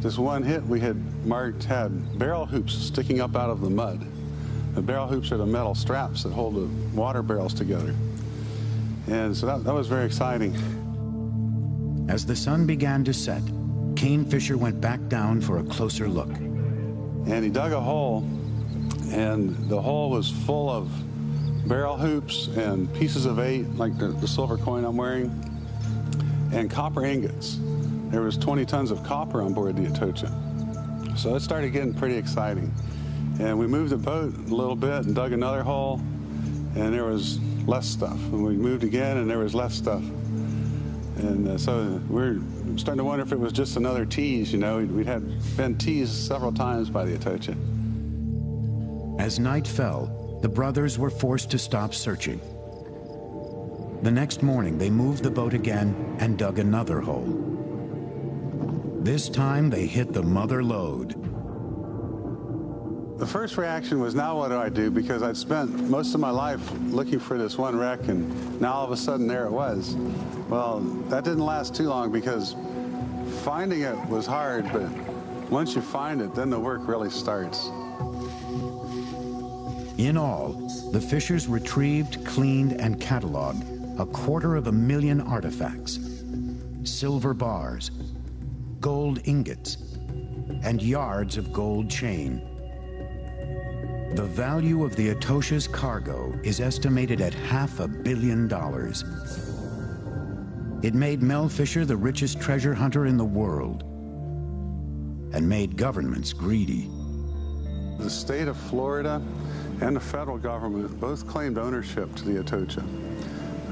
this 0.00 0.18
one 0.18 0.42
hit 0.42 0.64
we 0.64 0.80
had 0.80 0.96
marked 1.24 1.62
had 1.64 2.18
barrel 2.18 2.46
hoops 2.46 2.74
sticking 2.74 3.20
up 3.20 3.36
out 3.36 3.48
of 3.48 3.60
the 3.60 3.70
mud. 3.70 4.04
The 4.74 4.82
barrel 4.82 5.06
hoops 5.06 5.32
are 5.32 5.36
the 5.36 5.46
metal 5.46 5.74
straps 5.74 6.22
that 6.22 6.32
hold 6.32 6.54
the 6.54 6.96
water 6.96 7.22
barrels 7.22 7.52
together. 7.52 7.94
And 9.08 9.36
so 9.36 9.46
that, 9.46 9.64
that 9.64 9.74
was 9.74 9.88
very 9.88 10.06
exciting. 10.06 10.54
As 12.08 12.24
the 12.24 12.36
sun 12.36 12.66
began 12.66 13.04
to 13.04 13.12
set, 13.12 13.42
Kane 13.96 14.24
Fisher 14.24 14.56
went 14.56 14.80
back 14.80 15.06
down 15.08 15.40
for 15.40 15.58
a 15.58 15.64
closer 15.64 16.08
look. 16.08 16.30
And 16.30 17.44
he 17.44 17.50
dug 17.50 17.72
a 17.72 17.80
hole, 17.80 18.28
and 19.10 19.56
the 19.68 19.80
hole 19.80 20.10
was 20.10 20.30
full 20.30 20.70
of 20.70 20.90
barrel 21.68 21.96
hoops 21.96 22.48
and 22.48 22.92
pieces 22.94 23.26
of 23.26 23.38
eight, 23.38 23.68
like 23.76 23.96
the, 23.98 24.08
the 24.08 24.26
silver 24.26 24.56
coin 24.56 24.84
I'm 24.84 24.96
wearing, 24.96 25.30
and 26.52 26.70
copper 26.70 27.04
ingots. 27.04 27.58
There 28.10 28.22
was 28.22 28.36
20 28.36 28.64
tons 28.66 28.90
of 28.90 29.02
copper 29.04 29.42
on 29.42 29.52
board 29.52 29.76
the 29.76 29.86
Atocha. 29.86 31.18
So 31.18 31.34
it 31.34 31.40
started 31.40 31.72
getting 31.72 31.94
pretty 31.94 32.16
exciting. 32.16 32.72
And 33.40 33.58
we 33.58 33.66
moved 33.66 33.90
the 33.90 33.96
boat 33.96 34.34
a 34.36 34.54
little 34.54 34.76
bit 34.76 35.06
and 35.06 35.14
dug 35.14 35.32
another 35.32 35.62
hole, 35.62 36.00
and 36.74 36.92
there 36.94 37.04
was 37.04 37.40
less 37.66 37.86
stuff. 37.86 38.18
And 38.32 38.44
we 38.44 38.56
moved 38.56 38.84
again, 38.84 39.16
and 39.16 39.30
there 39.30 39.38
was 39.38 39.54
less 39.54 39.74
stuff. 39.74 40.02
And 41.16 41.48
uh, 41.48 41.58
so 41.58 42.00
we're 42.08 42.40
starting 42.76 42.98
to 42.98 43.04
wonder 43.04 43.24
if 43.24 43.32
it 43.32 43.38
was 43.38 43.52
just 43.52 43.76
another 43.76 44.04
tease. 44.04 44.52
You 44.52 44.58
know, 44.58 44.78
we'd, 44.78 45.06
had 45.06 45.22
been 45.56 45.76
teased 45.78 46.12
several 46.12 46.52
times 46.52 46.90
by 46.90 47.04
the 47.04 47.14
Atocha. 47.14 47.56
As 49.20 49.38
night 49.38 49.66
fell, 49.66 50.38
the 50.42 50.48
brothers 50.48 50.98
were 50.98 51.10
forced 51.10 51.50
to 51.50 51.58
stop 51.58 51.94
searching. 51.94 52.40
The 54.02 54.10
next 54.10 54.42
morning, 54.42 54.78
they 54.78 54.90
moved 54.90 55.22
the 55.22 55.30
boat 55.30 55.54
again 55.54 56.16
and 56.18 56.36
dug 56.36 56.58
another 56.58 57.00
hole. 57.00 57.28
This 59.02 59.28
time, 59.28 59.70
they 59.70 59.86
hit 59.86 60.12
the 60.12 60.22
mother 60.22 60.64
lode. 60.64 61.31
The 63.22 63.28
first 63.28 63.56
reaction 63.56 64.00
was, 64.00 64.16
now 64.16 64.36
what 64.36 64.48
do 64.48 64.56
I 64.56 64.68
do? 64.68 64.90
Because 64.90 65.22
I'd 65.22 65.36
spent 65.36 65.88
most 65.88 66.12
of 66.12 66.18
my 66.18 66.30
life 66.30 66.60
looking 66.88 67.20
for 67.20 67.38
this 67.38 67.56
one 67.56 67.78
wreck, 67.78 68.08
and 68.08 68.60
now 68.60 68.72
all 68.72 68.84
of 68.84 68.90
a 68.90 68.96
sudden 68.96 69.28
there 69.28 69.46
it 69.46 69.52
was. 69.52 69.94
Well, 70.48 70.80
that 71.06 71.22
didn't 71.22 71.46
last 71.46 71.72
too 71.72 71.88
long 71.88 72.10
because 72.10 72.56
finding 73.44 73.82
it 73.82 73.96
was 74.08 74.26
hard, 74.26 74.64
but 74.72 74.90
once 75.52 75.76
you 75.76 75.82
find 75.82 76.20
it, 76.20 76.34
then 76.34 76.50
the 76.50 76.58
work 76.58 76.80
really 76.88 77.10
starts. 77.10 77.68
In 79.98 80.16
all, 80.16 80.54
the 80.90 81.00
Fishers 81.00 81.46
retrieved, 81.46 82.26
cleaned, 82.26 82.72
and 82.72 83.00
cataloged 83.00 84.00
a 84.00 84.06
quarter 84.06 84.56
of 84.56 84.66
a 84.66 84.72
million 84.72 85.20
artifacts 85.20 86.00
silver 86.82 87.34
bars, 87.34 87.92
gold 88.80 89.20
ingots, 89.26 89.76
and 90.64 90.82
yards 90.82 91.36
of 91.36 91.52
gold 91.52 91.88
chain. 91.88 92.48
The 94.14 94.24
value 94.24 94.84
of 94.84 94.94
the 94.94 95.08
Atocha's 95.08 95.66
cargo 95.66 96.38
is 96.42 96.60
estimated 96.60 97.22
at 97.22 97.32
half 97.32 97.80
a 97.80 97.88
billion 97.88 98.46
dollars. 98.46 99.04
It 100.82 100.92
made 100.92 101.22
Mel 101.22 101.48
Fisher 101.48 101.86
the 101.86 101.96
richest 101.96 102.38
treasure 102.38 102.74
hunter 102.74 103.06
in 103.06 103.16
the 103.16 103.24
world 103.24 103.84
and 105.32 105.48
made 105.48 105.78
governments 105.78 106.34
greedy. 106.34 106.90
The 107.98 108.10
state 108.10 108.48
of 108.48 108.56
Florida 108.58 109.22
and 109.80 109.96
the 109.96 110.00
federal 110.00 110.36
government 110.36 111.00
both 111.00 111.26
claimed 111.26 111.56
ownership 111.56 112.14
to 112.16 112.24
the 112.24 112.40
Atocha. 112.40 112.84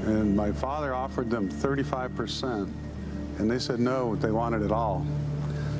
and 0.07 0.35
my 0.35 0.51
father 0.51 0.95
offered 0.95 1.29
them 1.29 1.51
35%, 1.51 2.67
and 3.37 3.51
they 3.51 3.59
said 3.59 3.79
no, 3.79 4.15
they 4.15 4.31
wanted 4.31 4.63
it 4.63 4.71
all. 4.71 5.05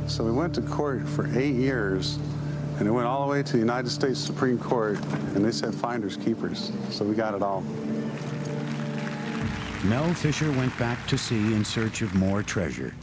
So 0.06 0.24
we 0.24 0.32
went 0.32 0.54
to 0.54 0.62
court 0.62 1.08
for 1.10 1.26
eight 1.36 1.56
years, 1.56 2.20
and 2.82 2.88
it 2.88 2.92
went 2.92 3.06
all 3.06 3.28
the 3.28 3.32
way 3.32 3.44
to 3.44 3.54
the 3.54 3.60
United 3.60 3.92
States 3.92 4.20
Supreme 4.20 4.58
Court, 4.58 4.98
and 5.36 5.46
they 5.46 5.52
said 5.52 5.72
finders 5.72 6.18
keepers. 6.18 6.72
So 6.90 7.06
we 7.06 7.14
got 7.14 7.36
it 7.36 7.44
all. 7.44 7.62
Mel 9.84 10.12
Fisher 10.16 10.52
went 10.54 10.76
back 10.80 11.06
to 11.06 11.16
sea 11.16 11.54
in 11.54 11.64
search 11.64 12.02
of 12.02 12.16
more 12.16 12.42
treasure. 12.42 12.96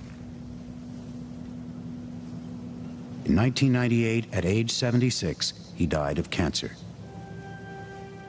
In 3.25 3.37
1998, 3.37 4.35
at 4.35 4.45
age 4.45 4.73
76, 4.73 5.71
he 5.77 5.87
died 5.87 6.19
of 6.19 6.29
cancer. 6.29 6.73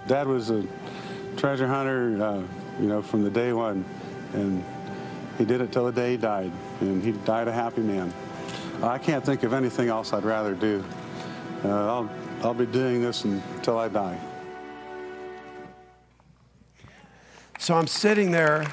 Dad 0.07 0.27
was 0.27 0.51
a 0.51 0.63
treasure 1.35 1.65
hunter, 1.65 2.23
uh, 2.23 2.43
you 2.79 2.87
know, 2.87 3.01
from 3.01 3.23
the 3.23 3.31
day 3.31 3.53
one, 3.53 3.83
and 4.33 4.63
he 5.39 5.45
did 5.45 5.61
it 5.61 5.71
till 5.71 5.85
the 5.85 5.91
day 5.91 6.11
he 6.11 6.17
died, 6.17 6.51
and 6.81 7.03
he 7.03 7.13
died 7.25 7.47
a 7.47 7.51
happy 7.51 7.81
man. 7.81 8.13
I 8.83 8.99
can't 8.99 9.25
think 9.25 9.41
of 9.41 9.51
anything 9.51 9.89
else 9.89 10.13
I'd 10.13 10.23
rather 10.23 10.53
do. 10.53 10.85
Uh, 11.63 11.67
I'll, 11.67 12.09
I'll 12.41 12.53
be 12.53 12.65
doing 12.65 13.01
this 13.01 13.25
until 13.25 13.77
I 13.77 13.89
die. 13.89 14.17
So 17.57 17.75
I'm 17.75 17.87
sitting 17.87 18.31
there 18.31 18.65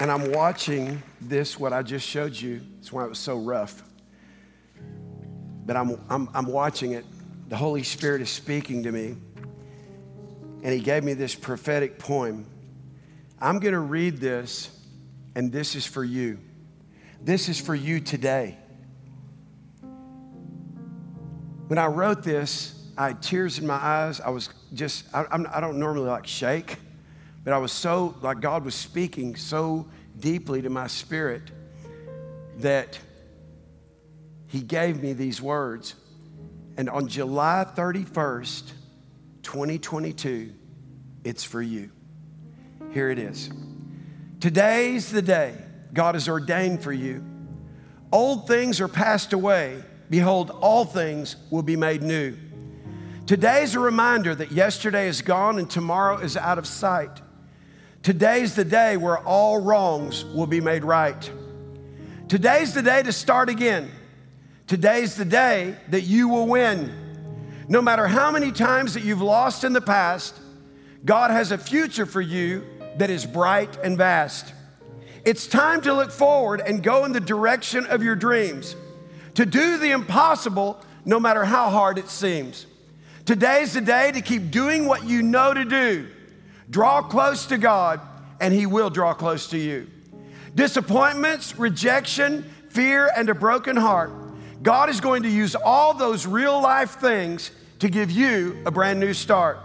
and 0.00 0.10
I'm 0.10 0.32
watching 0.32 1.02
this, 1.20 1.58
what 1.58 1.72
I 1.72 1.82
just 1.82 2.06
showed 2.06 2.34
you. 2.34 2.60
That's 2.76 2.92
why 2.92 3.04
it 3.04 3.08
was 3.08 3.20
so 3.20 3.36
rough. 3.38 3.82
But 5.66 5.76
I'm, 5.76 6.00
I'm, 6.10 6.28
I'm 6.34 6.46
watching 6.46 6.92
it. 6.92 7.04
The 7.48 7.56
Holy 7.56 7.84
Spirit 7.84 8.22
is 8.22 8.30
speaking 8.30 8.82
to 8.82 8.90
me. 8.90 9.16
And 10.62 10.74
He 10.74 10.80
gave 10.80 11.04
me 11.04 11.14
this 11.14 11.36
prophetic 11.36 11.98
poem. 11.98 12.46
I'm 13.40 13.60
going 13.60 13.74
to 13.74 13.80
read 13.80 14.18
this, 14.18 14.70
and 15.36 15.52
this 15.52 15.76
is 15.76 15.86
for 15.86 16.02
you. 16.02 16.40
This 17.22 17.48
is 17.48 17.60
for 17.60 17.74
you 17.74 18.00
today. 18.00 18.58
When 21.68 21.78
I 21.78 21.86
wrote 21.86 22.22
this, 22.22 22.74
I 22.96 23.08
had 23.08 23.22
tears 23.22 23.58
in 23.58 23.66
my 23.66 23.74
eyes. 23.74 24.22
I 24.22 24.30
was 24.30 24.48
just, 24.72 25.04
I, 25.14 25.26
I'm, 25.30 25.46
I 25.52 25.60
don't 25.60 25.78
normally 25.78 26.06
like 26.06 26.26
shake, 26.26 26.78
but 27.44 27.52
I 27.52 27.58
was 27.58 27.72
so, 27.72 28.16
like 28.22 28.40
God 28.40 28.64
was 28.64 28.74
speaking 28.74 29.36
so 29.36 29.86
deeply 30.18 30.62
to 30.62 30.70
my 30.70 30.86
spirit 30.86 31.42
that 32.58 32.98
He 34.46 34.62
gave 34.62 35.02
me 35.02 35.12
these 35.12 35.42
words. 35.42 35.94
And 36.78 36.88
on 36.88 37.06
July 37.06 37.66
31st, 37.76 38.72
2022, 39.42 40.54
it's 41.22 41.44
for 41.44 41.60
you. 41.60 41.90
Here 42.92 43.10
it 43.10 43.18
is. 43.18 43.50
Today's 44.40 45.12
the 45.12 45.20
day 45.20 45.54
God 45.92 46.14
has 46.14 46.30
ordained 46.30 46.82
for 46.82 46.92
you. 46.92 47.22
Old 48.10 48.46
things 48.46 48.80
are 48.80 48.88
passed 48.88 49.34
away. 49.34 49.82
Behold, 50.10 50.50
all 50.60 50.84
things 50.84 51.36
will 51.50 51.62
be 51.62 51.76
made 51.76 52.02
new. 52.02 52.36
Today's 53.26 53.74
a 53.74 53.80
reminder 53.80 54.34
that 54.34 54.52
yesterday 54.52 55.06
is 55.06 55.20
gone 55.20 55.58
and 55.58 55.68
tomorrow 55.68 56.16
is 56.18 56.36
out 56.36 56.58
of 56.58 56.66
sight. 56.66 57.20
Today's 58.02 58.54
the 58.54 58.64
day 58.64 58.96
where 58.96 59.18
all 59.18 59.60
wrongs 59.60 60.24
will 60.24 60.46
be 60.46 60.60
made 60.60 60.82
right. 60.82 61.30
Today's 62.28 62.72
the 62.72 62.82
day 62.82 63.02
to 63.02 63.12
start 63.12 63.48
again. 63.48 63.90
Today's 64.66 65.14
the 65.14 65.24
day 65.24 65.76
that 65.88 66.02
you 66.02 66.28
will 66.28 66.46
win. 66.46 66.92
No 67.68 67.82
matter 67.82 68.06
how 68.06 68.30
many 68.30 68.50
times 68.50 68.94
that 68.94 69.04
you've 69.04 69.20
lost 69.20 69.64
in 69.64 69.74
the 69.74 69.80
past, 69.80 70.34
God 71.04 71.30
has 71.30 71.52
a 71.52 71.58
future 71.58 72.06
for 72.06 72.20
you 72.20 72.64
that 72.96 73.10
is 73.10 73.26
bright 73.26 73.76
and 73.82 73.96
vast. 73.98 74.54
It's 75.24 75.46
time 75.46 75.82
to 75.82 75.92
look 75.92 76.10
forward 76.10 76.62
and 76.64 76.82
go 76.82 77.04
in 77.04 77.12
the 77.12 77.20
direction 77.20 77.84
of 77.86 78.02
your 78.02 78.16
dreams, 78.16 78.74
to 79.38 79.46
do 79.46 79.78
the 79.78 79.92
impossible 79.92 80.76
no 81.04 81.20
matter 81.20 81.44
how 81.44 81.70
hard 81.70 81.96
it 81.96 82.08
seems. 82.08 82.66
Today's 83.24 83.72
the 83.72 83.80
day 83.80 84.10
to 84.10 84.20
keep 84.20 84.50
doing 84.50 84.84
what 84.84 85.04
you 85.04 85.22
know 85.22 85.54
to 85.54 85.64
do. 85.64 86.08
Draw 86.68 87.02
close 87.02 87.46
to 87.46 87.56
God, 87.56 88.00
and 88.40 88.52
He 88.52 88.66
will 88.66 88.90
draw 88.90 89.14
close 89.14 89.46
to 89.50 89.56
you. 89.56 89.86
Disappointments, 90.56 91.56
rejection, 91.56 92.52
fear, 92.70 93.12
and 93.16 93.28
a 93.28 93.34
broken 93.34 93.76
heart. 93.76 94.10
God 94.64 94.90
is 94.90 95.00
going 95.00 95.22
to 95.22 95.30
use 95.30 95.54
all 95.54 95.94
those 95.94 96.26
real 96.26 96.60
life 96.60 96.98
things 96.98 97.52
to 97.78 97.88
give 97.88 98.10
you 98.10 98.60
a 98.66 98.72
brand 98.72 98.98
new 98.98 99.14
start. 99.14 99.60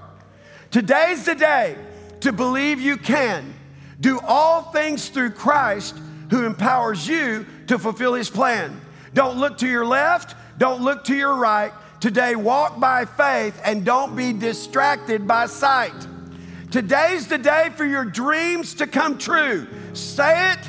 Today's 0.70 1.26
the 1.26 1.34
day 1.34 1.76
to 2.20 2.32
believe 2.32 2.80
you 2.80 2.96
can 2.96 3.56
do 4.00 4.20
all 4.20 4.62
things 4.62 5.10
through 5.10 5.32
Christ 5.32 5.96
who 6.30 6.46
empowers 6.46 7.08
you 7.08 7.48
to 7.66 7.80
fulfill 7.80 8.14
his 8.14 8.30
plan. 8.30 8.80
Don't 9.14 9.38
look 9.38 9.58
to 9.60 9.68
your 9.68 9.86
left, 9.86 10.36
don't 10.58 10.82
look 10.82 11.04
to 11.06 11.16
your 11.16 11.36
right. 11.36 11.72
Today, 12.00 12.36
walk 12.36 12.80
by 12.80 13.06
faith 13.06 13.60
and 13.64 13.86
don't 13.86 14.16
be 14.16 14.34
distracted 14.34 15.26
by 15.26 15.46
sight. 15.46 15.94
Today's 16.70 17.28
the 17.28 17.38
day 17.38 17.70
for 17.76 17.86
your 17.86 18.04
dreams 18.04 18.74
to 18.76 18.88
come 18.88 19.18
true. 19.18 19.68
Say 19.94 20.52
it, 20.52 20.60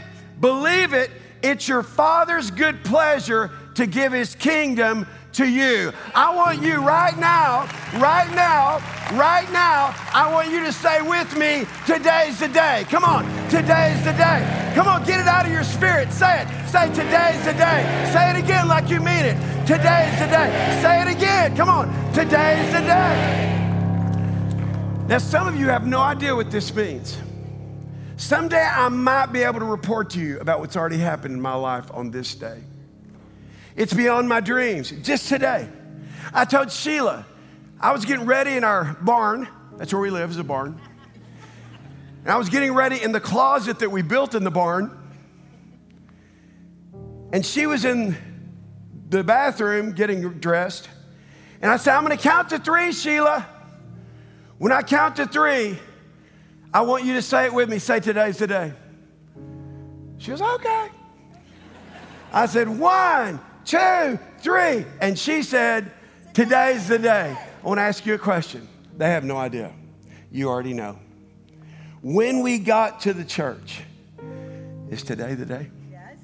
believe 0.41 0.93
it. 0.93 1.11
It's 1.43 1.67
your 1.67 1.83
Father's 1.83 2.51
good 2.51 2.85
pleasure 2.85 3.51
to 3.75 3.87
give 3.87 4.13
his 4.13 4.35
kingdom 4.35 5.07
to 5.35 5.47
you. 5.47 5.93
I 6.15 6.35
want 6.35 6.63
you 6.63 6.77
right 6.77 7.17
now, 7.19 7.67
right 7.99 8.33
now, 8.35 8.79
right 9.13 9.51
now, 9.53 9.95
I 10.13 10.31
want 10.33 10.51
you 10.51 10.65
to 10.65 10.73
say 10.73 11.03
with 11.03 11.37
me, 11.37 11.67
today's 11.87 12.41
the 12.41 12.49
day. 12.49 12.87
Come 12.89 13.05
on, 13.05 13.25
today's 13.49 14.03
the 14.05 14.13
day. 14.13 14.73
Come 14.75 14.89
on, 14.89 15.05
get 15.05 15.21
it 15.21 15.27
out 15.27 15.47
of 15.47 15.53
your 15.53 15.65
spirit. 15.65 16.13
Say 16.13 16.43
it. 16.43 16.69
Say, 16.69 16.89
today's 16.89 17.45
the 17.45 17.53
day. 17.53 18.11
Say 18.13 18.31
it 18.31 18.43
again 18.43 18.67
like 18.67 18.89
you 18.91 19.01
mean 19.01 19.25
it. 19.25 19.37
Today's 19.67 20.19
the 20.19 20.27
day. 20.27 20.81
Say 20.83 21.03
it 21.03 21.09
again. 21.17 21.57
Come 21.57 21.69
on, 21.69 22.13
today's 22.13 22.73
the 22.73 22.81
day. 22.81 23.51
Now, 25.07 25.19
some 25.19 25.47
of 25.47 25.55
you 25.55 25.69
have 25.69 25.87
no 25.87 26.01
idea 26.01 26.35
what 26.35 26.51
this 26.51 26.75
means. 26.75 27.19
Someday 28.17 28.63
I 28.63 28.89
might 28.89 29.27
be 29.27 29.43
able 29.43 29.61
to 29.61 29.67
report 29.67 30.11
to 30.11 30.21
you 30.21 30.41
about 30.41 30.61
what's 30.61 30.77
already 30.77 30.99
happened 30.99 31.35
in 31.35 31.41
my 31.41 31.55
life 31.55 31.91
on 31.93 32.11
this 32.11 32.35
day. 32.35 32.61
It's 33.77 33.93
beyond 33.93 34.29
my 34.29 34.41
dreams. 34.41 34.91
Just 35.03 35.29
today, 35.29 35.69
I 36.33 36.45
told 36.45 36.71
Sheila, 36.71 37.27
I 37.81 37.93
was 37.93 38.05
getting 38.05 38.25
ready 38.27 38.57
in 38.57 38.65
our 38.65 38.97
barn. 39.03 39.49
That's 39.77 39.93
where 39.93 40.01
we 40.01 40.11
live, 40.11 40.31
is 40.31 40.39
a 40.39 40.45
barn. 40.45 40.81
And 42.23 42.33
I 42.33 42.37
was 42.37 42.49
getting 42.49 42.73
ready 42.73 43.03
in 43.03 43.13
the 43.13 43.21
closet 43.21 43.81
that 43.81 43.91
we 43.91 44.03
built 44.03 44.35
in 44.35 44.45
the 44.45 44.51
barn. 44.51 44.97
And 47.33 47.45
she 47.45 47.67
was 47.67 47.85
in 47.85 48.17
the 49.11 49.25
bathroom 49.25 49.93
getting 49.93 50.23
dressed. 50.39 50.89
And 51.61 51.71
I 51.71 51.77
said, 51.77 51.97
I'm 51.97 52.05
going 52.05 52.17
to 52.17 52.23
count 52.23 52.51
to 52.51 52.59
three, 52.59 52.93
Sheila. 52.93 53.47
When 54.59 54.71
I 54.71 54.83
count 54.83 55.17
to 55.17 55.27
three, 55.27 55.79
I 56.73 56.83
want 56.83 57.05
you 57.05 57.15
to 57.15 57.23
say 57.23 57.47
it 57.47 57.53
with 57.53 57.69
me. 57.69 57.79
Say, 57.79 58.01
today's 58.01 58.39
the 58.39 58.47
day. 58.47 58.73
She 60.19 60.31
was 60.31 60.41
okay. 60.41 60.89
I 62.33 62.47
said, 62.47 62.69
one, 62.69 63.41
two, 63.65 64.19
three. 64.39 64.85
And 65.01 65.19
she 65.19 65.43
said, 65.43 65.91
Today's 66.33 66.89
the 66.89 66.99
day. 66.99 67.37
I 67.63 67.67
want 67.67 67.79
to 67.79 67.83
ask 67.83 68.05
you 68.05 68.15
a 68.15 68.19
question. 68.19 68.67
They 68.97 69.07
have 69.07 69.25
no 69.25 69.37
idea. 69.37 69.73
You 70.33 70.49
already 70.49 70.75
know. 70.75 70.99
When 72.03 72.41
we 72.41 72.59
got 72.59 73.01
to 73.03 73.13
the 73.13 73.25
church, 73.25 73.83
is 74.91 75.03
today 75.03 75.35
the 75.35 75.47
day? 75.47 75.71
Yes. 75.91 76.19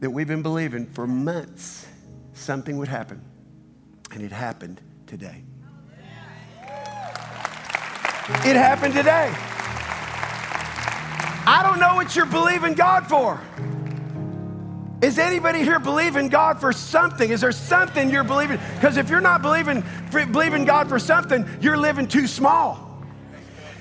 That 0.00 0.10
we've 0.10 0.26
been 0.26 0.42
believing 0.42 0.86
for 0.86 1.06
months 1.06 1.86
something 2.32 2.78
would 2.78 2.88
happen. 2.88 3.22
And 4.10 4.22
it 4.22 4.32
happened 4.32 4.80
today. 5.06 5.44
It 8.42 8.56
happened 8.56 8.94
today. 8.94 9.32
I 11.46 11.62
don't 11.62 11.80
know 11.80 11.94
what 11.94 12.14
you're 12.16 12.26
believing 12.26 12.74
God 12.74 13.06
for. 13.06 13.40
Is 15.02 15.18
anybody 15.18 15.60
here 15.60 15.78
believing 15.78 16.28
God 16.28 16.60
for 16.60 16.72
something? 16.72 17.30
Is 17.30 17.40
there 17.40 17.52
something 17.52 18.10
you're 18.10 18.24
believing? 18.24 18.58
Because 18.74 18.98
if 18.98 19.08
you're 19.08 19.22
not 19.22 19.40
believing, 19.40 19.82
believing 20.10 20.66
God 20.66 20.88
for 20.88 20.98
something, 20.98 21.48
you're 21.60 21.78
living 21.78 22.06
too 22.06 22.26
small. 22.26 22.86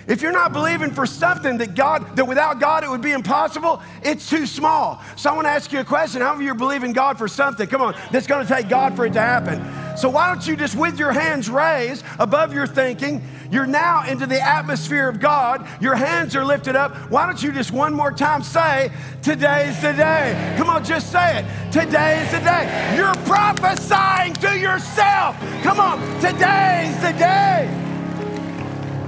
If 0.07 0.23
you're 0.23 0.31
not 0.31 0.53
believing 0.53 0.91
for 0.91 1.05
something 1.05 1.57
that 1.57 1.75
God, 1.75 2.15
that 2.15 2.25
without 2.25 2.59
God 2.59 2.83
it 2.83 2.89
would 2.89 3.01
be 3.01 3.11
impossible, 3.11 3.81
it's 4.01 4.27
too 4.29 4.47
small. 4.47 5.03
So 5.17 5.29
I 5.29 5.35
want 5.35 5.45
to 5.45 5.51
ask 5.51 5.71
you 5.71 5.81
a 5.81 5.83
question. 5.83 6.21
How 6.21 6.33
many 6.33 6.45
of 6.45 6.47
you 6.47 6.51
are 6.53 6.55
believing 6.55 6.93
God 6.93 7.17
for 7.17 7.27
something? 7.27 7.67
Come 7.67 7.81
on, 7.81 7.95
that's 8.11 8.25
going 8.25 8.47
to 8.47 8.51
take 8.51 8.69
God 8.69 8.95
for 8.95 9.05
it 9.05 9.13
to 9.13 9.19
happen. 9.19 9.59
So 9.99 10.07
why 10.09 10.27
don't 10.27 10.47
you 10.47 10.55
just, 10.55 10.77
with 10.77 10.97
your 10.97 11.11
hands 11.11 11.49
raised 11.49 12.05
above 12.19 12.53
your 12.53 12.65
thinking, 12.65 13.21
you're 13.51 13.65
now 13.67 14.07
into 14.07 14.25
the 14.25 14.41
atmosphere 14.41 15.09
of 15.09 15.19
God. 15.19 15.67
Your 15.81 15.93
hands 15.93 16.37
are 16.37 16.45
lifted 16.45 16.77
up. 16.77 16.95
Why 17.11 17.25
don't 17.25 17.43
you 17.43 17.51
just 17.51 17.73
one 17.73 17.93
more 17.93 18.13
time 18.13 18.41
say, 18.41 18.93
Today's 19.21 19.81
the 19.81 19.91
day? 19.91 20.55
Come 20.57 20.69
on, 20.69 20.85
just 20.85 21.11
say 21.11 21.39
it. 21.39 21.71
Today's 21.73 22.31
the 22.31 22.39
day. 22.39 22.93
You're 22.95 23.13
prophesying 23.25 24.35
to 24.35 24.57
yourself. 24.57 25.37
Come 25.63 25.81
on, 25.81 25.99
today's 26.21 26.95
the 27.01 27.11
day. 27.19 27.67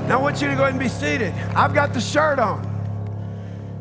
Now 0.09 0.19
I 0.19 0.21
want 0.21 0.41
you 0.41 0.49
to 0.49 0.55
go 0.55 0.63
ahead 0.63 0.73
and 0.73 0.79
be 0.79 0.89
seated. 0.89 1.33
I've 1.55 1.73
got 1.73 1.93
the 1.93 2.01
shirt 2.01 2.37
on. 2.37 2.67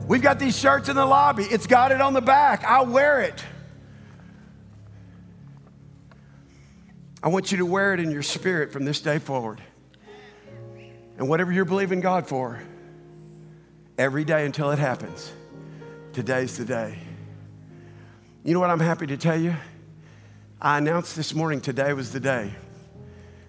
We've 0.07 0.23
got 0.23 0.39
these 0.39 0.57
shirts 0.57 0.89
in 0.89 0.95
the 0.95 1.07
lobby. 1.07 1.43
It's 1.43 1.67
got 1.67 1.91
it 1.91 2.01
on 2.01 2.13
the 2.13 2.21
back. 2.21 2.63
I'll 2.65 2.87
wear 2.87 3.21
it. 3.21 3.45
I 7.23 7.29
want 7.29 7.53
you 7.53 7.59
to 7.59 7.67
wear 7.67 7.93
it 7.93 8.01
in 8.01 8.11
your 8.11 8.23
spirit 8.23 8.73
from 8.73 8.85
this 8.85 9.01
day 9.01 9.19
forward. 9.19 9.61
And 11.19 11.29
whatever 11.29 11.53
you're 11.53 11.67
believing 11.67 12.01
God 12.01 12.27
for, 12.27 12.63
every 13.99 14.25
day 14.25 14.47
until 14.47 14.71
it 14.71 14.79
happens, 14.79 15.31
today's 16.15 16.57
the 16.57 16.65
day. 16.65 16.99
You 18.43 18.55
know 18.55 18.61
what 18.61 18.71
I'm 18.71 18.81
happy 18.81 19.07
to 19.09 19.19
tell 19.19 19.39
you? 19.39 19.55
I 20.63 20.79
announced 20.79 21.15
this 21.15 21.35
morning 21.35 21.61
today 21.61 21.93
was 21.93 22.11
the 22.11 22.21
day. 22.21 22.53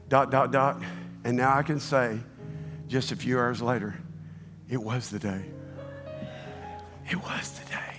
Dot, 0.09 0.31
dot, 0.31 0.51
dot. 0.51 0.81
And 1.23 1.37
now 1.37 1.55
I 1.55 1.63
can 1.63 1.79
say, 1.79 2.19
just 2.89 3.13
a 3.13 3.15
few 3.15 3.39
hours 3.39 3.61
later, 3.61 3.95
it 4.69 4.81
was 4.81 5.09
the 5.09 5.19
day. 5.19 5.45
It 7.09 7.15
was 7.15 7.51
the 7.57 7.69
day. 7.69 7.95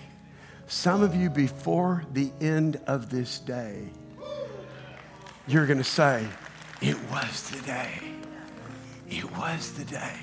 Some 0.67 1.03
of 1.03 1.15
you, 1.15 1.31
before 1.31 2.05
the 2.13 2.31
end 2.43 2.79
of 2.87 3.09
this 3.09 3.39
day, 3.39 3.89
you're 5.47 5.67
going 5.67 5.79
to 5.79 5.85
say, 5.85 6.27
It 6.81 6.99
was 7.11 7.51
the 7.51 7.63
day. 7.63 7.99
It 9.09 9.31
was 9.37 9.73
the 9.73 9.85
day. 9.85 10.17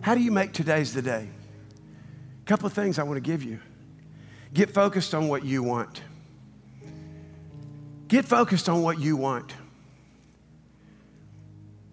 How 0.00 0.14
do 0.14 0.20
you 0.20 0.32
make 0.32 0.52
today's 0.52 0.94
the 0.94 1.02
day? 1.02 1.28
A 2.42 2.46
couple 2.46 2.66
of 2.66 2.72
things 2.72 2.98
I 2.98 3.02
want 3.02 3.16
to 3.16 3.20
give 3.20 3.42
you. 3.42 3.60
Get 4.52 4.70
focused 4.70 5.14
on 5.14 5.28
what 5.28 5.44
you 5.44 5.62
want. 5.62 6.02
Get 8.08 8.24
focused 8.24 8.68
on 8.68 8.82
what 8.82 8.98
you 8.98 9.16
want. 9.16 9.52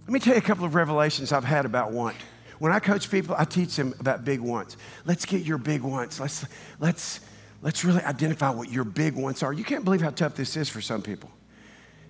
Let 0.01 0.13
me 0.13 0.19
tell 0.19 0.33
you 0.33 0.39
a 0.39 0.41
couple 0.41 0.65
of 0.65 0.73
revelations 0.73 1.31
I've 1.31 1.43
had 1.43 1.65
about 1.65 1.91
want. 1.91 2.15
When 2.59 2.71
I 2.71 2.79
coach 2.79 3.11
people, 3.11 3.35
I 3.37 3.43
teach 3.43 3.75
them 3.75 3.93
about 3.99 4.25
big 4.25 4.39
wants. 4.39 4.77
Let's 5.05 5.25
get 5.25 5.43
your 5.43 5.59
big 5.59 5.81
wants. 5.81 6.19
Let's, 6.19 6.45
let's, 6.79 7.19
let's 7.61 7.83
really 7.83 8.01
identify 8.03 8.49
what 8.49 8.71
your 8.71 8.83
big 8.83 9.15
wants 9.15 9.43
are. 9.43 9.53
You 9.53 9.63
can't 9.63 9.83
believe 9.83 10.01
how 10.01 10.09
tough 10.09 10.35
this 10.35 10.55
is 10.57 10.69
for 10.69 10.81
some 10.81 11.01
people. 11.01 11.29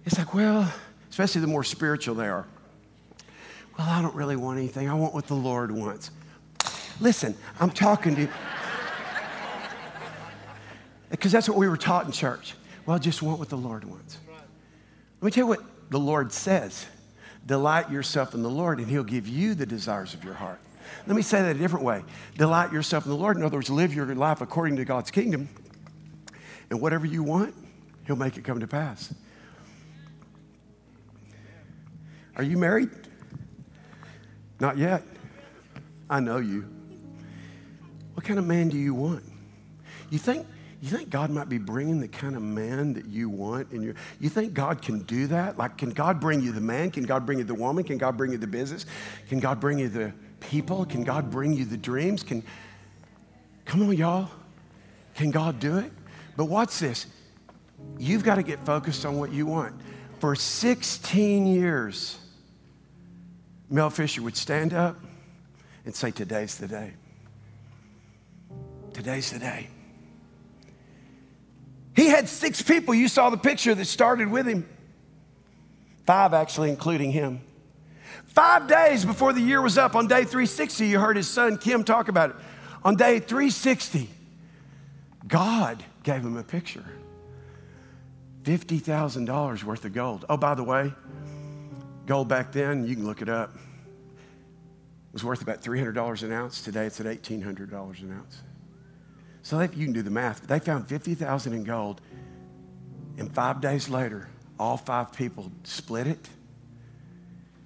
It's 0.06 0.18
like, 0.18 0.34
well, 0.34 0.72
especially 1.10 1.42
the 1.42 1.48
more 1.48 1.64
spiritual 1.64 2.16
they 2.16 2.28
are. 2.28 2.46
Well, 3.78 3.88
I 3.90 4.02
don't 4.02 4.16
really 4.16 4.36
want 4.36 4.58
anything. 4.60 4.90
I 4.90 4.94
want 4.94 5.14
what 5.14 5.28
the 5.28 5.36
Lord 5.36 5.72
wants. 5.72 6.12
Listen, 7.00 7.36
I'm 7.60 7.70
talking 7.70 8.16
to 8.16 8.22
you. 8.22 8.30
Because 11.10 11.32
that's 11.32 11.48
what 11.48 11.58
we 11.58 11.70
were 11.70 11.78
taught 11.78 12.06
in 12.06 12.12
church. 12.12 12.54
Well, 12.86 13.00
just 13.00 13.22
want 13.22 13.40
what 13.40 13.48
the 13.48 13.56
Lord 13.56 13.86
wants. 13.86 14.18
Let 15.22 15.26
me 15.26 15.32
tell 15.32 15.44
you 15.44 15.48
what 15.48 15.64
the 15.90 16.00
Lord 16.00 16.34
says. 16.34 16.86
Delight 17.46 17.90
yourself 17.90 18.34
in 18.34 18.44
the 18.44 18.50
Lord, 18.50 18.80
and 18.80 18.88
He'll 18.90 19.06
give 19.06 19.26
you 19.26 19.56
the 19.56 19.66
desires 19.66 20.14
of 20.14 20.24
your 20.26 20.34
heart. 20.34 20.60
Let 21.06 21.16
me 21.16 21.22
say 21.22 21.42
that 21.42 21.56
a 21.56 21.60
different 21.60 21.86
way. 21.86 22.04
Delight 22.38 22.72
yourself 22.72 23.06
in 23.06 23.12
the 23.12 23.18
Lord. 23.18 23.38
In 23.38 23.44
other 23.44 23.58
words, 23.58 23.70
live 23.70 23.94
your 23.94 24.14
life 24.14 24.42
according 24.42 24.78
to 24.78 24.86
God's 24.86 25.12
kingdom. 25.12 25.50
And 26.70 26.82
whatever 26.82 27.06
you 27.06 27.24
want, 27.24 27.56
He'll 28.06 28.16
make 28.16 28.38
it 28.38 28.44
come 28.44 28.60
to 28.60 28.68
pass. 28.68 29.14
Are 32.36 32.44
you 32.44 32.58
married? 32.58 32.90
Not 34.60 34.78
yet. 34.78 35.04
I 36.10 36.20
know 36.20 36.38
you. 36.38 36.66
What 38.14 38.26
kind 38.26 38.40
of 38.40 38.46
man 38.46 38.70
do 38.70 38.78
you 38.78 38.94
want? 38.94 39.24
You 40.10 40.20
think 40.20 40.48
you 40.80 40.90
think 40.90 41.10
God 41.10 41.32
might 41.32 41.50
be 41.50 41.58
bringing 41.58 42.00
the 42.00 42.08
kind 42.08 42.36
of 42.36 42.42
man 42.44 42.94
that 42.94 43.08
you 43.08 43.30
want 43.30 43.72
in 43.72 43.82
your 43.82 43.96
you 44.20 44.30
think 44.30 44.54
God 44.54 44.82
can 44.82 45.00
do 45.00 45.28
that? 45.28 45.58
Like 45.58 45.78
can 45.78 45.90
God 45.90 46.20
bring 46.20 46.42
you 46.42 46.52
the 46.52 46.62
man? 46.62 46.92
Can 46.92 47.04
God 47.04 47.26
bring 47.26 47.40
you 47.40 47.44
the 47.44 47.56
woman? 47.56 47.84
Can 47.84 47.98
God 47.98 48.16
bring 48.16 48.32
you 48.32 48.38
the 48.38 48.48
business? 48.48 48.86
Can 49.28 49.40
God 49.40 49.60
bring 49.60 49.80
you 49.80 49.90
the 49.90 50.14
people? 50.40 50.86
Can 50.86 51.04
God 51.04 51.30
bring 51.30 51.54
you 51.54 51.66
the 51.66 51.78
dreams? 51.78 52.24
Can 52.24 52.44
Come 53.68 53.84
on 53.84 53.96
y'all. 53.96 54.30
Can 55.16 55.30
God 55.30 55.60
do 55.60 55.78
it? 55.78 55.92
But 56.38 56.46
watch 56.46 56.80
this. 56.80 57.06
You've 57.98 58.24
got 58.24 58.36
to 58.36 58.44
get 58.44 58.66
focused 58.66 59.06
on 59.06 59.18
what 59.18 59.32
you 59.32 59.46
want. 59.46 59.76
For 60.20 60.36
16 60.36 61.46
years, 61.46 62.18
Mel 63.70 63.90
Fisher 63.90 64.22
would 64.22 64.38
stand 64.38 64.74
up 64.74 64.98
and 65.86 65.94
say, 65.94 66.12
Today's 66.12 66.58
the 66.58 66.68
day. 66.68 66.94
Today's 68.94 69.32
the 69.32 69.40
day. 69.40 69.68
He 71.96 72.08
had 72.08 72.30
six 72.30 72.62
people. 72.62 72.94
You 72.94 73.08
saw 73.08 73.30
the 73.30 73.38
picture 73.38 73.76
that 73.76 73.86
started 73.86 74.30
with 74.30 74.48
him. 74.48 74.68
Five, 76.06 76.34
actually, 76.34 76.70
including 76.70 77.12
him. 77.12 77.42
Five 78.38 78.68
days 78.68 79.04
before 79.04 79.34
the 79.34 79.42
year 79.42 79.64
was 79.64 79.80
up, 79.80 79.96
on 79.96 80.06
day 80.06 80.24
360, 80.24 80.86
you 80.86 81.00
heard 81.00 81.18
his 81.18 81.28
son 81.28 81.58
Kim 81.58 81.84
talk 81.84 82.08
about 82.08 82.30
it. 82.30 82.36
On 82.86 82.96
day 82.96 83.18
360, 83.18 84.08
God 85.28 85.84
gave 86.04 86.22
him 86.22 86.38
a 86.38 86.44
picture 86.44 86.86
$50,000 88.44 89.64
worth 89.64 89.86
of 89.86 89.92
gold. 89.92 90.24
Oh, 90.30 90.38
by 90.38 90.54
the 90.54 90.64
way, 90.64 90.94
gold 92.06 92.28
back 92.28 92.52
then, 92.52 92.86
you 92.86 92.94
can 92.94 93.08
look 93.08 93.24
it 93.24 93.28
up, 93.28 93.58
was 95.14 95.24
worth 95.24 95.42
about 95.42 95.64
$300 95.64 96.22
an 96.22 96.32
ounce. 96.32 96.62
Today 96.62 96.86
it's 96.86 97.00
at 97.00 97.08
$1,800 97.08 98.02
an 98.04 98.12
ounce. 98.12 98.44
So 99.42 99.60
if 99.62 99.76
you 99.76 99.86
can 99.86 99.94
do 99.94 100.04
the 100.04 100.12
math. 100.12 100.46
They 100.46 100.60
found 100.60 100.88
50,000 100.88 101.54
in 101.54 101.64
gold, 101.64 102.02
and 103.18 103.34
five 103.34 103.62
days 103.62 103.90
later, 103.90 104.30
all 104.60 104.78
five 104.78 105.12
people 105.12 105.52
split 105.64 106.06
it, 106.06 106.30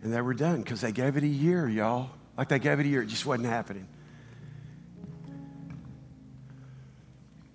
and 0.01 0.13
they 0.13 0.21
were 0.21 0.33
done 0.33 0.61
because 0.61 0.81
they 0.81 0.91
gave 0.91 1.17
it 1.17 1.23
a 1.23 1.27
year, 1.27 1.67
y'all. 1.67 2.09
Like 2.37 2.49
they 2.49 2.59
gave 2.59 2.79
it 2.79 2.85
a 2.85 2.89
year, 2.89 3.01
it 3.01 3.07
just 3.07 3.25
wasn't 3.25 3.47
happening. 3.47 3.87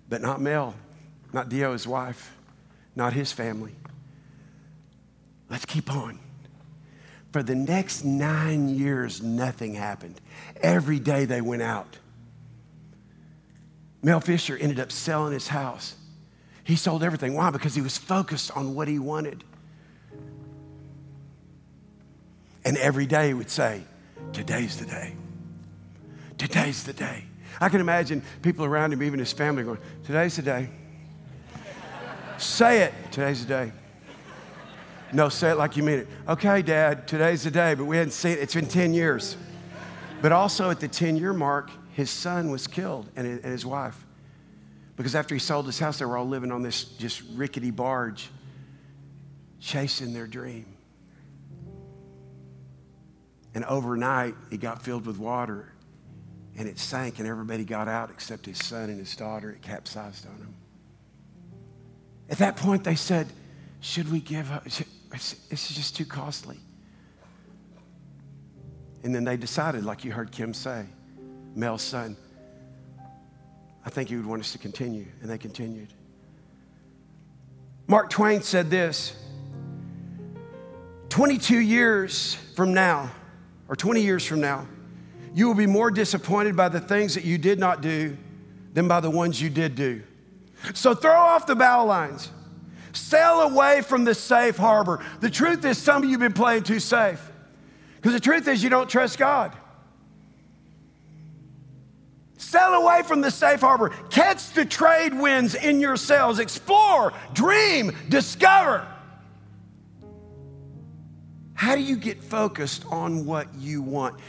But 0.09 0.21
not 0.21 0.39
Mel, 0.39 0.75
not 1.33 1.49
Deo, 1.49 1.73
his 1.73 1.85
wife, 1.85 2.35
not 2.95 3.13
his 3.13 3.31
family. 3.31 3.75
Let's 5.49 5.65
keep 5.65 5.93
on. 5.93 6.19
For 7.33 7.43
the 7.43 7.55
next 7.55 8.05
nine 8.05 8.69
years, 8.69 9.21
nothing 9.21 9.73
happened. 9.73 10.19
Every 10.61 10.99
day 10.99 11.25
they 11.25 11.41
went 11.41 11.61
out 11.61 11.97
Mel 14.01 14.19
Fisher 14.21 14.55
ended 14.57 14.79
up 14.79 14.91
selling 14.91 15.33
his 15.33 15.47
house. 15.47 15.95
He 16.63 16.75
sold 16.75 17.03
everything. 17.03 17.33
Why? 17.33 17.49
Because 17.49 17.75
he 17.75 17.81
was 17.81 17.97
focused 17.97 18.55
on 18.55 18.75
what 18.75 18.87
he 18.87 18.99
wanted. 18.99 19.43
And 22.67 22.75
every 22.79 23.05
day 23.05 23.29
he 23.29 23.33
would 23.33 23.49
say, 23.49 23.81
Today's 24.33 24.77
the 24.77 24.85
day. 24.85 25.15
Today's 26.37 26.83
the 26.83 26.91
day. 26.91 27.23
I 27.61 27.69
can 27.69 27.79
imagine 27.79 28.21
people 28.41 28.65
around 28.65 28.91
him, 28.91 29.01
even 29.01 29.19
his 29.19 29.31
family, 29.31 29.63
going, 29.63 29.77
Today's 30.03 30.35
the 30.35 30.41
day. 30.41 30.69
say 32.37 32.81
it. 32.81 32.93
Today's 33.09 33.45
the 33.45 33.47
day. 33.47 33.71
No, 35.13 35.29
say 35.29 35.51
it 35.51 35.55
like 35.55 35.77
you 35.77 35.83
mean 35.83 35.99
it. 35.99 36.07
Okay, 36.27 36.61
Dad, 36.61 37.07
today's 37.07 37.43
the 37.43 37.51
day, 37.51 37.73
but 37.73 37.85
we 37.85 37.95
hadn't 37.95 38.11
seen 38.11 38.33
it. 38.33 38.39
It's 38.39 38.53
been 38.53 38.67
10 38.67 38.93
years. 38.93 39.37
But 40.21 40.33
also 40.33 40.69
at 40.69 40.81
the 40.81 40.89
10 40.89 41.15
year 41.15 41.31
mark, 41.31 41.71
his 41.93 42.09
son 42.09 42.51
was 42.51 42.67
killed 42.67 43.09
and 43.15 43.41
his 43.45 43.65
wife. 43.65 44.05
Because 44.97 45.15
after 45.15 45.33
he 45.33 45.39
sold 45.39 45.67
his 45.67 45.79
house, 45.79 45.99
they 45.99 46.05
were 46.05 46.17
all 46.17 46.27
living 46.27 46.51
on 46.51 46.63
this 46.63 46.83
just 46.83 47.21
rickety 47.33 47.71
barge, 47.71 48.29
chasing 49.61 50.13
their 50.13 50.27
dream. 50.27 50.65
And 53.57 53.65
overnight, 53.65 54.35
it 54.51 54.59
got 54.59 54.83
filled 54.83 55.07
with 55.07 55.17
water 55.17 55.73
and 56.59 56.67
it 56.69 56.77
sank, 56.77 57.17
and 57.17 57.27
everybody 57.27 57.63
got 57.63 57.87
out 57.87 58.11
except 58.11 58.45
his 58.45 58.63
son 58.63 58.91
and 58.91 58.99
his 58.99 59.15
daughter. 59.15 59.49
It 59.49 59.63
capsized 59.63 60.27
on 60.27 60.35
him. 60.35 60.53
At 62.29 62.37
that 62.37 62.55
point, 62.55 62.83
they 62.83 62.93
said, 62.93 63.25
Should 63.79 64.11
we 64.11 64.19
give 64.19 64.51
up? 64.51 64.63
This 64.65 65.33
is 65.49 65.75
just 65.75 65.95
too 65.95 66.05
costly. 66.05 66.59
And 69.01 69.15
then 69.15 69.23
they 69.23 69.37
decided, 69.37 69.83
like 69.83 70.05
you 70.05 70.11
heard 70.11 70.31
Kim 70.31 70.53
say, 70.53 70.85
Mel's 71.55 71.81
son. 71.81 72.15
I 73.83 73.89
think 73.89 74.09
he 74.09 74.17
would 74.17 74.27
want 74.27 74.39
us 74.41 74.51
to 74.51 74.59
continue, 74.59 75.07
and 75.21 75.31
they 75.31 75.39
continued. 75.39 75.91
Mark 77.87 78.11
Twain 78.11 78.43
said 78.43 78.69
this 78.69 79.15
22 81.09 81.57
years 81.57 82.35
from 82.55 82.75
now, 82.75 83.09
or 83.67 83.75
20 83.75 84.01
years 84.01 84.25
from 84.25 84.41
now, 84.41 84.67
you 85.33 85.47
will 85.47 85.55
be 85.55 85.67
more 85.67 85.91
disappointed 85.91 86.55
by 86.55 86.69
the 86.69 86.79
things 86.79 87.15
that 87.15 87.23
you 87.23 87.37
did 87.37 87.59
not 87.59 87.81
do 87.81 88.17
than 88.73 88.87
by 88.87 88.99
the 88.99 89.09
ones 89.09 89.41
you 89.41 89.49
did 89.49 89.75
do. 89.75 90.01
So 90.73 90.93
throw 90.93 91.13
off 91.13 91.45
the 91.45 91.55
bow 91.55 91.85
lines. 91.85 92.31
Sail 92.93 93.41
away 93.41 93.81
from 93.81 94.05
the 94.05 94.15
safe 94.15 94.57
harbor. 94.57 95.03
The 95.19 95.29
truth 95.29 95.63
is, 95.65 95.77
some 95.77 96.03
of 96.03 96.05
you 96.05 96.11
have 96.11 96.19
been 96.19 96.33
playing 96.33 96.63
too 96.63 96.79
safe. 96.79 97.31
Because 97.97 98.13
the 98.13 98.19
truth 98.19 98.47
is, 98.47 98.63
you 98.63 98.69
don't 98.69 98.89
trust 98.89 99.19
God. 99.19 99.55
Sail 102.37 102.73
away 102.73 103.03
from 103.03 103.21
the 103.21 103.29
safe 103.29 103.59
harbor. 103.61 103.89
Catch 104.09 104.51
the 104.53 104.65
trade 104.65 105.13
winds 105.13 105.53
in 105.53 105.79
your 105.79 105.97
sails. 105.97 106.39
Explore, 106.39 107.13
dream, 107.33 107.95
discover. 108.09 108.87
How 111.57 111.75
do 111.75 111.81
you 111.81 111.95
get 111.95 112.23
focused 112.23 112.85
on 112.91 113.25
what 113.25 113.47
you 113.55 113.81
want? 113.81 114.19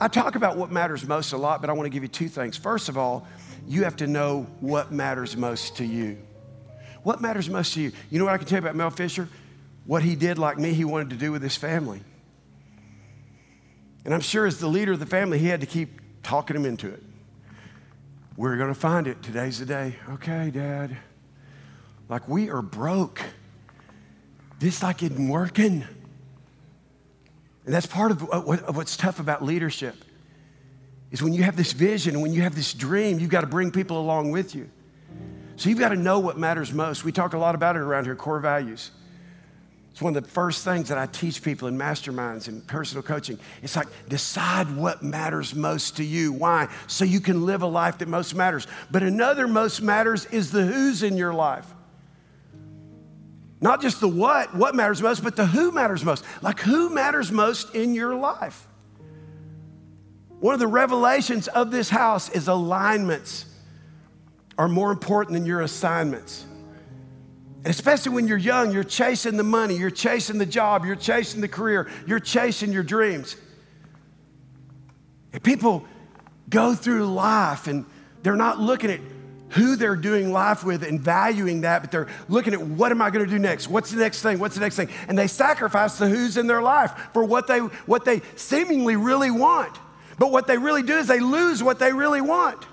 I 0.00 0.08
talk 0.08 0.34
about 0.34 0.56
what 0.56 0.72
matters 0.72 1.06
most 1.06 1.32
a 1.32 1.36
lot, 1.36 1.60
but 1.60 1.70
I 1.70 1.74
want 1.74 1.86
to 1.86 1.90
give 1.90 2.02
you 2.02 2.08
two 2.08 2.28
things. 2.28 2.56
First 2.56 2.88
of 2.88 2.98
all, 2.98 3.24
you 3.68 3.84
have 3.84 3.94
to 3.98 4.08
know 4.08 4.48
what 4.58 4.90
matters 4.90 5.36
most 5.36 5.76
to 5.76 5.84
you. 5.84 6.18
What 7.04 7.20
matters 7.20 7.48
most 7.48 7.74
to 7.74 7.80
you? 7.80 7.92
You 8.10 8.18
know 8.18 8.24
what 8.24 8.34
I 8.34 8.38
can 8.38 8.48
tell 8.48 8.56
you 8.56 8.64
about 8.64 8.74
Mel 8.74 8.90
Fisher? 8.90 9.28
What 9.86 10.02
he 10.02 10.16
did, 10.16 10.38
like 10.38 10.58
me, 10.58 10.72
he 10.72 10.84
wanted 10.84 11.10
to 11.10 11.16
do 11.16 11.30
with 11.30 11.40
his 11.40 11.56
family. 11.56 12.02
And 14.04 14.12
I'm 14.12 14.20
sure 14.20 14.44
as 14.44 14.58
the 14.58 14.66
leader 14.66 14.90
of 14.90 14.98
the 14.98 15.06
family, 15.06 15.38
he 15.38 15.46
had 15.46 15.60
to 15.60 15.68
keep 15.68 16.00
talking 16.24 16.56
him 16.56 16.64
into 16.64 16.88
it. 16.88 17.02
We're 18.36 18.56
going 18.56 18.74
to 18.74 18.80
find 18.80 19.06
it. 19.06 19.22
Today's 19.22 19.60
the 19.60 19.66
day. 19.66 19.94
Okay, 20.14 20.50
Dad. 20.50 20.96
Like, 22.08 22.28
we 22.28 22.50
are 22.50 22.60
broke. 22.60 23.22
This 24.58 24.82
like 24.82 25.04
isn't 25.04 25.28
working. 25.28 25.84
And 27.64 27.74
that's 27.74 27.86
part 27.86 28.10
of, 28.10 28.22
what's 28.74 28.96
tough 28.96 29.20
about 29.20 29.44
leadership 29.44 29.94
is 31.10 31.22
when 31.22 31.32
you 31.32 31.42
have 31.42 31.56
this 31.56 31.72
vision 31.72 32.20
when 32.20 32.32
you 32.32 32.42
have 32.42 32.54
this 32.54 32.72
dream, 32.72 33.18
you've 33.18 33.30
got 33.30 33.42
to 33.42 33.46
bring 33.46 33.70
people 33.70 34.00
along 34.00 34.30
with 34.30 34.54
you. 34.54 34.68
So 35.56 35.68
you've 35.68 35.78
got 35.78 35.90
to 35.90 35.96
know 35.96 36.18
what 36.18 36.38
matters 36.38 36.72
most. 36.72 37.04
We 37.04 37.12
talk 37.12 37.34
a 37.34 37.38
lot 37.38 37.54
about 37.54 37.76
it 37.76 37.80
around 37.80 38.04
here, 38.06 38.16
core 38.16 38.40
values. 38.40 38.90
It's 39.92 40.00
one 40.00 40.16
of 40.16 40.24
the 40.24 40.28
first 40.28 40.64
things 40.64 40.88
that 40.88 40.96
I 40.96 41.04
teach 41.04 41.42
people 41.42 41.68
in 41.68 41.76
masterminds 41.76 42.48
and 42.48 42.66
personal 42.66 43.02
coaching. 43.02 43.38
It's 43.62 43.76
like 43.76 43.88
decide 44.08 44.74
what 44.74 45.02
matters 45.02 45.54
most 45.54 45.98
to 45.98 46.04
you. 46.04 46.32
Why? 46.32 46.68
So 46.86 47.04
you 47.04 47.20
can 47.20 47.44
live 47.44 47.60
a 47.60 47.66
life 47.66 47.98
that 47.98 48.08
most 48.08 48.34
matters. 48.34 48.66
But 48.90 49.02
another 49.02 49.46
most 49.46 49.82
matters 49.82 50.24
is 50.26 50.50
the 50.50 50.64
who's 50.64 51.02
in 51.02 51.18
your 51.18 51.34
life. 51.34 51.66
Not 53.62 53.80
just 53.80 54.00
the 54.00 54.08
what, 54.08 54.54
what 54.56 54.74
matters 54.74 55.00
most, 55.00 55.22
but 55.22 55.36
the 55.36 55.46
who 55.46 55.70
matters 55.70 56.04
most. 56.04 56.24
Like 56.42 56.58
who 56.58 56.90
matters 56.90 57.30
most 57.30 57.76
in 57.76 57.94
your 57.94 58.14
life? 58.16 58.66
One 60.40 60.52
of 60.52 60.58
the 60.58 60.66
revelations 60.66 61.46
of 61.46 61.70
this 61.70 61.88
house 61.88 62.28
is 62.28 62.48
alignments 62.48 63.46
are 64.58 64.68
more 64.68 64.90
important 64.90 65.34
than 65.34 65.46
your 65.46 65.60
assignments. 65.60 66.44
And 67.58 67.68
especially 67.68 68.12
when 68.12 68.26
you're 68.26 68.36
young, 68.36 68.72
you're 68.72 68.82
chasing 68.82 69.36
the 69.36 69.44
money, 69.44 69.76
you're 69.76 69.90
chasing 69.90 70.38
the 70.38 70.46
job, 70.46 70.84
you're 70.84 70.96
chasing 70.96 71.40
the 71.40 71.46
career, 71.46 71.88
you're 72.04 72.18
chasing 72.18 72.72
your 72.72 72.82
dreams. 72.82 73.36
And 75.32 75.40
people 75.40 75.84
go 76.48 76.74
through 76.74 77.06
life 77.06 77.68
and 77.68 77.86
they're 78.24 78.34
not 78.34 78.58
looking 78.58 78.90
at 78.90 79.00
who 79.52 79.76
they're 79.76 79.96
doing 79.96 80.32
life 80.32 80.64
with 80.64 80.82
and 80.82 81.00
valuing 81.00 81.62
that, 81.62 81.82
but 81.82 81.90
they're 81.90 82.08
looking 82.28 82.54
at 82.54 82.60
what 82.60 82.90
am 82.90 83.02
I 83.02 83.10
going 83.10 83.24
to 83.24 83.30
do 83.30 83.38
next? 83.38 83.68
What's 83.68 83.90
the 83.90 83.98
next 83.98 84.22
thing? 84.22 84.38
What's 84.38 84.54
the 84.54 84.60
next 84.60 84.76
thing? 84.76 84.88
And 85.08 85.18
they 85.18 85.26
sacrifice 85.26 85.98
the 85.98 86.08
who's 86.08 86.36
in 86.36 86.46
their 86.46 86.62
life 86.62 86.92
for 87.12 87.24
what 87.24 87.46
they 87.46 87.58
what 87.58 88.04
they 88.04 88.22
seemingly 88.36 88.96
really 88.96 89.30
want. 89.30 89.76
But 90.18 90.30
what 90.30 90.46
they 90.46 90.58
really 90.58 90.82
do 90.82 90.96
is 90.96 91.06
they 91.06 91.20
lose 91.20 91.62
what 91.62 91.78
they 91.78 91.92
really 91.92 92.20
want. 92.20 92.64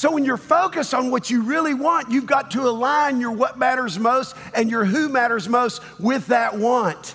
So 0.00 0.10
when 0.12 0.24
you're 0.24 0.38
focused 0.38 0.94
on 0.94 1.10
what 1.10 1.28
you 1.28 1.42
really 1.42 1.74
want, 1.74 2.10
you've 2.10 2.26
got 2.26 2.52
to 2.52 2.62
align 2.62 3.20
your 3.20 3.32
what 3.32 3.58
matters 3.58 3.98
most 3.98 4.34
and 4.54 4.70
your 4.70 4.84
who 4.84 5.08
matters 5.10 5.48
most 5.48 5.82
with 6.00 6.28
that 6.28 6.58
want. 6.58 7.14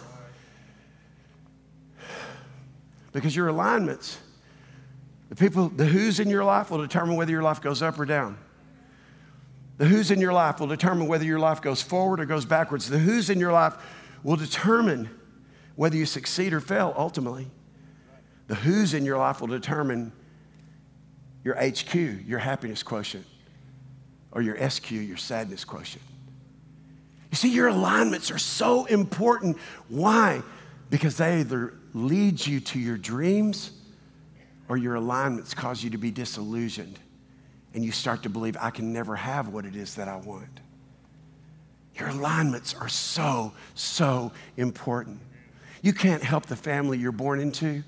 Because 3.11 3.35
your 3.35 3.47
alignments, 3.47 4.19
the 5.29 5.35
people, 5.35 5.69
the 5.69 5.85
who's 5.85 6.19
in 6.19 6.29
your 6.29 6.43
life 6.43 6.69
will 6.69 6.77
determine 6.77 7.15
whether 7.15 7.31
your 7.31 7.41
life 7.41 7.61
goes 7.61 7.81
up 7.81 7.99
or 7.99 8.05
down. 8.05 8.37
The 9.77 9.85
who's 9.85 10.11
in 10.11 10.21
your 10.21 10.33
life 10.33 10.59
will 10.59 10.67
determine 10.67 11.07
whether 11.07 11.25
your 11.25 11.39
life 11.39 11.61
goes 11.61 11.81
forward 11.81 12.19
or 12.19 12.25
goes 12.25 12.45
backwards. 12.45 12.89
The 12.89 12.99
who's 12.99 13.29
in 13.29 13.39
your 13.39 13.51
life 13.51 13.75
will 14.23 14.37
determine 14.37 15.09
whether 15.75 15.97
you 15.97 16.05
succeed 16.05 16.53
or 16.53 16.61
fail 16.61 16.93
ultimately. 16.97 17.47
The 18.47 18.55
who's 18.55 18.93
in 18.93 19.05
your 19.05 19.17
life 19.17 19.41
will 19.41 19.47
determine 19.47 20.13
your 21.43 21.55
HQ, 21.55 21.93
your 21.93 22.39
happiness 22.39 22.83
quotient, 22.83 23.25
or 24.31 24.41
your 24.41 24.69
SQ, 24.69 24.91
your 24.91 25.17
sadness 25.17 25.65
quotient. 25.65 26.03
You 27.31 27.35
see, 27.37 27.49
your 27.49 27.67
alignments 27.67 28.31
are 28.31 28.37
so 28.37 28.85
important. 28.85 29.57
Why? 29.89 30.41
Because 30.89 31.17
they 31.17 31.41
either 31.41 31.73
lead 31.93 32.45
you 32.45 32.61
to 32.61 32.79
your 32.79 32.97
dreams 32.97 33.71
or 34.69 34.77
your 34.77 34.95
alignments 34.95 35.53
cause 35.53 35.83
you 35.83 35.89
to 35.89 35.97
be 35.97 36.11
disillusioned 36.11 36.97
and 37.75 37.83
you 37.83 37.91
start 37.91 38.23
to 38.23 38.29
believe, 38.29 38.55
I 38.59 38.69
can 38.69 38.93
never 38.93 39.17
have 39.17 39.49
what 39.49 39.65
it 39.65 39.75
is 39.75 39.95
that 39.95 40.07
I 40.07 40.15
want. 40.15 40.61
Your 41.95 42.07
alignments 42.07 42.73
are 42.73 42.87
so, 42.87 43.51
so 43.73 44.31
important. 44.55 45.19
You 45.81 45.91
can't 45.91 46.23
help 46.23 46.45
the 46.45 46.55
family 46.55 46.97
you're 46.97 47.11
born 47.11 47.41
into, 47.41 47.83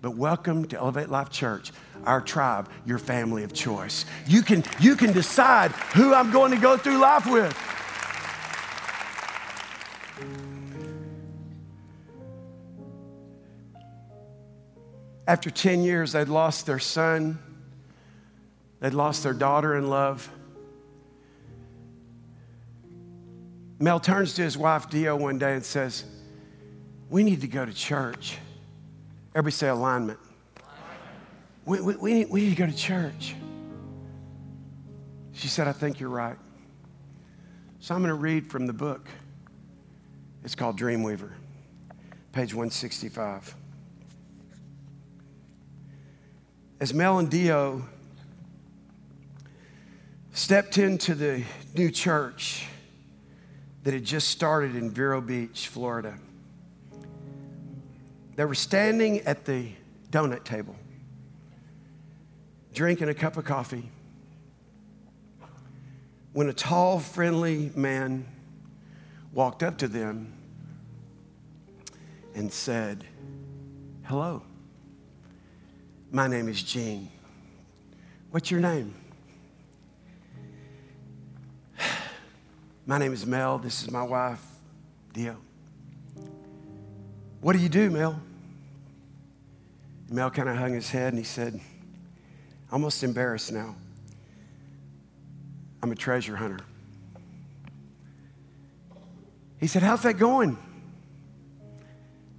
but 0.00 0.16
welcome 0.16 0.66
to 0.68 0.78
Elevate 0.78 1.10
Life 1.10 1.28
Church, 1.28 1.72
our 2.04 2.22
tribe, 2.22 2.70
your 2.86 2.98
family 2.98 3.44
of 3.44 3.52
choice. 3.52 4.06
You 4.26 4.40
can, 4.40 4.64
you 4.80 4.96
can 4.96 5.12
decide 5.12 5.72
who 5.72 6.14
I'm 6.14 6.30
going 6.30 6.50
to 6.52 6.58
go 6.58 6.78
through 6.78 6.96
life 6.96 7.26
with. 7.26 7.54
After 15.26 15.50
10 15.50 15.82
years, 15.82 16.12
they'd 16.12 16.28
lost 16.28 16.64
their 16.64 16.78
son 16.78 17.38
They'd 18.80 18.94
lost 18.94 19.22
their 19.22 19.32
daughter 19.32 19.76
in 19.76 19.88
love. 19.88 20.30
Mel 23.80 24.00
turns 24.00 24.34
to 24.34 24.42
his 24.42 24.56
wife, 24.58 24.90
Deo, 24.90 25.16
one 25.16 25.38
day 25.38 25.54
and 25.54 25.64
says, 25.64 26.04
We 27.10 27.22
need 27.22 27.40
to 27.42 27.48
go 27.48 27.64
to 27.64 27.72
church. 27.72 28.38
Everybody 29.34 29.52
say 29.52 29.68
alignment. 29.68 30.18
We, 31.64 31.80
we, 31.80 31.96
we, 31.96 32.14
need, 32.14 32.30
we 32.30 32.40
need 32.40 32.50
to 32.50 32.56
go 32.56 32.66
to 32.66 32.76
church. 32.76 33.34
She 35.32 35.48
said, 35.48 35.68
I 35.68 35.72
think 35.72 36.00
you're 36.00 36.08
right. 36.08 36.36
So 37.78 37.94
I'm 37.94 38.00
going 38.00 38.08
to 38.08 38.14
read 38.14 38.50
from 38.50 38.66
the 38.66 38.72
book. 38.72 39.06
It's 40.42 40.54
called 40.54 40.78
Dreamweaver, 40.78 41.30
page 42.32 42.54
165. 42.54 43.54
As 46.80 46.94
Mel 46.94 47.18
and 47.18 47.30
Deo 47.30 47.84
stepped 50.38 50.78
into 50.78 51.16
the 51.16 51.42
new 51.74 51.90
church 51.90 52.64
that 53.82 53.92
had 53.92 54.04
just 54.04 54.28
started 54.28 54.76
in 54.76 54.88
Vero 54.88 55.20
Beach, 55.20 55.66
Florida. 55.66 56.16
They 58.36 58.44
were 58.44 58.54
standing 58.54 59.18
at 59.22 59.44
the 59.46 59.72
donut 60.12 60.44
table, 60.44 60.76
drinking 62.72 63.08
a 63.08 63.14
cup 63.14 63.36
of 63.36 63.46
coffee, 63.46 63.90
when 66.32 66.48
a 66.48 66.52
tall, 66.52 67.00
friendly 67.00 67.72
man 67.74 68.24
walked 69.32 69.64
up 69.64 69.78
to 69.78 69.88
them 69.88 70.32
and 72.36 72.52
said, 72.52 73.04
Hello, 74.04 74.42
my 76.12 76.28
name 76.28 76.48
is 76.48 76.62
Gene. 76.62 77.10
What's 78.30 78.52
your 78.52 78.60
name? 78.60 78.94
My 82.88 82.96
name 82.96 83.12
is 83.12 83.26
Mel. 83.26 83.58
This 83.58 83.82
is 83.82 83.90
my 83.90 84.02
wife, 84.02 84.42
Deo. 85.12 85.36
What 87.42 87.52
do 87.52 87.58
you 87.58 87.68
do, 87.68 87.90
Mel? 87.90 88.18
Mel 90.10 90.30
kind 90.30 90.48
of 90.48 90.56
hung 90.56 90.72
his 90.72 90.90
head 90.90 91.12
and 91.12 91.18
he 91.18 91.24
said, 91.24 91.60
almost 92.72 93.04
embarrassed 93.04 93.52
now. 93.52 93.76
I'm 95.82 95.92
a 95.92 95.94
treasure 95.94 96.34
hunter. 96.34 96.60
He 99.60 99.66
said, 99.66 99.82
How's 99.82 100.02
that 100.04 100.14
going? 100.14 100.56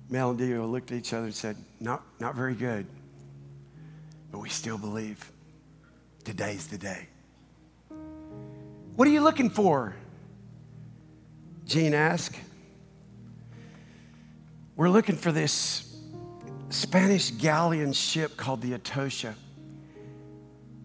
Mel 0.09 0.31
and 0.31 0.39
Deo 0.39 0.65
looked 0.65 0.91
at 0.91 0.97
each 0.97 1.13
other 1.13 1.25
and 1.25 1.35
said, 1.35 1.57
Not, 1.79 2.01
not 2.19 2.33
very 2.33 2.55
good, 2.55 2.87
but 4.31 4.39
we 4.39 4.49
still 4.49 4.79
believe 4.79 5.31
today's 6.23 6.65
the 6.65 6.79
day. 6.79 7.07
What 8.95 9.07
are 9.07 9.11
you 9.11 9.21
looking 9.21 9.51
for? 9.51 9.95
Gene 11.69 11.93
asked. 11.93 12.35
We're 14.75 14.89
looking 14.89 15.15
for 15.15 15.31
this 15.31 15.95
Spanish 16.69 17.29
galleon 17.29 17.93
ship 17.93 18.35
called 18.37 18.63
the 18.63 18.73
Atocha. 18.73 19.35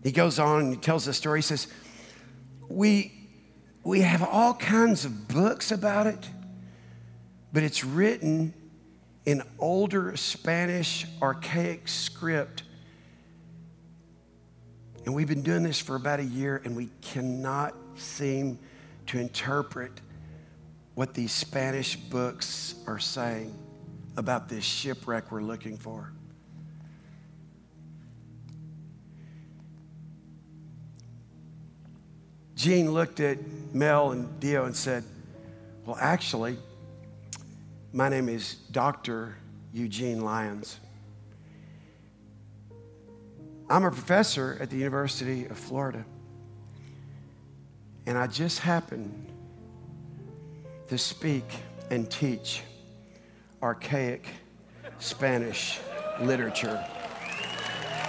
He 0.03 0.13
goes 0.13 0.39
on 0.39 0.61
and 0.61 0.75
he 0.75 0.79
tells 0.79 1.07
the 1.07 1.15
story. 1.15 1.39
He 1.39 1.43
says, 1.43 1.69
we, 2.69 3.15
we 3.83 4.03
have 4.03 4.23
all 4.23 4.53
kinds 4.53 5.07
of 5.07 5.27
books 5.27 5.73
about 5.73 6.07
it, 6.07 6.29
but 7.51 7.63
it's 7.63 7.83
written 7.83 8.53
in 9.25 9.43
older 9.59 10.15
Spanish 10.19 11.07
archaic 11.23 11.89
script. 11.89 12.63
And 15.07 15.15
we've 15.15 15.29
been 15.29 15.43
doing 15.43 15.63
this 15.63 15.81
for 15.81 15.97
about 15.97 16.21
a 16.21 16.25
year 16.25 16.61
and 16.63 16.77
we 16.77 16.91
cannot 17.01 17.75
seem 17.97 18.59
to 19.07 19.19
interpret 19.19 20.03
what 20.95 21.15
these 21.15 21.33
Spanish 21.33 21.97
books 21.97 22.75
are 22.87 22.99
saying. 22.99 23.55
about 24.17 24.49
this 24.49 24.63
shipwreck 24.63 25.33
we're 25.33 25.43
looking 25.43 25.77
for. 25.77 26.13
Gene 32.55 32.93
looked 32.93 33.19
at 33.19 33.39
Mel 33.75 34.13
and 34.13 34.39
Deo 34.39 34.67
and 34.67 34.77
said, 34.77 35.03
Well, 35.85 35.99
actually, 36.01 36.57
my 37.93 38.09
name 38.09 38.29
is 38.29 38.55
Dr. 38.71 39.37
Eugene 39.73 40.21
Lyons. 40.21 40.79
I'm 43.69 43.83
a 43.85 43.91
professor 43.91 44.57
at 44.61 44.71
the 44.71 44.77
University 44.77 45.47
of 45.47 45.59
Florida. 45.59 46.05
And 48.07 48.17
I 48.17 48.29
just 48.29 48.61
happen 48.61 49.34
to 50.95 50.99
speak 50.99 51.45
and 51.91 52.09
teach 52.09 52.63
archaic 53.61 54.29
Spanish 55.01 55.81
literature. 56.21 56.87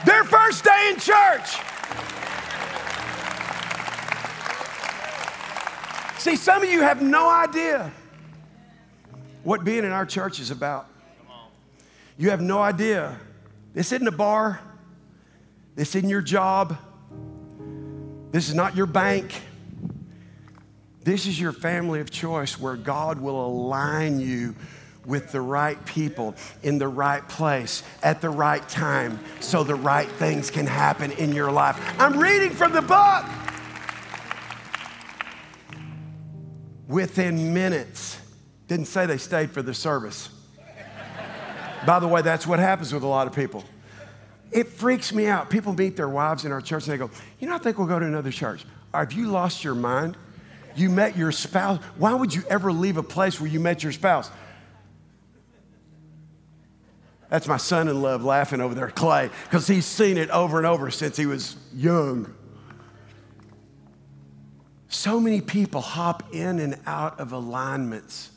Their 0.06 0.24
first 0.24 0.64
day 0.64 0.92
in 0.92 1.00
church. 1.00 1.58
See, 6.20 6.36
some 6.36 6.62
of 6.62 6.70
you 6.70 6.84
have 6.84 7.02
no 7.02 7.28
idea 7.28 7.92
what 9.42 9.64
being 9.64 9.84
in 9.84 9.92
our 9.92 10.06
church 10.06 10.40
is 10.40 10.52
about. 10.52 10.88
You 12.20 12.30
have 12.30 12.42
no 12.42 12.60
idea. 12.60 13.18
This 13.74 13.92
isn't 13.94 14.08
a 14.08 14.12
bar. 14.12 14.60
This 15.74 15.96
isn't 15.96 16.08
your 16.08 16.22
job. 16.22 16.78
This 18.32 18.48
is 18.48 18.54
not 18.54 18.76
your 18.76 18.86
bank. 18.86 19.42
This 21.06 21.28
is 21.28 21.40
your 21.40 21.52
family 21.52 22.00
of 22.00 22.10
choice 22.10 22.60
where 22.60 22.76
God 22.76 23.22
will 23.22 23.46
align 23.46 24.20
you 24.20 24.56
with 25.06 25.32
the 25.32 25.40
right 25.40 25.86
people 25.86 26.34
in 26.64 26.80
the 26.80 26.88
right 26.88 27.26
place 27.30 27.84
at 28.02 28.22
the 28.22 28.30
right 28.32 28.68
time 28.68 29.20
so 29.40 29.64
the 29.64 29.76
right 29.76 30.08
things 30.08 30.50
can 30.50 30.66
happen 30.66 31.12
in 31.12 31.32
your 31.32 31.52
life. 31.52 31.80
I'm 32.00 32.18
reading 32.20 32.50
from 32.50 32.74
the 32.74 32.82
book. 32.82 33.24
Within 36.88 37.54
minutes, 37.54 38.20
didn't 38.68 38.88
say 38.88 39.06
they 39.06 39.20
stayed 39.20 39.52
for 39.52 39.62
the 39.62 39.76
service. 39.76 40.30
By 41.86 42.00
the 42.00 42.08
way, 42.08 42.24
that's 42.24 42.48
what 42.48 42.58
happens 42.58 42.92
with 42.92 43.04
a 43.04 43.08
lot 43.08 43.28
of 43.28 43.34
people. 43.34 43.64
It 44.52 44.70
freaks 44.70 45.14
me 45.14 45.28
out. 45.28 45.52
People 45.52 45.74
meet 45.74 45.98
their 45.98 46.10
wives 46.10 46.46
in 46.46 46.52
our 46.52 46.62
church 46.62 46.88
and 46.88 46.94
they 46.94 46.98
go, 46.98 47.12
You 47.40 47.48
know, 47.48 47.54
I 47.54 47.60
think 47.60 47.78
we'll 47.78 47.86
go 47.86 48.00
to 48.00 48.06
another 48.08 48.32
church. 48.32 48.66
Have 48.92 49.14
you 49.14 49.28
lost 49.28 49.64
your 49.64 49.76
mind? 49.76 50.18
You 50.76 50.90
met 50.90 51.18
your 51.18 51.32
spouse. 51.32 51.82
Why 51.98 52.14
would 52.14 52.34
you 52.34 52.44
ever 52.50 52.72
leave 52.72 52.98
a 52.98 53.04
place 53.04 53.40
where 53.40 53.50
you 53.50 53.60
met 53.60 53.84
your 53.84 53.92
spouse? 53.92 54.30
That's 57.30 57.48
my 57.48 57.58
son 57.58 57.88
in 57.88 58.02
love 58.02 58.24
laughing 58.24 58.62
over 58.62 58.76
there, 58.76 58.90
Clay, 58.90 59.30
because 59.44 59.68
he's 59.68 59.86
seen 59.86 60.18
it 60.18 60.30
over 60.30 60.58
and 60.58 60.68
over 60.68 60.92
since 60.92 61.18
he 61.18 61.26
was 61.26 61.58
young. 61.74 62.34
So 64.90 65.20
many 65.20 65.42
people 65.42 65.82
hop 65.82 66.34
in 66.34 66.60
and 66.60 66.80
out 66.86 67.20
of 67.20 67.32
alignments 67.32 68.32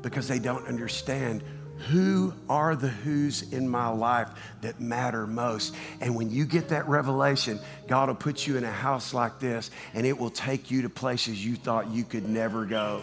because 0.00 0.26
they 0.28 0.38
don't 0.38 0.66
understand 0.66 1.44
who 1.90 2.32
are 2.48 2.76
the 2.76 2.88
who's 2.88 3.52
in 3.52 3.68
my 3.68 3.88
life 3.88 4.28
that 4.60 4.80
matter 4.80 5.26
most? 5.26 5.74
And 6.00 6.14
when 6.14 6.30
you 6.30 6.44
get 6.44 6.68
that 6.68 6.88
revelation, 6.88 7.58
God 7.88 8.08
will 8.08 8.14
put 8.14 8.46
you 8.46 8.56
in 8.56 8.64
a 8.64 8.70
house 8.70 9.12
like 9.12 9.38
this 9.38 9.70
and 9.94 10.06
it 10.06 10.16
will 10.16 10.30
take 10.30 10.70
you 10.70 10.82
to 10.82 10.88
places 10.88 11.44
you 11.44 11.56
thought 11.56 11.90
you 11.90 12.04
could 12.04 12.28
never 12.28 12.64
go. 12.64 13.02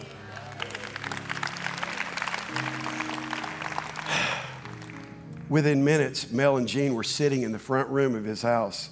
Within 5.50 5.84
minutes, 5.84 6.30
Mel 6.30 6.58
and 6.58 6.68
Gene 6.68 6.94
were 6.94 7.02
sitting 7.02 7.42
in 7.42 7.50
the 7.50 7.58
front 7.58 7.88
room 7.88 8.14
of 8.14 8.24
his 8.24 8.40
house, 8.40 8.88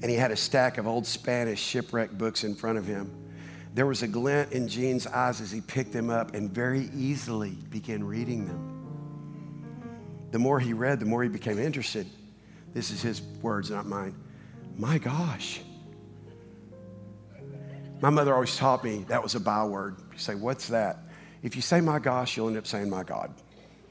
and 0.00 0.08
he 0.08 0.16
had 0.16 0.30
a 0.30 0.36
stack 0.36 0.78
of 0.78 0.86
old 0.86 1.04
Spanish 1.04 1.60
shipwreck 1.60 2.12
books 2.12 2.44
in 2.44 2.54
front 2.54 2.78
of 2.78 2.86
him. 2.86 3.19
There 3.72 3.86
was 3.86 4.02
a 4.02 4.08
glint 4.08 4.52
in 4.52 4.68
Gene's 4.68 5.06
eyes 5.06 5.40
as 5.40 5.50
he 5.50 5.60
picked 5.60 5.92
them 5.92 6.10
up 6.10 6.34
and 6.34 6.50
very 6.50 6.90
easily 6.94 7.50
began 7.70 8.02
reading 8.02 8.46
them. 8.46 8.80
The 10.32 10.38
more 10.38 10.58
he 10.58 10.72
read, 10.72 11.00
the 11.00 11.06
more 11.06 11.22
he 11.22 11.28
became 11.28 11.58
interested. 11.58 12.06
This 12.74 12.90
is 12.90 13.02
his 13.02 13.20
words, 13.42 13.70
not 13.70 13.86
mine. 13.86 14.14
My 14.76 14.98
gosh. 14.98 15.60
My 18.00 18.10
mother 18.10 18.32
always 18.34 18.56
taught 18.56 18.82
me 18.82 19.04
that 19.08 19.22
was 19.22 19.34
a 19.34 19.40
byword. 19.40 19.96
You 20.12 20.18
say, 20.18 20.34
What's 20.34 20.68
that? 20.68 20.98
If 21.42 21.56
you 21.56 21.62
say 21.62 21.80
my 21.80 21.98
gosh, 21.98 22.36
you'll 22.36 22.48
end 22.48 22.56
up 22.56 22.66
saying 22.66 22.90
my 22.90 23.02
God. 23.02 23.32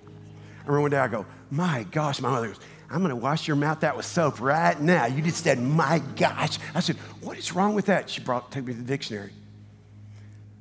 I 0.05 0.61
remember 0.61 0.81
one 0.81 0.91
day 0.91 0.97
I 0.97 1.07
go, 1.07 1.25
My 1.51 1.83
gosh. 1.91 2.19
My 2.21 2.29
mother 2.29 2.47
goes, 2.47 2.59
I'm 2.89 2.99
going 2.99 3.09
to 3.09 3.15
wash 3.15 3.47
your 3.47 3.55
mouth 3.57 3.83
out 3.83 3.95
with 3.95 4.05
soap 4.05 4.41
right 4.41 4.79
now. 4.79 5.05
You 5.05 5.21
just 5.21 5.43
said, 5.43 5.59
My 5.59 5.99
gosh. 6.15 6.57
I 6.73 6.79
said, 6.79 6.97
What 7.21 7.37
is 7.37 7.53
wrong 7.53 7.75
with 7.75 7.85
that? 7.85 8.09
She 8.09 8.21
brought, 8.21 8.51
took 8.51 8.65
me 8.65 8.73
to 8.73 8.79
the 8.79 8.85
dictionary 8.85 9.31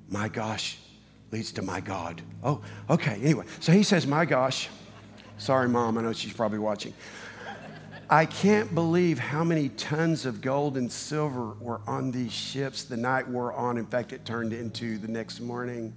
my 0.09 0.29
gosh 0.29 0.79
leads 1.31 1.53
to 1.53 1.63
my 1.63 1.81
God. 1.81 2.23
Oh, 2.43 2.63
okay. 2.89 3.19
Anyway, 3.23 3.45
so 3.61 3.73
he 3.73 3.83
says, 3.83 4.07
my 4.07 4.25
gosh. 4.25 4.69
Sorry, 5.37 5.69
mom. 5.69 5.99
I 5.99 6.03
know 6.03 6.13
she's 6.13 6.33
probably 6.33 6.59
watching. 6.59 6.95
I 8.11 8.25
can't 8.25 8.75
believe 8.75 9.19
how 9.19 9.45
many 9.45 9.69
tons 9.71 10.25
of 10.25 10.41
gold 10.41 10.79
and 10.79 10.91
silver 10.91 11.53
were 11.61 11.81
on 11.87 12.11
these 12.11 12.33
ships 12.33 12.85
the 12.85 12.97
night 12.97 13.29
wore 13.29 13.53
on. 13.53 13.77
In 13.77 13.85
fact, 13.85 14.13
it 14.13 14.25
turned 14.25 14.53
into 14.55 14.97
the 14.97 15.09
next 15.09 15.41
morning. 15.41 15.95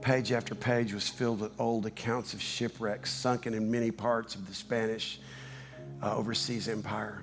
Page 0.00 0.32
after 0.32 0.54
page 0.54 0.94
was 0.94 1.08
filled 1.08 1.40
with 1.40 1.52
old 1.60 1.84
accounts 1.84 2.32
of 2.32 2.40
shipwrecks 2.40 3.12
sunken 3.12 3.52
in 3.52 3.70
many 3.70 3.90
parts 3.90 4.34
of 4.34 4.46
the 4.48 4.54
Spanish 4.54 5.20
uh, 6.02 6.16
overseas 6.16 6.68
empire. 6.68 7.22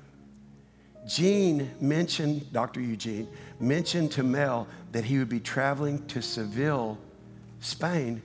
Gene 1.08 1.72
mentioned, 1.80 2.52
Dr. 2.54 2.82
Eugene, 2.82 3.28
mentioned 3.60 4.12
to 4.14 4.24
Mel 4.24 4.68
that 4.92 5.06
he 5.06 5.18
would 5.18 5.30
be 5.30 5.40
traveling 5.40 6.06
to 6.08 6.22
Seville, 6.22 6.98
Spain, 7.60 8.22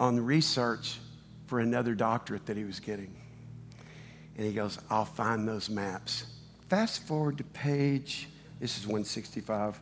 on 0.00 0.24
research 0.24 0.98
for 1.46 1.60
another 1.60 1.94
doctorate 1.94 2.46
that 2.46 2.56
he 2.56 2.64
was 2.64 2.80
getting. 2.80 3.14
And 4.36 4.46
he 4.46 4.52
goes, 4.52 4.78
I'll 4.88 5.04
find 5.04 5.48
those 5.48 5.68
maps. 5.68 6.24
Fast 6.68 7.06
forward 7.06 7.38
to 7.38 7.44
page, 7.44 8.28
this 8.60 8.78
is 8.78 8.84
165, 8.84 9.80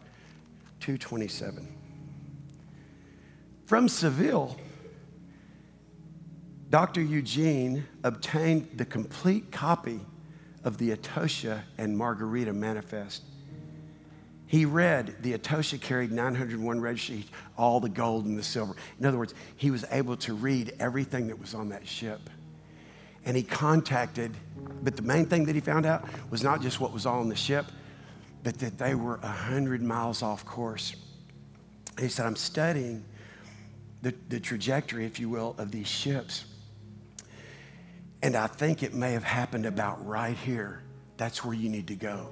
227. 0.81 1.69
From 3.67 3.89
Seville, 3.89 4.57
Dr. 6.71 7.03
Eugene 7.03 7.85
obtained 8.03 8.69
the 8.77 8.85
complete 8.85 9.51
copy 9.51 10.01
of 10.65 10.79
the 10.79 10.91
Atocha 10.91 11.63
and 11.79 11.97
Margarita 11.97 12.53
manifest. 12.53 13.23
He 14.47 14.65
read 14.65 15.17
the 15.23 15.33
Atocha 15.33 15.79
carried 15.79 16.13
901 16.13 16.81
registries, 16.81 17.25
all 17.59 17.81
the 17.81 17.89
gold 17.89 18.27
and 18.27 18.39
the 18.39 18.43
silver. 18.43 18.77
In 18.99 19.07
other 19.07 19.19
words, 19.19 19.35
he 19.57 19.71
was 19.71 19.85
able 19.91 20.17
to 20.19 20.35
read 20.35 20.75
everything 20.79 21.27
that 21.29 21.39
was 21.39 21.55
on 21.55 21.71
that 21.71 21.87
ship. 21.87 22.31
And 23.25 23.37
he 23.37 23.43
contacted, 23.43 24.37
but 24.83 24.95
the 24.95 25.03
main 25.03 25.27
thing 25.27 25.47
that 25.47 25.57
he 25.57 25.61
found 25.61 25.85
out 25.85 26.05
was 26.31 26.45
not 26.45 26.63
just 26.63 26.81
what 26.81 26.93
was 26.93 27.07
all 27.07 27.19
on 27.19 27.29
the 27.29 27.35
ship, 27.37 27.67
but 28.45 28.57
that 28.61 28.79
they 28.79 28.95
were 28.95 29.17
100 29.17 29.83
miles 29.83 30.23
off 30.23 30.45
course. 30.45 30.95
And 31.97 32.01
he 32.01 32.09
said, 32.09 32.27
I'm 32.27 32.37
studying 32.37 33.05
the, 34.03 34.15
the 34.29 34.39
trajectory, 34.39 35.07
if 35.07 35.19
you 35.19 35.29
will, 35.29 35.57
of 35.59 35.73
these 35.73 35.89
ships. 35.89 36.45
And 38.23 38.37
I 38.37 38.47
think 38.47 38.85
it 38.85 38.95
may 38.95 39.13
have 39.13 39.25
happened 39.25 39.67
about 39.67 40.07
right 40.07 40.37
here. 40.37 40.83
That's 41.17 41.45
where 41.45 41.55
you 41.55 41.69
need 41.69 41.89
to 41.89 41.97
go. 41.97 42.29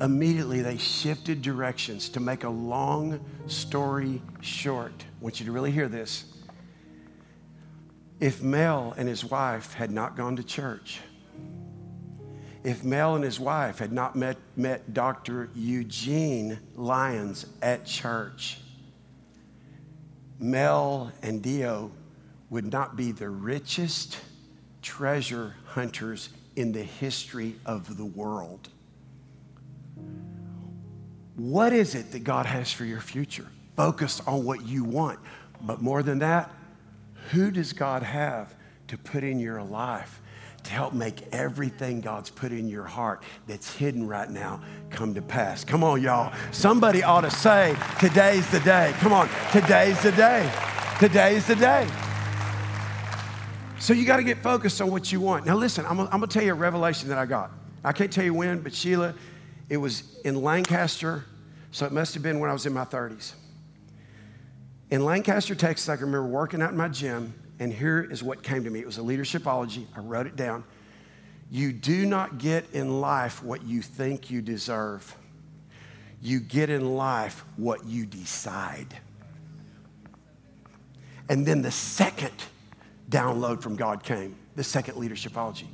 Immediately, 0.00 0.60
they 0.60 0.76
shifted 0.76 1.40
directions 1.40 2.10
to 2.10 2.20
make 2.20 2.44
a 2.44 2.48
long 2.48 3.24
story 3.46 4.20
short. 4.42 4.92
I 5.02 5.24
want 5.24 5.40
you 5.40 5.46
to 5.46 5.52
really 5.52 5.70
hear 5.70 5.88
this. 5.88 6.24
If 8.20 8.42
Mel 8.42 8.94
and 8.96 9.08
his 9.08 9.24
wife 9.24 9.72
had 9.74 9.90
not 9.90 10.16
gone 10.16 10.36
to 10.36 10.42
church, 10.42 11.00
if 12.62 12.82
Mel 12.84 13.14
and 13.14 13.24
his 13.24 13.38
wife 13.40 13.78
had 13.78 13.92
not 13.92 14.16
met, 14.16 14.36
met 14.56 14.92
Dr. 14.92 15.50
Eugene 15.54 16.58
Lyons 16.74 17.46
at 17.62 17.86
church, 17.86 18.58
Mel 20.38 21.12
and 21.22 21.40
Deo 21.40 21.90
would 22.50 22.70
not 22.70 22.96
be 22.96 23.12
the 23.12 23.30
richest 23.30 24.18
treasure 24.82 25.54
hunters 25.64 26.28
in 26.54 26.72
the 26.72 26.82
history 26.82 27.56
of 27.64 27.96
the 27.96 28.04
world. 28.04 28.68
What 31.36 31.72
is 31.72 31.94
it 31.94 32.12
that 32.12 32.24
God 32.24 32.46
has 32.46 32.72
for 32.72 32.84
your 32.84 33.00
future? 33.00 33.46
Focus 33.76 34.20
on 34.26 34.44
what 34.44 34.64
you 34.64 34.84
want. 34.84 35.18
But 35.60 35.82
more 35.82 36.02
than 36.02 36.18
that, 36.20 36.50
who 37.30 37.50
does 37.50 37.72
God 37.72 38.02
have 38.02 38.54
to 38.88 38.96
put 38.96 39.22
in 39.22 39.38
your 39.38 39.62
life 39.62 40.22
to 40.64 40.70
help 40.72 40.94
make 40.94 41.22
everything 41.32 42.00
God's 42.00 42.30
put 42.30 42.52
in 42.52 42.68
your 42.68 42.84
heart 42.84 43.22
that's 43.46 43.74
hidden 43.74 44.06
right 44.06 44.30
now 44.30 44.62
come 44.90 45.14
to 45.14 45.22
pass? 45.22 45.62
Come 45.62 45.84
on, 45.84 46.02
y'all. 46.02 46.32
Somebody 46.52 47.02
ought 47.02 47.20
to 47.22 47.30
say, 47.30 47.76
Today's 48.00 48.50
the 48.50 48.60
day. 48.60 48.94
Come 48.98 49.12
on, 49.12 49.28
today's 49.52 50.02
the 50.02 50.12
day. 50.12 50.50
Today's 50.98 51.46
the 51.46 51.56
day. 51.56 51.86
So 53.78 53.92
you 53.92 54.06
got 54.06 54.16
to 54.16 54.24
get 54.24 54.42
focused 54.42 54.80
on 54.80 54.90
what 54.90 55.12
you 55.12 55.20
want. 55.20 55.44
Now, 55.44 55.54
listen, 55.54 55.84
I'm, 55.84 56.00
I'm 56.00 56.08
going 56.08 56.22
to 56.22 56.26
tell 56.28 56.42
you 56.42 56.52
a 56.52 56.54
revelation 56.54 57.10
that 57.10 57.18
I 57.18 57.26
got. 57.26 57.50
I 57.84 57.92
can't 57.92 58.10
tell 58.10 58.24
you 58.24 58.32
when, 58.32 58.60
but 58.60 58.74
Sheila, 58.74 59.14
it 59.68 59.76
was 59.76 60.18
in 60.24 60.42
Lancaster, 60.42 61.24
so 61.70 61.86
it 61.86 61.92
must 61.92 62.14
have 62.14 62.22
been 62.22 62.38
when 62.38 62.50
I 62.50 62.52
was 62.52 62.66
in 62.66 62.72
my 62.72 62.84
30s. 62.84 63.34
In 64.90 65.04
Lancaster, 65.04 65.54
Texas, 65.54 65.88
I 65.88 65.96
can 65.96 66.06
remember 66.06 66.28
working 66.28 66.62
out 66.62 66.70
in 66.70 66.76
my 66.76 66.88
gym, 66.88 67.34
and 67.58 67.72
here 67.72 68.06
is 68.08 68.22
what 68.22 68.42
came 68.42 68.62
to 68.64 68.70
me. 68.70 68.80
It 68.80 68.86
was 68.86 68.98
a 68.98 69.02
leadershipology. 69.02 69.86
I 69.96 70.00
wrote 70.00 70.26
it 70.26 70.36
down. 70.36 70.64
You 71.50 71.72
do 71.72 72.06
not 72.06 72.38
get 72.38 72.64
in 72.72 73.00
life 73.00 73.42
what 73.42 73.64
you 73.64 73.82
think 73.82 74.30
you 74.30 74.42
deserve. 74.42 75.16
You 76.20 76.40
get 76.40 76.70
in 76.70 76.96
life 76.96 77.44
what 77.56 77.84
you 77.84 78.06
decide. 78.06 78.96
And 81.28 81.44
then 81.44 81.62
the 81.62 81.70
second 81.70 82.34
download 83.10 83.62
from 83.62 83.76
God 83.76 84.02
came, 84.02 84.36
the 84.54 84.64
second 84.64 84.94
leadershipology. 84.94 85.66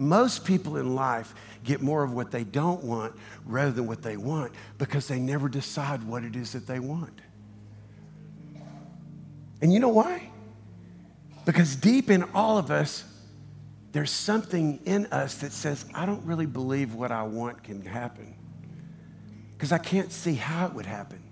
Most 0.00 0.46
people 0.46 0.78
in 0.78 0.94
life 0.94 1.34
get 1.62 1.82
more 1.82 2.02
of 2.02 2.14
what 2.14 2.30
they 2.30 2.42
don't 2.42 2.82
want 2.82 3.14
rather 3.44 3.70
than 3.70 3.86
what 3.86 4.00
they 4.00 4.16
want 4.16 4.50
because 4.78 5.06
they 5.06 5.20
never 5.20 5.46
decide 5.46 6.02
what 6.02 6.24
it 6.24 6.34
is 6.34 6.52
that 6.52 6.66
they 6.66 6.80
want. 6.80 7.20
And 9.60 9.70
you 9.70 9.78
know 9.78 9.90
why? 9.90 10.30
Because 11.44 11.76
deep 11.76 12.08
in 12.08 12.24
all 12.34 12.56
of 12.56 12.70
us, 12.70 13.04
there's 13.92 14.10
something 14.10 14.80
in 14.86 15.04
us 15.06 15.34
that 15.42 15.52
says, 15.52 15.84
I 15.94 16.06
don't 16.06 16.24
really 16.24 16.46
believe 16.46 16.94
what 16.94 17.12
I 17.12 17.24
want 17.24 17.62
can 17.62 17.84
happen. 17.84 18.34
Because 19.54 19.70
I 19.70 19.78
can't 19.78 20.10
see 20.10 20.32
how 20.32 20.66
it 20.68 20.72
would 20.72 20.86
happen. 20.86 21.22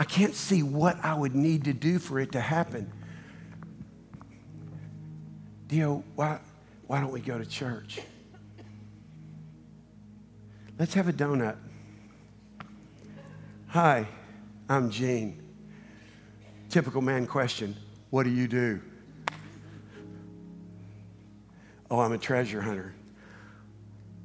I 0.00 0.04
can't 0.04 0.34
see 0.34 0.64
what 0.64 0.98
I 1.04 1.14
would 1.14 1.36
need 1.36 1.62
to 1.66 1.72
do 1.72 2.00
for 2.00 2.18
it 2.18 2.32
to 2.32 2.40
happen. 2.40 2.90
Deo, 5.68 6.02
why, 6.16 6.40
why 6.90 7.00
don't 7.00 7.12
we 7.12 7.20
go 7.20 7.38
to 7.38 7.46
church? 7.46 8.00
Let's 10.76 10.92
have 10.94 11.06
a 11.06 11.12
donut. 11.12 11.56
Hi, 13.68 14.08
I'm 14.68 14.90
Gene. 14.90 15.40
Typical 16.68 17.00
man 17.00 17.28
question 17.28 17.76
What 18.10 18.24
do 18.24 18.30
you 18.30 18.48
do? 18.48 18.80
Oh, 21.92 22.00
I'm 22.00 22.10
a 22.10 22.18
treasure 22.18 22.60
hunter. 22.60 22.92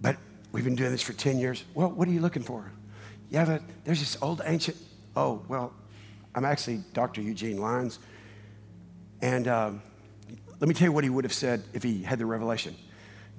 But 0.02 0.18
we've 0.52 0.64
been 0.64 0.76
doing 0.76 0.90
this 0.90 1.04
for 1.04 1.14
10 1.14 1.38
years. 1.38 1.64
Well, 1.76 1.92
what 1.92 2.08
are 2.08 2.12
you 2.12 2.20
looking 2.20 2.42
for? 2.42 2.72
Have 3.32 3.50
a, 3.50 3.62
there's 3.84 4.00
this 4.00 4.18
old 4.24 4.42
ancient, 4.44 4.78
oh, 5.16 5.44
well, 5.48 5.72
I'm 6.34 6.46
actually 6.46 6.82
Dr. 6.94 7.22
Eugene 7.22 7.60
Lyons. 7.60 8.00
And 9.22 9.48
um, 9.48 9.84
let 10.60 10.68
me 10.68 10.74
tell 10.74 10.88
you 10.88 10.92
what 10.92 11.04
he 11.04 11.10
would 11.10 11.26
have 11.26 11.34
said 11.34 11.64
if 11.74 11.84
he 11.84 12.04
had 12.04 12.20
the 12.20 12.26
revelation. 12.26 12.76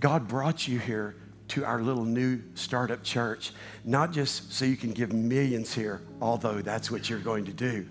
God 0.01 0.29
brought 0.29 0.69
you 0.69 0.79
here 0.79 1.14
to 1.49 1.64
our 1.64 1.81
little 1.81 2.05
new 2.05 2.41
startup 2.55 3.03
church, 3.03 3.53
not 3.85 4.12
just 4.12 4.53
so 4.53 4.64
you 4.64 4.77
can 4.77 4.93
give 4.93 5.12
millions 5.12 5.73
here, 5.73 6.03
although 6.21 6.61
that's 6.61 6.91
what 6.91 7.09
you're 7.09 7.21
going 7.21 7.45
to 7.45 7.53
do, 7.53 7.87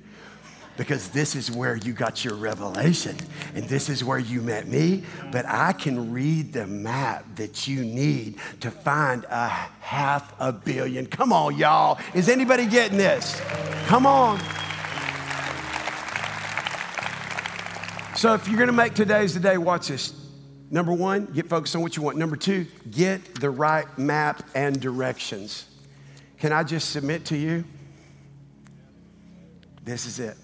because 0.78 1.09
this 1.09 1.36
is 1.36 1.49
where 1.49 1.76
you 1.76 1.93
got 1.93 2.26
your 2.26 2.36
revelation 2.36 3.15
and 3.55 3.63
this 3.69 3.88
is 3.88 4.03
where 4.03 4.19
you 4.19 4.41
met 4.41 4.67
me. 4.67 5.03
But 5.32 5.45
I 5.47 5.71
can 5.71 6.11
read 6.11 6.51
the 6.51 6.67
map 6.67 7.23
that 7.36 7.65
you 7.67 7.86
need 7.86 8.39
to 8.59 8.69
find 8.69 9.26
a 9.30 9.47
half 9.47 10.34
a 10.39 10.51
billion. 10.51 11.05
Come 11.05 11.32
on, 11.32 11.57
y'all. 11.57 11.97
Is 12.13 12.28
anybody 12.28 12.65
getting 12.65 12.97
this? 12.97 13.41
Come 13.88 14.05
on. 14.05 14.39
So 18.26 18.34
if 18.34 18.47
you're 18.47 18.57
going 18.57 18.69
to 18.69 18.73
make 18.73 18.95
today's 18.95 19.36
the 19.36 19.39
day, 19.39 19.59
watch 19.59 19.89
this. 19.89 20.11
Number 20.71 20.91
one, 20.91 21.28
get 21.28 21.47
focused 21.47 21.76
on 21.76 21.84
what 21.84 21.95
you 21.95 22.01
want. 22.01 22.17
Number 22.17 22.36
two, 22.36 22.65
get 22.89 23.36
the 23.36 23.51
right 23.51 23.86
map 23.99 24.41
and 24.55 24.82
directions. 24.82 25.67
Can 26.39 26.51
I 26.51 26.63
just 26.63 26.89
submit 26.89 27.26
to 27.26 27.38
you? 27.38 27.65
This 29.84 30.07
is 30.07 30.19
it. 30.19 30.36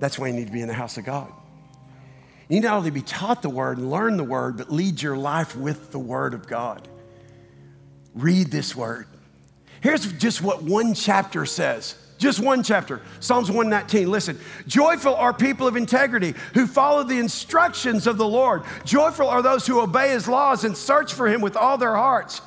That's 0.00 0.18
why 0.18 0.26
you 0.26 0.32
need 0.32 0.48
to 0.48 0.52
be 0.52 0.60
in 0.60 0.66
the 0.66 0.74
house 0.74 0.98
of 0.98 1.04
God. 1.04 1.32
You 2.48 2.56
need 2.56 2.64
not 2.64 2.76
only 2.76 2.90
be 2.90 3.02
taught 3.02 3.40
the 3.40 3.48
word 3.48 3.78
and 3.78 3.92
learn 3.92 4.16
the 4.16 4.24
word, 4.24 4.56
but 4.56 4.72
lead 4.72 5.00
your 5.00 5.16
life 5.16 5.54
with 5.54 5.92
the 5.92 6.00
word 6.00 6.34
of 6.34 6.48
God. 6.48 6.88
Read 8.16 8.50
this 8.50 8.74
word. 8.74 9.06
Here's 9.82 10.12
just 10.14 10.42
what 10.42 10.64
one 10.64 10.94
chapter 10.94 11.46
says. 11.46 11.94
Just 12.20 12.38
one 12.38 12.62
chapter, 12.62 13.00
Psalms 13.20 13.50
119. 13.50 14.10
Listen, 14.10 14.38
joyful 14.66 15.14
are 15.14 15.32
people 15.32 15.66
of 15.66 15.74
integrity 15.74 16.34
who 16.52 16.66
follow 16.66 17.02
the 17.02 17.18
instructions 17.18 18.06
of 18.06 18.18
the 18.18 18.28
Lord. 18.28 18.62
Joyful 18.84 19.26
are 19.26 19.40
those 19.40 19.66
who 19.66 19.80
obey 19.80 20.10
his 20.10 20.28
laws 20.28 20.64
and 20.64 20.76
search 20.76 21.14
for 21.14 21.26
him 21.26 21.40
with 21.40 21.56
all 21.56 21.78
their 21.78 21.96
hearts. 21.96 22.42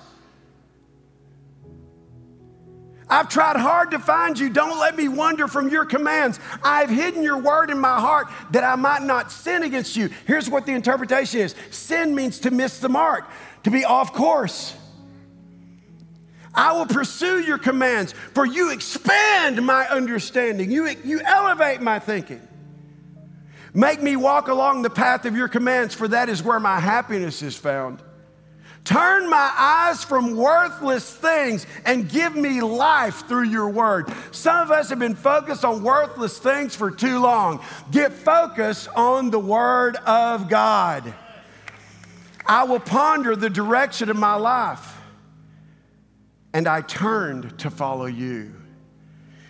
I've 3.09 3.29
tried 3.29 3.57
hard 3.57 3.89
to 3.91 3.99
find 3.99 4.37
you. 4.37 4.51
Don't 4.51 4.79
let 4.79 4.95
me 4.95 5.07
wander 5.07 5.47
from 5.47 5.69
your 5.69 5.85
commands. 5.85 6.39
I've 6.63 6.91
hidden 6.91 7.23
your 7.23 7.39
word 7.39 7.71
in 7.71 7.79
my 7.79 7.99
heart 7.99 8.27
that 8.51 8.63
I 8.63 8.75
might 8.75 9.01
not 9.01 9.31
sin 9.31 9.63
against 9.63 9.95
you. 9.95 10.11
Here's 10.27 10.51
what 10.51 10.67
the 10.67 10.73
interpretation 10.73 11.39
is 11.39 11.55
sin 11.71 12.13
means 12.13 12.37
to 12.41 12.51
miss 12.51 12.77
the 12.77 12.89
mark, 12.89 13.27
to 13.63 13.71
be 13.71 13.85
off 13.85 14.13
course. 14.13 14.75
I 16.55 16.73
will 16.73 16.85
pursue 16.85 17.41
your 17.41 17.57
commands, 17.57 18.13
for 18.33 18.45
you 18.45 18.71
expand 18.71 19.65
my 19.65 19.87
understanding, 19.87 20.71
you, 20.71 20.87
you 21.03 21.21
elevate 21.21 21.81
my 21.81 21.99
thinking. 21.99 22.47
Make 23.73 24.03
me 24.03 24.15
walk 24.15 24.49
along 24.49 24.83
the 24.83 24.89
path 24.89 25.25
of 25.25 25.35
your 25.35 25.47
commands, 25.47 25.95
for 25.95 26.07
that 26.07 26.29
is 26.29 26.43
where 26.43 26.59
my 26.59 26.79
happiness 26.79 27.41
is 27.41 27.55
found. 27.55 28.03
Turn 28.83 29.29
my 29.29 29.51
eyes 29.57 30.03
from 30.03 30.35
worthless 30.35 31.09
things 31.09 31.65
and 31.85 32.09
give 32.09 32.35
me 32.35 32.61
life 32.61 33.27
through 33.27 33.45
your 33.45 33.69
word. 33.69 34.11
Some 34.31 34.57
of 34.57 34.71
us 34.71 34.89
have 34.89 34.99
been 34.99 35.15
focused 35.15 35.63
on 35.63 35.83
worthless 35.83 36.37
things 36.37 36.75
for 36.75 36.91
too 36.91 37.19
long. 37.19 37.63
Get 37.91 38.11
focused 38.11 38.89
on 38.93 39.31
the 39.31 39.39
word 39.39 39.95
of 40.05 40.49
God. 40.49 41.13
I 42.45 42.65
will 42.65 42.81
ponder 42.81 43.37
the 43.37 43.49
direction 43.49 44.09
of 44.09 44.17
my 44.17 44.35
life. 44.35 44.92
And 46.53 46.67
I 46.67 46.81
turned 46.81 47.59
to 47.59 47.69
follow 47.69 48.05
you. 48.05 48.53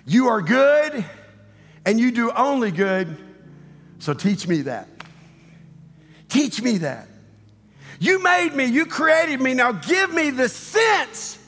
You 0.05 0.27
are 0.27 0.41
good 0.41 1.05
and 1.85 1.99
you 1.99 2.11
do 2.11 2.31
only 2.31 2.71
good. 2.71 3.17
So 3.99 4.13
teach 4.13 4.47
me 4.47 4.63
that. 4.63 4.87
Teach 6.29 6.61
me 6.61 6.79
that. 6.79 7.07
You 7.99 8.21
made 8.21 8.53
me, 8.53 8.65
you 8.65 8.85
created 8.85 9.39
me. 9.39 9.53
Now 9.53 9.71
give 9.71 10.13
me 10.13 10.29
the 10.29 10.49
sense 10.49 11.39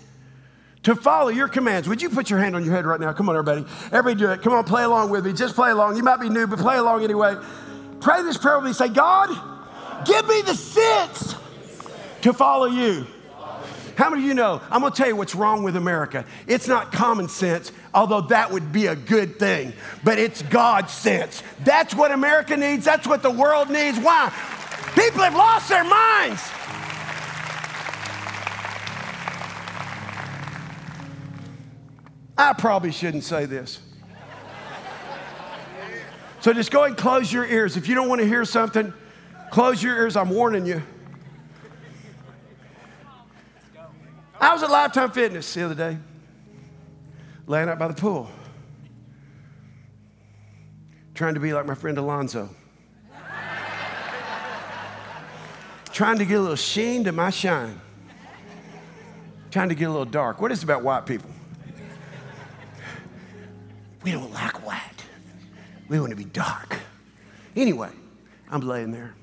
to 0.84 0.95
follow 0.95 1.30
your 1.30 1.47
commands. 1.47 1.89
Would 1.89 2.01
you 2.01 2.10
put 2.10 2.30
your 2.30 2.39
hand 2.39 2.56
on 2.56 2.64
your 2.64 2.74
head 2.74 2.86
right 2.86 2.99
now? 2.99 3.12
Come 3.12 3.28
on, 3.28 3.36
everybody. 3.36 3.66
Everybody 3.91 4.16
do 4.16 4.32
it. 4.32 4.41
Come 4.41 4.53
on, 4.53 4.64
play 4.64 4.84
along 4.84 5.10
with 5.10 5.26
me. 5.26 5.34
Just 5.34 5.56
play 5.56 5.72
along. 5.72 5.97
You 5.97 6.03
might 6.03 6.20
be 6.20 6.30
new, 6.30 6.47
but 6.47 6.60
play 6.60 6.78
along 6.78 7.03
anyway. 7.03 7.36
Pray 7.99 8.22
this 8.22 8.38
prayer 8.38 8.60
with 8.60 8.68
me. 8.68 8.74
Say, 8.74 8.89
God, 8.89 9.30
give 10.06 10.28
me 10.28 10.41
the 10.43 10.53
sense 10.53 11.36
to 12.22 12.34
follow 12.34 12.68
you. 12.68 13.08
How 13.95 14.09
many 14.09 14.23
of 14.23 14.27
you 14.27 14.33
know? 14.33 14.61
I'm 14.69 14.81
going 14.81 14.91
to 14.91 14.97
tell 14.97 15.07
you 15.07 15.15
what's 15.15 15.35
wrong 15.35 15.63
with 15.63 15.77
America. 15.77 16.25
It's 16.47 16.67
not 16.67 16.91
common 16.91 17.29
sense, 17.29 17.71
although 17.93 18.21
that 18.21 18.51
would 18.51 18.71
be 18.71 18.87
a 18.87 18.95
good 18.95 19.39
thing, 19.39 19.73
but 20.03 20.19
it's 20.19 20.41
God 20.41 20.89
sense. 20.89 21.41
That's 21.63 21.95
what 21.95 22.11
America 22.11 22.57
needs. 22.57 22.83
That's 22.83 23.07
what 23.07 23.23
the 23.23 23.31
world 23.31 23.69
needs. 23.69 23.97
Why? 23.99 24.33
People 24.95 25.21
have 25.21 25.35
lost 25.35 25.69
their 25.69 25.83
minds. 25.83 26.41
I 32.37 32.51
probably 32.53 32.91
shouldn't 32.91 33.23
say 33.23 33.45
this. 33.45 33.79
So 36.41 36.53
just 36.53 36.69
go 36.69 36.83
and 36.83 36.95
close 36.95 37.31
your 37.31 37.45
ears. 37.45 37.77
If 37.77 37.87
you 37.87 37.95
don't 37.95 38.09
want 38.09 38.21
to 38.21 38.27
hear 38.27 38.45
something, 38.45 38.93
close 39.51 39.81
your 39.81 39.95
ears. 39.95 40.15
I'm 40.15 40.29
warning 40.29 40.65
you. 40.65 40.83
I 44.39 44.53
was 44.53 44.63
at 44.63 44.69
Lifetime 44.69 45.11
Fitness 45.11 45.53
the 45.53 45.63
other 45.63 45.75
day, 45.75 45.97
laying 47.47 47.69
out 47.69 47.79
by 47.79 47.88
the 47.88 47.93
pool, 47.93 48.29
trying 51.13 51.36
to 51.36 51.39
be 51.39 51.53
like 51.53 51.65
my 51.65 51.75
friend 51.75 51.97
Alonzo. 51.97 52.49
trying 55.91 56.17
to 56.17 56.25
get 56.25 56.38
a 56.38 56.41
little 56.41 56.57
sheen 56.57 57.05
to 57.05 57.13
my 57.13 57.29
shine. 57.29 57.79
Trying 59.49 59.69
to 59.69 59.75
get 59.75 59.86
a 59.86 59.89
little 59.89 60.03
dark. 60.03 60.41
What 60.41 60.51
is 60.51 60.59
it 60.59 60.65
about 60.65 60.83
white 60.83 61.05
people? 61.05 61.29
We 64.03 64.11
don't 64.11 64.33
like 64.33 64.65
white. 64.65 65.05
We 65.88 65.97
want 65.99 66.09
to 66.09 66.17
be 66.17 66.25
dark. 66.25 66.77
Anyway, 67.55 67.91
I'm 68.51 68.59
laying 68.59 68.91
there. 68.91 69.15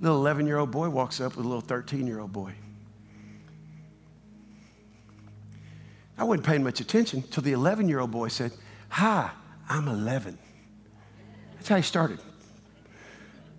Little 0.00 0.16
11 0.16 0.46
year 0.46 0.56
old 0.56 0.70
boy 0.70 0.88
walks 0.88 1.20
up 1.20 1.36
with 1.36 1.44
a 1.44 1.48
little 1.48 1.60
13 1.60 2.06
year 2.06 2.20
old 2.20 2.32
boy. 2.32 2.54
I 6.18 6.24
wasn't 6.24 6.46
paying 6.46 6.62
much 6.62 6.80
attention 6.80 7.22
till 7.22 7.42
the 7.42 7.52
11 7.52 7.88
year 7.88 8.00
old 8.00 8.10
boy 8.10 8.28
said, 8.28 8.52
Hi, 8.90 9.30
I'm 9.68 9.88
11. 9.88 10.38
That's 11.54 11.68
how 11.68 11.76
he 11.76 11.82
started. 11.82 12.18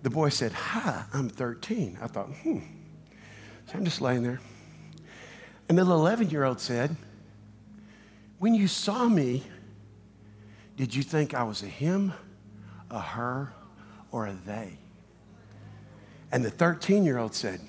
the 0.02 0.10
boy 0.10 0.28
said, 0.28 0.52
Hi, 0.52 1.04
I'm 1.12 1.28
13. 1.28 1.98
I 2.00 2.06
thought, 2.06 2.26
hmm. 2.26 2.60
So 3.66 3.74
I'm 3.74 3.84
just 3.84 4.00
laying 4.00 4.22
there. 4.22 4.40
And 5.68 5.78
the 5.78 5.84
little 5.84 6.00
11 6.00 6.30
year 6.30 6.44
old 6.44 6.60
said, 6.60 6.94
When 8.38 8.54
you 8.54 8.68
saw 8.68 9.08
me, 9.08 9.42
did 10.76 10.94
you 10.94 11.02
think 11.02 11.34
I 11.34 11.44
was 11.44 11.62
a 11.62 11.66
him, 11.66 12.12
a 12.90 13.00
her, 13.00 13.52
or 14.10 14.26
a 14.26 14.34
they? 14.46 14.78
And 16.30 16.44
the 16.44 16.50
13 16.50 17.04
year 17.04 17.18
old 17.18 17.34
said, 17.34 17.60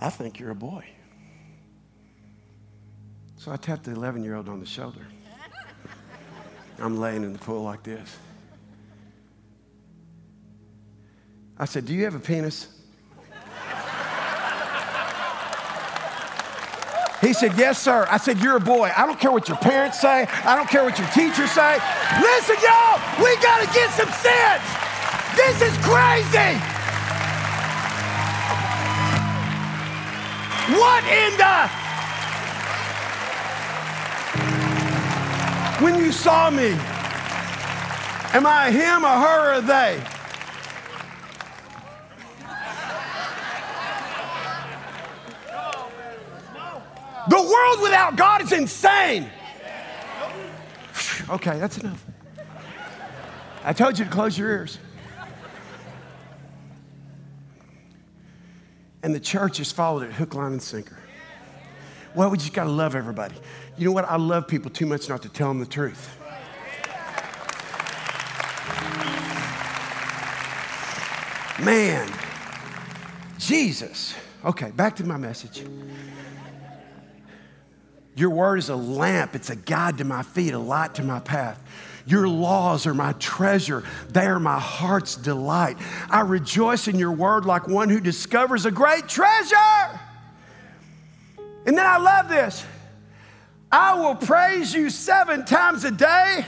I 0.00 0.10
think 0.10 0.38
you're 0.38 0.50
a 0.50 0.54
boy. 0.54 0.84
So 3.44 3.52
I 3.52 3.58
tapped 3.58 3.84
the 3.84 3.90
11 3.90 4.24
year 4.24 4.36
old 4.36 4.48
on 4.48 4.58
the 4.58 4.64
shoulder. 4.64 5.06
I'm 6.78 6.98
laying 6.98 7.22
in 7.24 7.34
the 7.34 7.38
pool 7.38 7.62
like 7.62 7.82
this. 7.82 8.16
I 11.58 11.66
said, 11.66 11.84
Do 11.84 11.92
you 11.92 12.04
have 12.04 12.14
a 12.14 12.20
penis? 12.20 12.68
He 17.20 17.34
said, 17.34 17.52
Yes, 17.58 17.82
sir. 17.82 18.06
I 18.10 18.16
said, 18.16 18.38
You're 18.38 18.56
a 18.56 18.60
boy. 18.60 18.90
I 18.96 19.04
don't 19.04 19.20
care 19.20 19.30
what 19.30 19.46
your 19.46 19.58
parents 19.58 20.00
say. 20.00 20.26
I 20.26 20.56
don't 20.56 20.70
care 20.70 20.82
what 20.82 20.98
your 20.98 21.08
teachers 21.08 21.50
say. 21.50 21.76
Listen, 22.22 22.56
y'all, 22.64 22.98
we 23.22 23.36
got 23.42 23.60
to 23.60 23.68
get 23.74 23.90
some 23.90 24.08
sense. 24.24 24.64
This 25.36 25.60
is 25.60 25.76
crazy. 25.84 26.56
What 30.80 31.04
in 31.04 31.36
the. 31.36 31.73
When 35.84 35.98
you 35.98 36.12
saw 36.12 36.48
me, 36.48 36.68
am 38.32 38.46
I 38.46 38.70
him, 38.70 39.04
or 39.04 39.08
her, 39.08 39.58
or 39.58 39.60
they? 39.60 40.02
The 47.28 47.36
world 47.36 47.82
without 47.82 48.16
God 48.16 48.40
is 48.40 48.52
insane. 48.52 49.28
Okay, 51.28 51.58
that's 51.58 51.76
enough. 51.76 52.02
I 53.62 53.74
told 53.74 53.98
you 53.98 54.06
to 54.06 54.10
close 54.10 54.38
your 54.38 54.48
ears. 54.48 54.78
And 59.02 59.14
the 59.14 59.20
church 59.20 59.58
has 59.58 59.70
followed 59.70 60.04
it 60.04 60.14
hook, 60.14 60.34
line, 60.34 60.52
and 60.52 60.62
sinker. 60.62 60.96
Well, 62.14 62.30
we 62.30 62.38
just 62.38 62.54
got 62.54 62.64
to 62.64 62.70
love 62.70 62.94
everybody. 62.94 63.34
You 63.76 63.86
know 63.86 63.92
what? 63.92 64.04
I 64.04 64.16
love 64.16 64.46
people 64.46 64.70
too 64.70 64.86
much 64.86 65.08
not 65.08 65.22
to 65.22 65.28
tell 65.28 65.48
them 65.48 65.58
the 65.58 65.66
truth. 65.66 66.18
Man, 71.60 72.10
Jesus. 73.38 74.14
Okay, 74.44 74.70
back 74.72 74.96
to 74.96 75.04
my 75.04 75.16
message. 75.16 75.64
Your 78.16 78.30
word 78.30 78.58
is 78.58 78.68
a 78.68 78.76
lamp, 78.76 79.34
it's 79.34 79.50
a 79.50 79.56
guide 79.56 79.98
to 79.98 80.04
my 80.04 80.22
feet, 80.22 80.52
a 80.52 80.58
light 80.58 80.94
to 80.96 81.02
my 81.02 81.18
path. 81.18 81.60
Your 82.06 82.28
laws 82.28 82.86
are 82.86 82.94
my 82.94 83.12
treasure. 83.14 83.82
They 84.10 84.26
are 84.26 84.38
my 84.38 84.60
heart's 84.60 85.16
delight. 85.16 85.78
I 86.10 86.20
rejoice 86.20 86.86
in 86.86 86.98
your 86.98 87.12
word 87.12 87.46
like 87.46 87.66
one 87.66 87.88
who 87.88 87.98
discovers 87.98 88.66
a 88.66 88.70
great 88.70 89.08
treasure. 89.08 89.56
And 91.66 91.76
then 91.78 91.86
I 91.86 91.96
love 91.96 92.28
this 92.28 92.64
I 93.76 93.94
will 93.94 94.14
praise 94.14 94.72
you 94.72 94.88
seven 94.88 95.44
times 95.44 95.84
a 95.84 95.90
day 95.90 96.46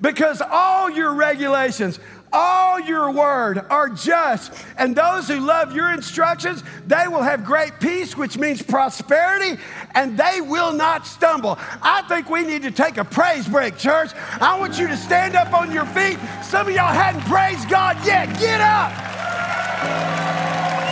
because 0.00 0.40
all 0.40 0.88
your 0.88 1.12
regulations, 1.12 1.98
all 2.32 2.78
your 2.78 3.10
word 3.10 3.58
are 3.70 3.88
just. 3.88 4.52
And 4.78 4.94
those 4.94 5.26
who 5.26 5.40
love 5.40 5.74
your 5.74 5.92
instructions, 5.92 6.62
they 6.86 7.08
will 7.08 7.22
have 7.22 7.44
great 7.44 7.80
peace, 7.80 8.16
which 8.16 8.38
means 8.38 8.62
prosperity, 8.62 9.60
and 9.96 10.16
they 10.16 10.40
will 10.40 10.72
not 10.72 11.08
stumble. 11.08 11.58
I 11.82 12.02
think 12.02 12.30
we 12.30 12.44
need 12.44 12.62
to 12.62 12.70
take 12.70 12.98
a 12.98 13.04
praise 13.04 13.48
break, 13.48 13.76
church. 13.76 14.12
I 14.40 14.56
want 14.56 14.78
you 14.78 14.86
to 14.86 14.96
stand 14.96 15.34
up 15.34 15.52
on 15.52 15.72
your 15.72 15.86
feet. 15.86 16.20
Some 16.44 16.68
of 16.68 16.72
y'all 16.72 16.94
hadn't 16.94 17.22
praised 17.22 17.68
God 17.68 17.96
yet. 18.06 18.26
Get 18.38 18.60
up. 18.60 18.92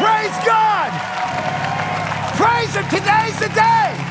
Praise 0.02 0.44
God. 0.44 0.90
Praise 2.34 2.74
Him. 2.74 2.84
Today's 2.90 3.38
the 3.38 3.54
day. 3.54 4.01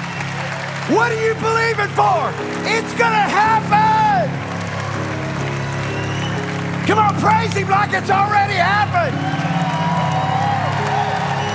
What 0.92 1.12
are 1.12 1.26
you 1.26 1.34
believing 1.36 1.88
for? 1.96 2.20
It's 2.68 2.94
going 3.00 3.16
to 3.16 3.28
happen. 3.32 4.28
Come 6.86 7.00
on, 7.00 7.16
praise 7.22 7.54
Him 7.54 7.70
like 7.70 7.94
it's 7.94 8.10
already 8.10 8.56
happened. 8.56 9.16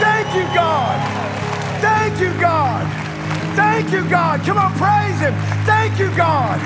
Thank 0.00 0.34
you, 0.34 0.54
God. 0.54 0.96
Thank 1.82 2.18
you, 2.18 2.32
God. 2.40 2.86
Thank 3.56 3.92
you, 3.92 4.08
God. 4.08 4.40
Come 4.40 4.56
on, 4.56 4.72
praise 4.72 5.20
Him. 5.20 5.34
Thank 5.66 5.98
you, 5.98 6.08
God. 6.16 6.58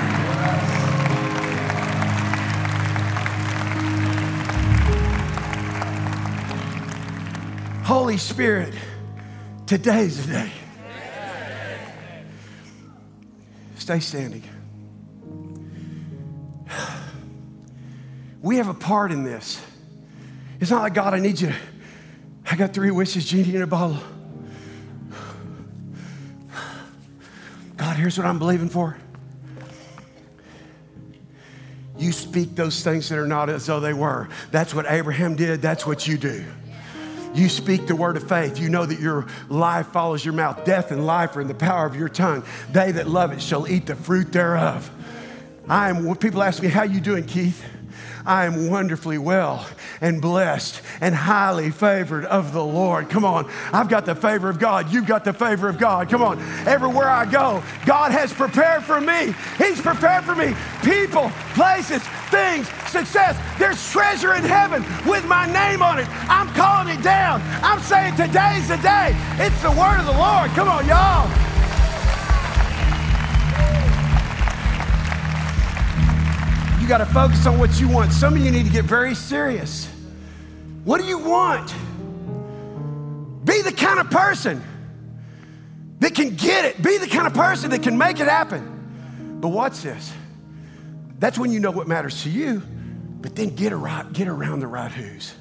Holy 7.83 8.17
Spirit, 8.17 8.73
today's 9.65 10.25
the 10.25 10.31
day. 10.31 10.60
Stay 13.81 13.99
standing. 13.99 14.43
We 18.43 18.57
have 18.57 18.67
a 18.67 18.75
part 18.75 19.11
in 19.11 19.23
this. 19.23 19.59
It's 20.59 20.69
not 20.69 20.83
like, 20.83 20.93
God, 20.93 21.15
I 21.15 21.19
need 21.19 21.41
you. 21.41 21.51
I 22.49 22.55
got 22.55 22.75
three 22.75 22.91
wishes, 22.91 23.25
genie 23.25 23.55
in 23.55 23.63
a 23.63 23.67
bottle. 23.67 23.97
God, 27.75 27.97
here's 27.97 28.19
what 28.19 28.27
I'm 28.27 28.37
believing 28.37 28.69
for. 28.69 28.97
You 31.97 32.11
speak 32.11 32.53
those 32.53 32.83
things 32.83 33.09
that 33.09 33.17
are 33.17 33.25
not 33.25 33.49
as 33.49 33.65
though 33.65 33.79
they 33.79 33.93
were. 33.93 34.29
That's 34.51 34.75
what 34.75 34.85
Abraham 34.89 35.35
did. 35.35 35.63
That's 35.63 35.87
what 35.87 36.07
you 36.07 36.19
do. 36.19 36.45
You 37.33 37.49
speak 37.49 37.87
the 37.87 37.95
word 37.95 38.17
of 38.17 38.27
faith. 38.27 38.59
You 38.59 38.69
know 38.69 38.85
that 38.85 38.99
your 38.99 39.27
life 39.49 39.87
follows 39.87 40.23
your 40.23 40.33
mouth. 40.33 40.65
Death 40.65 40.91
and 40.91 41.05
life 41.05 41.35
are 41.35 41.41
in 41.41 41.47
the 41.47 41.53
power 41.53 41.85
of 41.85 41.95
your 41.95 42.09
tongue. 42.09 42.43
They 42.71 42.91
that 42.91 43.07
love 43.07 43.31
it 43.31 43.41
shall 43.41 43.67
eat 43.67 43.85
the 43.85 43.95
fruit 43.95 44.31
thereof. 44.31 44.89
I 45.67 45.89
am, 45.89 46.15
people 46.15 46.43
ask 46.43 46.61
me, 46.61 46.69
How 46.69 46.83
you 46.83 46.99
doing, 46.99 47.25
Keith? 47.25 47.63
I 48.25 48.45
am 48.45 48.69
wonderfully 48.69 49.17
well 49.17 49.65
and 49.99 50.21
blessed 50.21 50.81
and 50.99 51.15
highly 51.15 51.71
favored 51.71 52.25
of 52.25 52.53
the 52.53 52.63
Lord. 52.63 53.09
Come 53.09 53.25
on. 53.25 53.49
I've 53.73 53.89
got 53.89 54.05
the 54.05 54.15
favor 54.15 54.49
of 54.49 54.59
God. 54.59 54.91
You've 54.91 55.07
got 55.07 55.23
the 55.23 55.33
favor 55.33 55.67
of 55.67 55.77
God. 55.77 56.09
Come 56.09 56.21
on. 56.21 56.39
Everywhere 56.67 57.09
I 57.09 57.25
go, 57.25 57.63
God 57.85 58.11
has 58.11 58.31
prepared 58.33 58.83
for 58.83 59.01
me. 59.01 59.33
He's 59.57 59.81
prepared 59.81 60.23
for 60.23 60.35
me 60.35 60.53
people, 60.83 61.31
places, 61.53 62.03
things, 62.31 62.67
success. 62.89 63.37
There's 63.59 63.91
treasure 63.91 64.33
in 64.33 64.43
heaven 64.43 64.83
with 65.05 65.25
my 65.27 65.45
name 65.45 65.83
on 65.83 65.99
it. 65.99 66.07
I'm 66.29 66.47
calling 66.55 66.97
it 66.97 67.03
down. 67.03 67.41
I'm 67.61 67.81
saying 67.81 68.15
today's 68.15 68.69
the 68.69 68.77
day. 68.77 69.15
It's 69.37 69.61
the 69.61 69.71
word 69.71 69.99
of 69.99 70.05
the 70.05 70.13
Lord. 70.13 70.49
Come 70.51 70.69
on, 70.69 70.87
y'all. 70.87 71.29
You 76.81 76.87
got 76.87 76.99
to 76.99 77.05
focus 77.05 77.45
on 77.45 77.59
what 77.59 77.79
you 77.79 77.87
want. 77.87 78.11
Some 78.11 78.33
of 78.33 78.39
you 78.43 78.49
need 78.49 78.65
to 78.65 78.71
get 78.71 78.85
very 78.85 79.13
serious. 79.13 79.87
What 80.83 80.99
do 80.99 81.05
you 81.05 81.19
want? 81.19 81.73
Be 83.45 83.61
the 83.61 83.71
kind 83.71 83.99
of 83.99 84.09
person 84.09 84.63
that 85.99 86.15
can 86.15 86.35
get 86.35 86.65
it. 86.65 86.81
Be 86.81 86.97
the 86.97 87.07
kind 87.07 87.27
of 87.27 87.33
person 87.33 87.69
that 87.71 87.83
can 87.83 87.97
make 87.97 88.19
it 88.19 88.27
happen. 88.27 89.39
But 89.39 89.49
watch 89.49 89.81
this. 89.81 90.11
That's 91.21 91.37
when 91.37 91.51
you 91.51 91.59
know 91.59 91.69
what 91.71 91.87
matters 91.87 92.23
to 92.23 92.29
you. 92.29 92.61
But 93.21 93.35
then 93.35 93.55
get, 93.55 93.71
around, 93.71 94.13
get 94.13 94.27
around 94.27 94.59
the 94.59 94.67
right 94.67 94.91
who's. 94.91 95.35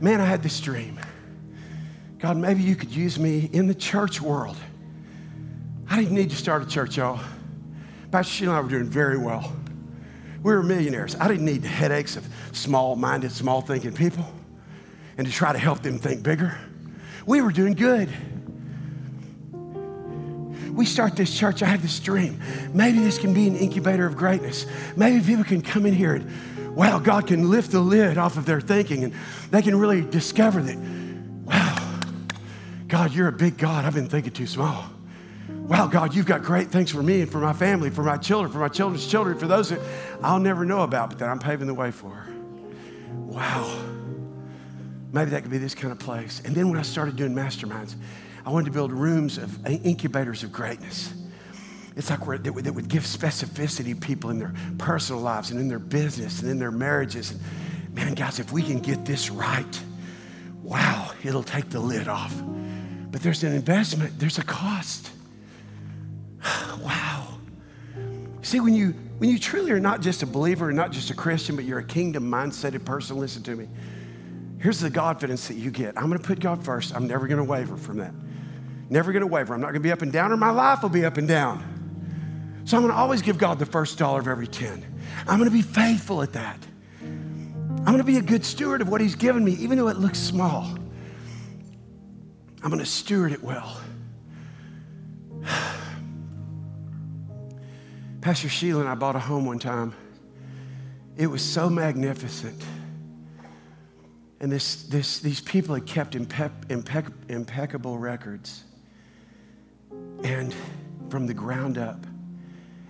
Man, 0.00 0.20
I 0.20 0.24
had 0.24 0.42
this 0.42 0.60
dream. 0.60 1.00
God, 2.20 2.36
maybe 2.36 2.62
you 2.62 2.76
could 2.76 2.94
use 2.94 3.18
me 3.18 3.50
in 3.52 3.66
the 3.66 3.74
church 3.74 4.20
world. 4.20 4.56
I 5.88 5.96
didn't 5.96 6.14
need 6.14 6.30
to 6.30 6.36
start 6.36 6.62
a 6.62 6.66
church, 6.66 6.96
y'all. 6.96 7.20
Pastor 8.12 8.32
Sheila 8.32 8.52
and 8.52 8.58
I 8.58 8.62
were 8.62 8.68
doing 8.68 8.88
very 8.88 9.18
well. 9.18 9.52
We 10.44 10.54
were 10.54 10.62
millionaires. 10.62 11.16
I 11.16 11.26
didn't 11.26 11.44
need 11.44 11.62
the 11.62 11.68
headaches 11.68 12.14
of 12.14 12.26
small 12.52 12.94
minded, 12.94 13.32
small 13.32 13.60
thinking 13.60 13.92
people 13.92 14.24
and 15.18 15.26
to 15.26 15.32
try 15.32 15.52
to 15.52 15.58
help 15.58 15.82
them 15.82 15.98
think 15.98 16.22
bigger. 16.22 16.56
We 17.26 17.42
were 17.42 17.50
doing 17.50 17.74
good. 17.74 18.08
We 20.80 20.86
start 20.86 21.14
this 21.14 21.36
church. 21.36 21.62
I 21.62 21.66
have 21.66 21.82
this 21.82 22.00
dream. 22.00 22.40
Maybe 22.72 23.00
this 23.00 23.18
can 23.18 23.34
be 23.34 23.46
an 23.46 23.54
incubator 23.54 24.06
of 24.06 24.16
greatness. 24.16 24.64
Maybe 24.96 25.22
people 25.22 25.44
can 25.44 25.60
come 25.60 25.84
in 25.84 25.92
here 25.92 26.14
and, 26.14 26.74
wow, 26.74 26.98
God 26.98 27.26
can 27.26 27.50
lift 27.50 27.72
the 27.72 27.80
lid 27.80 28.16
off 28.16 28.38
of 28.38 28.46
their 28.46 28.62
thinking 28.62 29.04
and 29.04 29.12
they 29.50 29.60
can 29.60 29.78
really 29.78 30.00
discover 30.00 30.62
that, 30.62 30.78
wow, 31.44 32.00
God, 32.88 33.12
you're 33.12 33.28
a 33.28 33.32
big 33.32 33.58
God. 33.58 33.84
I've 33.84 33.92
been 33.92 34.08
thinking 34.08 34.32
too 34.32 34.46
small 34.46 34.86
wow, 35.48 35.86
God, 35.86 36.14
you've 36.14 36.26
got 36.26 36.42
great 36.42 36.68
things 36.68 36.90
for 36.90 37.02
me 37.02 37.20
and 37.20 37.30
for 37.30 37.38
my 37.38 37.52
family, 37.52 37.90
for 37.90 38.02
my 38.02 38.16
children, 38.16 38.50
for 38.50 38.58
my 38.58 38.68
children's 38.68 39.06
children, 39.06 39.38
for 39.38 39.46
those 39.46 39.68
that 39.68 39.78
I'll 40.22 40.40
never 40.40 40.64
know 40.64 40.80
about, 40.80 41.10
but 41.10 41.18
that 41.20 41.28
I'm 41.28 41.38
paving 41.38 41.68
the 41.68 41.74
way 41.74 41.90
for. 41.92 42.26
Wow. 43.12 43.80
Maybe 45.12 45.30
that 45.30 45.42
could 45.42 45.50
be 45.50 45.58
this 45.58 45.74
kind 45.74 45.92
of 45.92 46.00
place. 46.00 46.42
And 46.44 46.56
then 46.56 46.70
when 46.70 46.78
I 46.78 46.82
started 46.82 47.14
doing 47.14 47.34
masterminds, 47.34 47.94
I 48.44 48.50
wanted 48.50 48.66
to 48.66 48.72
build 48.72 48.92
rooms 48.92 49.38
of 49.38 49.66
uh, 49.66 49.70
incubators 49.70 50.42
of 50.42 50.52
greatness. 50.52 51.12
It's 51.96 52.08
like 52.08 52.26
where 52.26 52.38
that 52.38 52.52
would, 52.52 52.88
give 52.88 53.02
specificity 53.02 53.94
to 53.94 54.00
people 54.00 54.30
in 54.30 54.38
their 54.38 54.54
personal 54.78 55.20
lives 55.20 55.50
and 55.50 55.60
in 55.60 55.68
their 55.68 55.78
business 55.78 56.40
and 56.40 56.50
in 56.50 56.58
their 56.58 56.70
marriages. 56.70 57.32
And 57.32 57.40
man, 57.94 58.14
guys, 58.14 58.38
if 58.38 58.52
we 58.52 58.62
can 58.62 58.78
get 58.78 59.04
this 59.04 59.30
right, 59.30 59.80
wow, 60.62 61.10
it'll 61.24 61.42
take 61.42 61.68
the 61.68 61.80
lid 61.80 62.08
off. 62.08 62.34
But 63.10 63.22
there's 63.22 63.42
an 63.42 63.52
investment, 63.52 64.18
there's 64.18 64.38
a 64.38 64.44
cost. 64.44 65.10
wow. 66.80 67.34
See, 68.42 68.60
when 68.60 68.74
you 68.74 68.94
when 69.18 69.28
you 69.28 69.38
truly 69.38 69.70
are 69.70 69.80
not 69.80 70.00
just 70.00 70.22
a 70.22 70.26
believer 70.26 70.68
and 70.68 70.76
not 70.76 70.92
just 70.92 71.10
a 71.10 71.14
Christian, 71.14 71.54
but 71.54 71.66
you're 71.66 71.80
a 71.80 71.84
kingdom 71.84 72.30
mindseted 72.30 72.86
person, 72.86 73.18
listen 73.18 73.42
to 73.42 73.54
me. 73.54 73.68
Here's 74.58 74.80
the 74.80 74.90
confidence 74.90 75.48
that 75.48 75.54
you 75.54 75.70
get. 75.70 75.98
I'm 75.98 76.06
going 76.06 76.18
to 76.18 76.26
put 76.26 76.40
God 76.40 76.64
first. 76.64 76.94
I'm 76.94 77.06
never 77.06 77.26
going 77.26 77.36
to 77.36 77.44
waver 77.44 77.76
from 77.76 77.98
that. 77.98 78.14
Never 78.90 79.12
going 79.12 79.20
to 79.20 79.28
waver. 79.28 79.54
I'm 79.54 79.60
not 79.60 79.68
going 79.68 79.74
to 79.76 79.80
be 79.80 79.92
up 79.92 80.02
and 80.02 80.10
down, 80.12 80.32
or 80.32 80.36
my 80.36 80.50
life 80.50 80.82
will 80.82 80.90
be 80.90 81.04
up 81.04 81.16
and 81.16 81.28
down. 81.28 82.62
So 82.64 82.76
I'm 82.76 82.82
going 82.82 82.92
to 82.92 82.98
always 82.98 83.22
give 83.22 83.38
God 83.38 83.60
the 83.60 83.66
first 83.66 83.96
dollar 83.98 84.18
of 84.18 84.26
every 84.26 84.48
10. 84.48 84.84
I'm 85.28 85.38
going 85.38 85.48
to 85.48 85.56
be 85.56 85.62
faithful 85.62 86.22
at 86.22 86.32
that. 86.32 86.58
I'm 87.00 87.84
going 87.84 87.98
to 87.98 88.04
be 88.04 88.16
a 88.18 88.22
good 88.22 88.44
steward 88.44 88.80
of 88.82 88.88
what 88.88 89.00
He's 89.00 89.14
given 89.14 89.44
me, 89.44 89.52
even 89.52 89.78
though 89.78 89.86
it 89.88 89.96
looks 89.96 90.18
small. 90.18 90.76
I'm 92.62 92.68
going 92.68 92.80
to 92.80 92.86
steward 92.86 93.30
it 93.32 93.42
well. 93.42 93.80
Pastor 98.20 98.48
Sheila 98.48 98.80
and 98.80 98.88
I 98.88 98.96
bought 98.96 99.14
a 99.16 99.20
home 99.20 99.46
one 99.46 99.60
time. 99.60 99.94
It 101.16 101.28
was 101.28 101.42
so 101.42 101.70
magnificent. 101.70 102.60
And 104.40 104.50
this, 104.50 104.82
this, 104.82 105.20
these 105.20 105.40
people 105.40 105.74
had 105.76 105.86
kept 105.86 106.14
impec, 106.14 106.66
impec, 106.66 107.12
impeccable 107.28 107.96
records 107.96 108.64
and 110.24 110.54
from 111.08 111.26
the 111.26 111.34
ground 111.34 111.78
up. 111.78 112.06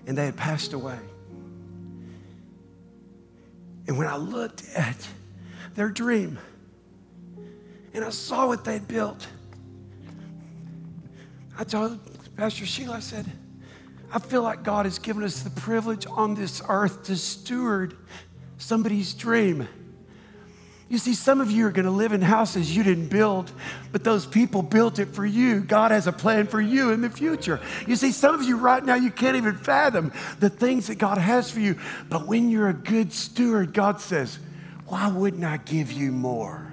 And 0.06 0.16
they 0.16 0.26
had 0.26 0.36
passed 0.36 0.72
away. 0.72 0.98
And 3.86 3.98
when 3.98 4.06
I 4.06 4.16
looked 4.16 4.64
at 4.74 4.96
their 5.74 5.88
dream 5.88 6.38
and 7.92 8.04
I 8.04 8.10
saw 8.10 8.46
what 8.46 8.64
they'd 8.64 8.86
built, 8.86 9.26
I 11.58 11.64
told 11.64 11.98
Pastor 12.36 12.66
Sheila, 12.66 12.96
I 12.96 13.00
said, 13.00 13.26
I 14.12 14.18
feel 14.18 14.42
like 14.42 14.62
God 14.62 14.86
has 14.86 14.98
given 14.98 15.22
us 15.22 15.42
the 15.42 15.50
privilege 15.50 16.06
on 16.06 16.34
this 16.34 16.62
earth 16.68 17.04
to 17.04 17.16
steward 17.16 17.96
somebody's 18.58 19.14
dream. 19.14 19.68
You 20.90 20.98
see, 20.98 21.14
some 21.14 21.40
of 21.40 21.52
you 21.52 21.68
are 21.68 21.70
going 21.70 21.84
to 21.84 21.92
live 21.92 22.12
in 22.12 22.20
houses 22.20 22.76
you 22.76 22.82
didn't 22.82 23.10
build, 23.10 23.52
but 23.92 24.02
those 24.02 24.26
people 24.26 24.60
built 24.60 24.98
it 24.98 25.06
for 25.14 25.24
you. 25.24 25.60
God 25.60 25.92
has 25.92 26.08
a 26.08 26.12
plan 26.12 26.48
for 26.48 26.60
you 26.60 26.90
in 26.90 27.00
the 27.00 27.08
future. 27.08 27.60
You 27.86 27.94
see, 27.94 28.10
some 28.10 28.34
of 28.34 28.42
you 28.42 28.56
right 28.56 28.84
now, 28.84 28.96
you 28.96 29.12
can't 29.12 29.36
even 29.36 29.56
fathom 29.56 30.12
the 30.40 30.50
things 30.50 30.88
that 30.88 30.96
God 30.96 31.16
has 31.16 31.48
for 31.48 31.60
you. 31.60 31.78
But 32.08 32.26
when 32.26 32.50
you're 32.50 32.68
a 32.68 32.74
good 32.74 33.12
steward, 33.12 33.72
God 33.72 34.00
says, 34.00 34.40
Why 34.86 35.06
wouldn't 35.06 35.44
I 35.44 35.58
give 35.58 35.92
you 35.92 36.10
more? 36.10 36.72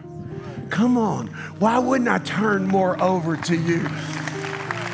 Come 0.71 0.97
on. 0.97 1.27
Why 1.59 1.77
wouldn't 1.77 2.09
I 2.09 2.17
turn 2.17 2.65
more 2.65 2.99
over 2.99 3.37
to 3.37 3.55
you? 3.55 3.83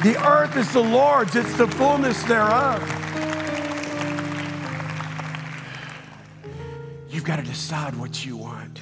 The 0.03 0.21
earth 0.27 0.57
is 0.57 0.73
the 0.73 0.83
Lord's, 0.83 1.33
it's 1.37 1.55
the 1.55 1.67
fullness 1.67 2.21
thereof. 2.23 2.81
You've 7.09 7.23
got 7.23 7.37
to 7.37 7.43
decide 7.43 7.95
what 7.95 8.25
you 8.25 8.35
want. 8.35 8.81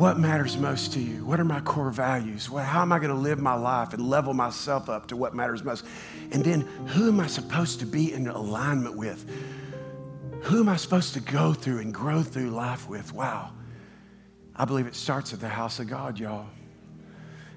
What 0.00 0.18
matters 0.18 0.56
most 0.56 0.94
to 0.94 0.98
you? 0.98 1.26
What 1.26 1.40
are 1.40 1.44
my 1.44 1.60
core 1.60 1.90
values? 1.90 2.46
how 2.46 2.80
am 2.80 2.90
I 2.90 2.98
going 2.98 3.10
to 3.10 3.20
live 3.20 3.38
my 3.38 3.52
life 3.52 3.92
and 3.92 4.08
level 4.08 4.32
myself 4.32 4.88
up 4.88 5.08
to 5.08 5.16
what 5.16 5.34
matters 5.34 5.62
most? 5.62 5.84
And 6.32 6.42
then, 6.42 6.62
who 6.86 7.08
am 7.08 7.20
I 7.20 7.26
supposed 7.26 7.80
to 7.80 7.86
be 7.86 8.14
in 8.14 8.26
alignment 8.26 8.96
with? 8.96 9.30
Who 10.44 10.60
am 10.60 10.70
I 10.70 10.76
supposed 10.76 11.12
to 11.12 11.20
go 11.20 11.52
through 11.52 11.80
and 11.80 11.92
grow 11.92 12.22
through 12.22 12.48
life 12.48 12.88
with? 12.88 13.12
Wow. 13.12 13.50
I 14.56 14.64
believe 14.64 14.86
it 14.86 14.94
starts 14.94 15.34
at 15.34 15.40
the 15.40 15.50
house 15.50 15.80
of 15.80 15.88
God, 15.90 16.18
y'all. 16.18 16.46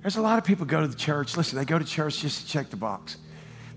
There's 0.01 0.17
a 0.17 0.21
lot 0.21 0.37
of 0.37 0.43
people 0.43 0.65
go 0.65 0.81
to 0.81 0.87
the 0.89 0.97
church. 0.97 1.37
Listen, 1.37 1.57
they 1.57 1.63
go 1.63 1.79
to 1.79 1.85
church 1.85 2.19
just 2.19 2.41
to 2.41 2.47
check 2.51 2.69
the 2.69 2.75
box. 2.75 3.19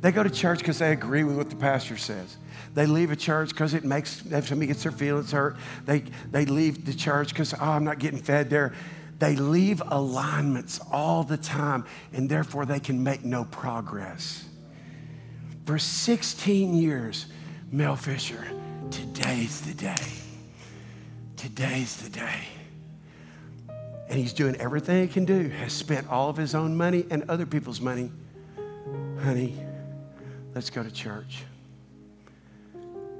They 0.00 0.12
go 0.12 0.22
to 0.22 0.30
church 0.30 0.58
because 0.58 0.78
they 0.78 0.92
agree 0.92 1.24
with 1.24 1.36
what 1.36 1.50
the 1.50 1.56
pastor 1.56 1.96
says. 1.96 2.36
They 2.74 2.86
leave 2.86 3.10
a 3.10 3.16
church 3.16 3.50
because 3.50 3.74
it 3.74 3.84
makes, 3.84 4.22
somebody 4.22 4.66
gets 4.66 4.82
their 4.82 4.92
feelings 4.92 5.32
hurt, 5.32 5.56
they, 5.84 6.04
they 6.30 6.44
leave 6.44 6.84
the 6.84 6.94
church 6.94 7.30
because, 7.30 7.54
oh, 7.54 7.58
I'm 7.60 7.84
not 7.84 7.98
getting 7.98 8.20
fed 8.20 8.50
there. 8.50 8.74
They 9.18 9.34
leave 9.34 9.82
alignments 9.86 10.78
all 10.92 11.24
the 11.24 11.38
time, 11.38 11.86
and 12.12 12.28
therefore 12.28 12.66
they 12.66 12.80
can 12.80 13.02
make 13.02 13.24
no 13.24 13.44
progress. 13.44 14.44
For 15.64 15.78
16 15.78 16.74
years, 16.74 17.26
Mel 17.72 17.96
Fisher, 17.96 18.46
today's 18.90 19.62
the 19.62 19.74
day. 19.74 19.96
Today's 21.36 21.96
the 21.96 22.10
day 22.10 22.40
and 24.08 24.18
he's 24.18 24.32
doing 24.32 24.56
everything 24.56 25.06
he 25.06 25.12
can 25.12 25.24
do, 25.24 25.48
has 25.48 25.72
spent 25.72 26.08
all 26.08 26.30
of 26.30 26.36
his 26.36 26.54
own 26.54 26.76
money 26.76 27.06
and 27.10 27.28
other 27.28 27.46
people's 27.46 27.80
money. 27.80 28.10
Honey, 29.20 29.58
let's 30.56 30.70
go 30.70 30.82
to 30.82 30.90
church. 30.90 31.44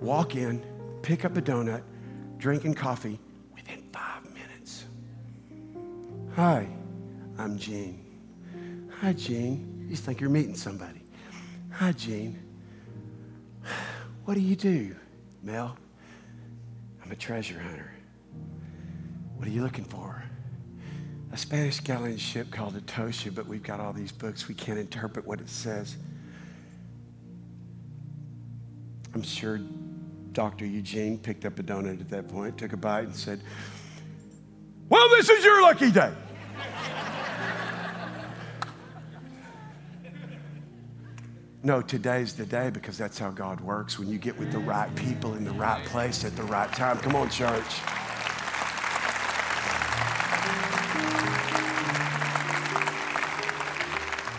Walk 0.00 0.36
in, 0.36 0.64
pick 1.02 1.26
up 1.26 1.36
a 1.36 1.42
donut, 1.42 1.82
drinking 2.38 2.72
coffee 2.72 3.20
within 3.54 3.82
five 3.92 4.22
minutes. 4.32 4.86
Hi, 6.34 6.66
I'm 7.36 7.58
Gene. 7.58 8.02
Hi, 9.00 9.12
Gene. 9.12 9.86
You 9.86 9.96
think 9.96 10.18
you're 10.18 10.30
meeting 10.30 10.54
somebody. 10.54 11.02
Hi, 11.72 11.92
Gene. 11.92 12.42
What 14.24 14.34
do 14.34 14.40
you 14.40 14.56
do? 14.56 14.96
Mel, 15.42 15.76
I'm 17.04 17.12
a 17.12 17.16
treasure 17.16 17.60
hunter. 17.60 17.92
What 19.36 19.46
are 19.46 19.52
you 19.52 19.62
looking 19.62 19.84
for? 19.84 20.24
a 21.32 21.36
Spanish 21.36 21.80
galleon 21.80 22.16
ship 22.16 22.50
called 22.50 22.76
Atocha, 22.76 23.30
but 23.30 23.46
we've 23.46 23.62
got 23.62 23.78
all 23.78 23.92
these 23.92 24.10
books. 24.10 24.48
We 24.48 24.54
can't 24.54 24.78
interpret 24.78 25.26
what 25.26 25.38
it 25.38 25.50
says. 25.50 25.98
I'm 29.16 29.22
sure 29.22 29.58
Dr. 30.32 30.66
Eugene 30.66 31.16
picked 31.16 31.46
up 31.46 31.58
a 31.58 31.62
donut 31.62 32.02
at 32.02 32.10
that 32.10 32.28
point, 32.28 32.58
took 32.58 32.74
a 32.74 32.76
bite, 32.76 33.06
and 33.06 33.16
said, 33.16 33.40
Well, 34.90 35.08
this 35.16 35.30
is 35.30 35.42
your 35.42 35.62
lucky 35.62 35.90
day. 35.90 36.12
no, 41.62 41.80
today's 41.80 42.34
the 42.34 42.44
day 42.44 42.68
because 42.68 42.98
that's 42.98 43.18
how 43.18 43.30
God 43.30 43.58
works 43.62 43.98
when 43.98 44.06
you 44.06 44.18
get 44.18 44.38
with 44.38 44.52
the 44.52 44.58
right 44.58 44.94
people 44.96 45.32
in 45.32 45.46
the 45.46 45.52
right 45.52 45.82
place 45.86 46.22
at 46.26 46.36
the 46.36 46.42
right 46.42 46.70
time. 46.74 46.98
Come 46.98 47.16
on, 47.16 47.30
church. 47.30 47.80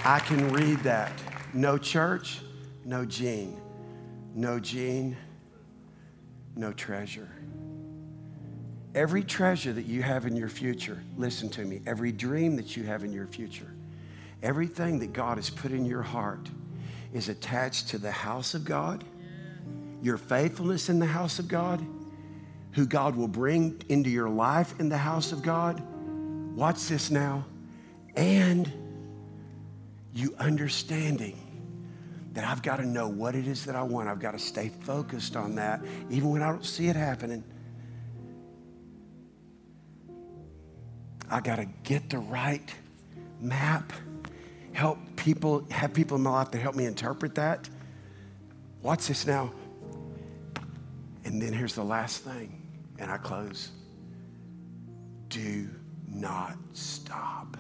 I 0.05 0.21
can 0.23 0.53
read 0.53 0.77
that. 0.81 1.11
No 1.55 1.79
church, 1.79 2.41
no 2.85 3.05
Gene. 3.05 3.59
No 4.37 4.59
Gene, 4.59 5.17
no 6.55 6.71
treasure. 6.71 7.27
Every 8.93 9.23
treasure 9.23 9.73
that 9.73 9.87
you 9.87 10.03
have 10.03 10.27
in 10.27 10.35
your 10.35 10.47
future, 10.47 11.01
listen 11.17 11.49
to 11.49 11.65
me, 11.65 11.81
every 11.87 12.11
dream 12.11 12.55
that 12.57 12.77
you 12.77 12.83
have 12.83 13.03
in 13.03 13.11
your 13.11 13.25
future, 13.25 13.73
everything 14.43 14.99
that 14.99 15.11
God 15.11 15.39
has 15.39 15.49
put 15.49 15.71
in 15.71 15.85
your 15.85 16.03
heart 16.03 16.51
is 17.13 17.29
attached 17.29 17.87
to 17.89 17.97
the 17.97 18.11
house 18.11 18.53
of 18.53 18.63
God, 18.63 19.03
your 20.03 20.17
faithfulness 20.17 20.87
in 20.87 20.99
the 20.99 21.07
house 21.07 21.39
of 21.39 21.47
God, 21.47 21.83
who 22.73 22.85
God 22.85 23.15
will 23.15 23.27
bring 23.27 23.81
into 23.89 24.11
your 24.11 24.29
life 24.29 24.79
in 24.79 24.87
the 24.87 24.99
house 24.99 25.31
of 25.31 25.41
God. 25.41 25.81
Watch 26.55 26.85
this 26.85 27.09
now. 27.09 27.43
And 28.15 28.71
you 30.13 30.35
understanding 30.37 31.46
that 32.37 32.45
I've 32.45 32.61
got 32.61 32.77
to 32.77 32.85
know 32.85 33.07
what 33.07 33.33
it 33.33 33.47
is 33.47 33.65
that 33.65 33.75
I 33.75 33.81
want. 33.81 34.07
I've 34.07 34.19
got 34.19 34.33
to 34.33 34.39
stay 34.39 34.69
focused 34.81 35.35
on 35.35 35.55
that, 35.55 35.81
even 36.11 36.29
when 36.29 36.43
I 36.43 36.51
don't 36.51 36.63
see 36.63 36.85
it 36.87 36.95
happening. 36.95 37.43
I 41.31 41.39
got 41.39 41.55
to 41.55 41.65
get 41.81 42.11
the 42.11 42.19
right 42.19 42.71
map, 43.41 43.91
help 44.71 44.99
people, 45.15 45.65
have 45.71 45.95
people 45.95 46.15
in 46.17 46.21
my 46.21 46.29
life 46.29 46.51
to 46.51 46.59
help 46.59 46.75
me 46.75 46.85
interpret 46.85 47.33
that. 47.33 47.67
Watch 48.83 49.07
this 49.07 49.25
now. 49.25 49.51
And 51.25 51.41
then 51.41 51.53
here's 51.53 51.73
the 51.73 51.83
last 51.83 52.19
thing, 52.19 52.61
and 52.99 53.09
I 53.09 53.17
close. 53.17 53.71
Do 55.29 55.67
not 56.07 56.55
stop. 56.73 57.57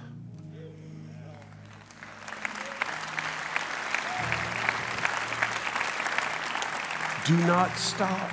Do 7.27 7.35
not 7.39 7.77
stop. 7.77 8.31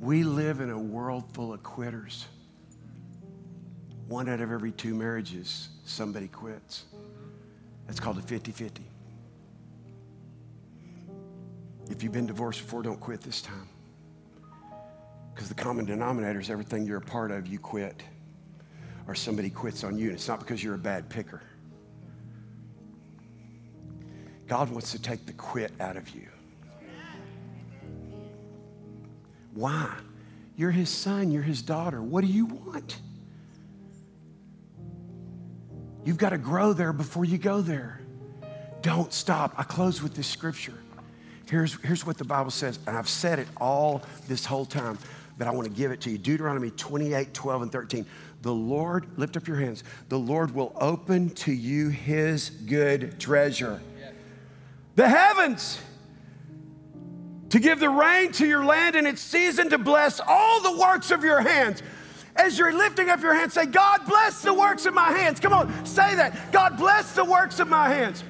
We 0.00 0.24
live 0.24 0.58
in 0.60 0.70
a 0.70 0.78
world 0.78 1.22
full 1.34 1.52
of 1.52 1.62
quitters. 1.62 2.26
One 4.08 4.28
out 4.28 4.40
of 4.40 4.50
every 4.50 4.72
two 4.72 4.92
marriages, 4.92 5.68
somebody 5.84 6.26
quits. 6.26 6.86
That's 7.86 8.00
called 8.00 8.18
a 8.18 8.22
50 8.22 8.50
50. 8.50 8.82
If 11.90 12.02
you've 12.02 12.12
been 12.12 12.26
divorced 12.26 12.62
before, 12.62 12.82
don't 12.82 12.98
quit 12.98 13.20
this 13.20 13.40
time. 13.40 13.68
Because 15.32 15.48
the 15.48 15.54
common 15.54 15.84
denominator 15.84 16.40
is 16.40 16.50
everything 16.50 16.84
you're 16.84 16.98
a 16.98 17.00
part 17.00 17.30
of, 17.30 17.46
you 17.46 17.60
quit. 17.60 18.02
Or 19.06 19.14
somebody 19.14 19.48
quits 19.48 19.84
on 19.84 19.96
you. 19.96 20.06
And 20.06 20.14
it's 20.14 20.26
not 20.26 20.40
because 20.40 20.64
you're 20.64 20.74
a 20.74 20.78
bad 20.78 21.08
picker. 21.08 21.40
God 24.50 24.68
wants 24.68 24.90
to 24.90 25.00
take 25.00 25.26
the 25.26 25.32
quit 25.34 25.70
out 25.78 25.96
of 25.96 26.10
you. 26.10 26.26
Why? 29.54 29.94
You're 30.56 30.72
his 30.72 30.88
son, 30.88 31.30
you're 31.30 31.40
his 31.40 31.62
daughter. 31.62 32.02
What 32.02 32.22
do 32.22 32.26
you 32.26 32.46
want? 32.46 32.98
You've 36.04 36.18
got 36.18 36.30
to 36.30 36.38
grow 36.38 36.72
there 36.72 36.92
before 36.92 37.24
you 37.24 37.38
go 37.38 37.60
there. 37.60 38.00
Don't 38.82 39.12
stop. 39.12 39.54
I 39.56 39.62
close 39.62 40.02
with 40.02 40.14
this 40.14 40.26
scripture. 40.26 40.74
Here's, 41.48 41.80
here's 41.82 42.04
what 42.04 42.18
the 42.18 42.24
Bible 42.24 42.50
says, 42.50 42.80
and 42.88 42.96
I've 42.96 43.08
said 43.08 43.38
it 43.38 43.46
all 43.56 44.02
this 44.26 44.44
whole 44.44 44.66
time, 44.66 44.98
but 45.38 45.46
I 45.46 45.52
want 45.52 45.68
to 45.68 45.72
give 45.72 45.92
it 45.92 46.00
to 46.00 46.10
you. 46.10 46.18
Deuteronomy 46.18 46.72
28, 46.72 47.32
12, 47.32 47.62
and 47.62 47.70
13. 47.70 48.04
The 48.42 48.52
Lord, 48.52 49.06
lift 49.16 49.36
up 49.36 49.46
your 49.46 49.58
hands, 49.58 49.84
the 50.08 50.18
Lord 50.18 50.52
will 50.52 50.72
open 50.80 51.30
to 51.36 51.52
you 51.52 51.90
his 51.90 52.50
good 52.50 53.20
treasure. 53.20 53.80
The 55.00 55.08
heavens 55.08 55.80
to 57.48 57.58
give 57.58 57.80
the 57.80 57.88
rain 57.88 58.32
to 58.32 58.46
your 58.46 58.62
land 58.66 58.96
in 58.96 59.06
its 59.06 59.22
season, 59.22 59.70
to 59.70 59.78
bless 59.78 60.20
all 60.20 60.60
the 60.60 60.78
works 60.78 61.10
of 61.10 61.24
your 61.24 61.40
hands. 61.40 61.82
As 62.36 62.58
you're 62.58 62.70
lifting 62.70 63.08
up 63.08 63.22
your 63.22 63.32
hands, 63.32 63.54
say, 63.54 63.64
God 63.64 64.04
bless 64.06 64.42
the 64.42 64.52
works 64.52 64.84
of 64.84 64.92
my 64.92 65.10
hands. 65.12 65.40
Come 65.40 65.54
on, 65.54 65.86
say 65.86 66.16
that. 66.16 66.52
God 66.52 66.76
bless 66.76 67.14
the 67.14 67.24
works 67.24 67.60
of 67.60 67.68
my 67.68 67.88
hands. 67.88 68.22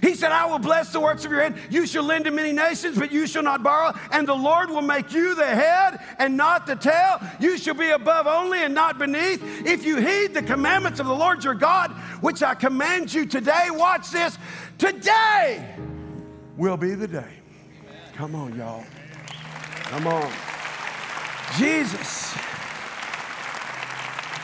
He 0.00 0.14
said, 0.14 0.30
I 0.30 0.46
will 0.46 0.60
bless 0.60 0.92
the 0.92 1.00
works 1.00 1.24
of 1.24 1.32
your 1.32 1.40
hand. 1.40 1.56
You 1.70 1.88
shall 1.88 2.04
lend 2.04 2.26
to 2.26 2.30
many 2.30 2.52
nations, 2.52 2.96
but 2.96 3.10
you 3.10 3.26
shall 3.26 3.42
not 3.42 3.64
borrow. 3.64 3.92
And 4.12 4.24
the 4.24 4.32
Lord 4.32 4.70
will 4.70 4.80
make 4.80 5.12
you 5.12 5.34
the 5.34 5.44
head 5.44 5.98
and 6.20 6.36
not 6.36 6.68
the 6.68 6.76
tail. 6.76 7.20
You 7.40 7.58
shall 7.58 7.74
be 7.74 7.90
above 7.90 8.28
only 8.28 8.62
and 8.62 8.74
not 8.74 8.96
beneath. 8.96 9.42
If 9.66 9.84
you 9.84 9.96
heed 9.96 10.34
the 10.34 10.42
commandments 10.44 11.00
of 11.00 11.06
the 11.06 11.16
Lord 11.16 11.42
your 11.42 11.56
God, 11.56 11.90
which 12.20 12.44
I 12.44 12.54
command 12.54 13.12
you 13.12 13.26
today, 13.26 13.70
watch 13.70 14.12
this. 14.12 14.38
Today 14.78 15.68
will 16.56 16.76
be 16.76 16.94
the 16.94 17.08
day. 17.08 17.32
Come 18.14 18.34
on, 18.34 18.56
y'all. 18.56 18.84
Come 19.84 20.06
on. 20.06 20.32
Jesus. 21.58 22.34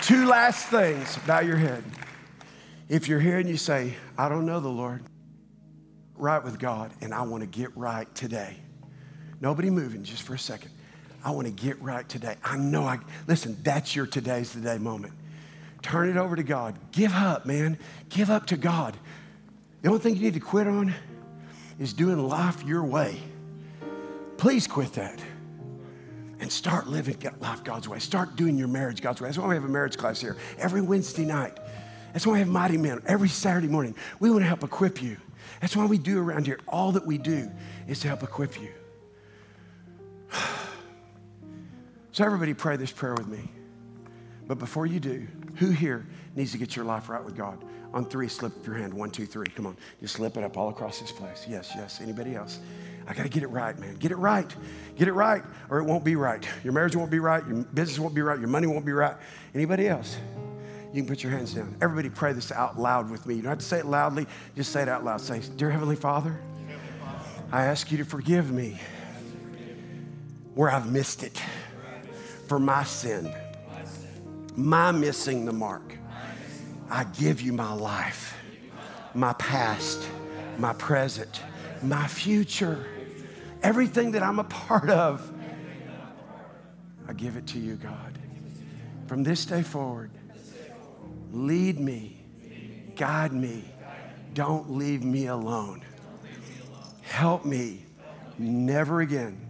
Two 0.03 0.27
last 0.27 0.69
things. 0.69 1.19
Bow 1.27 1.41
your 1.41 1.57
head. 1.57 1.85
If 2.89 3.09
you're 3.09 3.21
here 3.21 3.39
and 3.39 3.49
you 3.49 3.57
say, 3.57 3.95
I 4.17 4.29
don't 4.29 4.47
know 4.47 4.61
the 4.61 4.69
Lord, 4.69 5.03
right 6.17 6.43
with 6.43 6.59
God, 6.59 6.93
and 7.01 7.13
I 7.13 7.23
want 7.23 7.43
to 7.43 7.47
get 7.47 7.77
right 7.77 8.13
today. 8.15 8.57
Nobody 9.41 9.71
moving 9.71 10.03
just 10.03 10.23
for 10.23 10.35
a 10.35 10.39
second. 10.39 10.71
I 11.25 11.31
want 11.33 11.47
to 11.47 11.53
get 11.53 11.81
right 11.83 12.09
today. 12.09 12.37
I 12.43 12.57
know 12.57 12.85
I, 12.85 12.99
listen, 13.27 13.59
that's 13.63 13.95
your 13.95 14.07
today's 14.07 14.53
the 14.53 14.61
day 14.61 14.79
moment. 14.79 15.13
Turn 15.83 16.09
it 16.09 16.17
over 16.17 16.37
to 16.37 16.43
God. 16.43 16.79
Give 16.93 17.13
up, 17.13 17.45
man. 17.45 17.79
Give 18.09 18.31
up 18.31 18.47
to 18.47 18.57
God. 18.57 18.97
The 19.83 19.89
only 19.89 20.01
thing 20.01 20.17
you 20.17 20.23
need 20.23 20.35
to 20.35 20.41
quit 20.41 20.67
on 20.67 20.95
is 21.79 21.93
doing 21.93 22.29
life 22.29 22.65
your 22.65 22.83
way. 22.85 23.19
Please 24.37 24.67
quit 24.67 24.93
that 24.95 25.21
and 26.41 26.51
start 26.51 26.87
living 26.87 27.17
life 27.41 27.65
God's 27.65 27.89
way. 27.89 27.99
Start 27.99 28.37
doing 28.37 28.57
your 28.57 28.69
marriage 28.69 29.03
God's 29.03 29.21
way. 29.21 29.29
That's 29.29 29.39
why 29.39 29.49
we 29.49 29.55
have 29.55 29.65
a 29.65 29.69
marriage 29.69 29.97
class 29.97 30.21
here 30.21 30.37
every 30.59 30.81
Wednesday 30.81 31.25
night. 31.25 31.59
That's 32.13 32.27
why 32.27 32.35
we 32.35 32.39
have 32.41 32.49
Mighty 32.49 32.77
Men 32.77 33.03
every 33.07 33.29
Saturday 33.29 33.69
morning. 33.69 33.95
We 34.21 34.31
want 34.31 34.43
to 34.43 34.47
help 34.47 34.63
equip 34.63 35.03
you. 35.03 35.17
That's 35.61 35.77
why 35.77 35.87
we 35.87 35.99
do 35.99 36.21
around 36.21 36.47
here. 36.47 36.61
All 36.69 36.93
that 36.93 37.07
we 37.07 37.19
do 37.19 37.51
is 37.87 38.01
to 38.01 38.09
help 38.09 38.23
equip 38.23 38.61
you. 38.61 38.71
So, 42.11 42.25
everybody, 42.25 42.53
pray 42.53 42.77
this 42.77 42.91
prayer 42.91 43.15
with 43.15 43.29
me. 43.29 43.49
But 44.49 44.59
before 44.59 44.87
you 44.87 44.99
do, 44.99 45.29
who 45.57 45.71
here 45.71 46.05
needs 46.35 46.51
to 46.51 46.59
get 46.59 46.75
your 46.75 46.85
life 46.85 47.09
right 47.09 47.23
with 47.23 47.37
God? 47.37 47.63
On 47.95 48.05
three, 48.05 48.29
slip 48.29 48.55
up 48.57 48.67
your 48.67 48.77
hand. 48.77 48.93
One, 48.93 49.11
two, 49.11 49.27
three. 49.27 49.47
Come 49.47 49.67
on. 49.67 49.77
Just 50.01 50.15
slip 50.15 50.37
it 50.37 50.45
up 50.45 50.57
all 50.57 50.69
across 50.69 51.01
this 51.01 51.11
place. 51.11 51.47
Yes, 51.49 51.73
yes. 51.75 52.01
Anybody 52.03 52.35
else? 52.35 52.59
I 53.07 53.15
got 53.15 53.23
to 53.23 53.31
get 53.31 53.43
it 53.43 53.49
right, 53.49 53.79
man. 53.79 53.95
Get 53.97 54.11
it 54.13 54.17
right. 54.17 54.55
Get 54.97 55.09
it 55.09 55.13
right, 55.13 55.43
or 55.71 55.79
it 55.79 55.85
won't 55.85 56.05
be 56.05 56.15
right. 56.15 56.47
Your 56.63 56.75
marriage 56.75 56.95
won't 56.95 57.11
be 57.11 57.21
right. 57.21 57.47
Your 57.47 57.63
business 57.63 57.99
won't 57.99 58.15
be 58.15 58.21
right. 58.21 58.39
Your 58.39 58.49
money 58.49 58.67
won't 58.67 58.85
be 58.85 58.93
right. 58.93 59.17
Anybody 59.55 59.89
else? 59.89 60.19
You 60.93 61.03
can 61.03 61.07
put 61.09 61.23
your 61.23 61.33
hands 61.33 61.55
down. 61.55 61.77
Everybody 61.81 62.09
pray 62.09 62.33
this 62.33 62.51
out 62.51 62.79
loud 62.79 63.11
with 63.11 63.27
me. 63.27 63.35
You 63.35 63.43
don't 63.43 63.51
have 63.51 63.59
to 63.59 63.65
say 63.65 63.79
it 63.79 63.87
loudly, 63.87 64.27
just 64.57 64.73
say 64.73 64.83
it 64.83 64.89
out 64.89 65.05
loud. 65.05 65.21
Say, 65.21 65.41
Dear 65.57 65.71
Heavenly 65.71 65.97
Father, 65.97 66.39
I 67.53 67.65
ask 67.65 67.91
you 67.91 67.99
to 67.99 68.05
forgive 68.05 68.51
me 68.51 68.81
where 70.55 70.71
I've 70.71 70.91
missed 70.91 71.23
it 71.23 71.41
for 72.47 72.59
my 72.59 72.85
sin, 72.85 73.33
my 74.57 74.91
missing 74.93 75.45
the 75.45 75.53
mark. 75.53 75.98
I 76.91 77.05
give 77.05 77.41
you 77.41 77.53
my 77.53 77.73
life, 77.73 78.37
my 79.15 79.33
past, 79.35 80.09
my 80.59 80.73
present, 80.75 81.43
my 81.83 82.07
future, 82.07 82.87
everything 83.63 84.13
that 84.13 84.23
I'm 84.23 84.39
a 84.39 84.45
part 84.45 84.91
of. 84.91 85.33
I 87.07 87.13
give 87.13 87.37
it 87.37 87.47
to 87.49 87.59
you, 87.59 87.77
God. 87.77 88.19
From 89.07 89.23
this 89.23 89.47
day 89.47 89.63
forward, 89.63 90.11
Lead 91.33 91.79
me, 91.79 92.17
guide 92.97 93.33
me. 93.33 93.65
Don't 94.35 94.71
leave 94.71 95.05
me 95.05 95.27
alone. 95.27 95.83
Help 97.03 97.45
me 97.45 97.85
never 98.39 99.01
again 99.01 99.41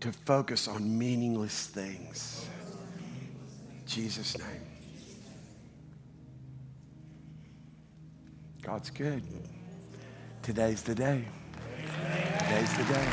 to 0.00 0.12
focus 0.12 0.68
on 0.68 0.98
meaningless 0.98 1.66
things. 1.66 2.46
In 3.80 3.86
Jesus' 3.86 4.38
name. 4.38 4.57
God's 8.68 8.90
good. 8.90 9.22
Today's 10.42 10.82
the 10.82 10.94
day. 10.94 11.24
Today's 12.40 12.76
the 12.76 12.84
day. 12.84 13.08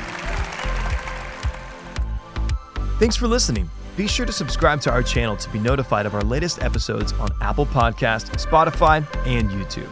Thanks 2.99 3.15
for 3.15 3.27
listening. 3.27 3.69
Be 3.95 4.05
sure 4.05 4.25
to 4.25 4.33
subscribe 4.33 4.81
to 4.81 4.91
our 4.91 5.01
channel 5.01 5.37
to 5.37 5.49
be 5.51 5.59
notified 5.59 6.05
of 6.05 6.13
our 6.13 6.23
latest 6.23 6.61
episodes 6.61 7.13
on 7.13 7.29
Apple 7.39 7.65
Podcast, 7.65 8.31
Spotify, 8.35 8.97
and 9.25 9.49
YouTube. 9.49 9.89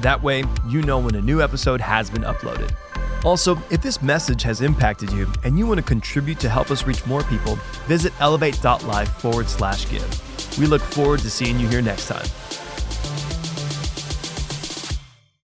That 0.00 0.22
way, 0.22 0.44
you 0.66 0.80
know 0.80 0.98
when 0.98 1.14
a 1.14 1.20
new 1.20 1.42
episode 1.42 1.82
has 1.82 2.08
been 2.08 2.22
uploaded. 2.22 2.74
Also, 3.22 3.62
if 3.70 3.82
this 3.82 4.00
message 4.00 4.42
has 4.44 4.62
impacted 4.62 5.12
you 5.12 5.30
and 5.44 5.58
you 5.58 5.66
want 5.66 5.76
to 5.76 5.84
contribute 5.84 6.40
to 6.40 6.48
help 6.48 6.70
us 6.70 6.86
reach 6.86 7.04
more 7.04 7.22
people, 7.24 7.56
visit 7.86 8.14
elevate.life 8.18 9.10
forward 9.16 9.46
slash 9.46 9.90
give. 9.90 10.58
We 10.58 10.64
look 10.64 10.80
forward 10.80 11.20
to 11.20 11.28
seeing 11.28 11.60
you 11.60 11.68
here 11.68 11.82
next 11.82 12.08
time. 12.08 12.24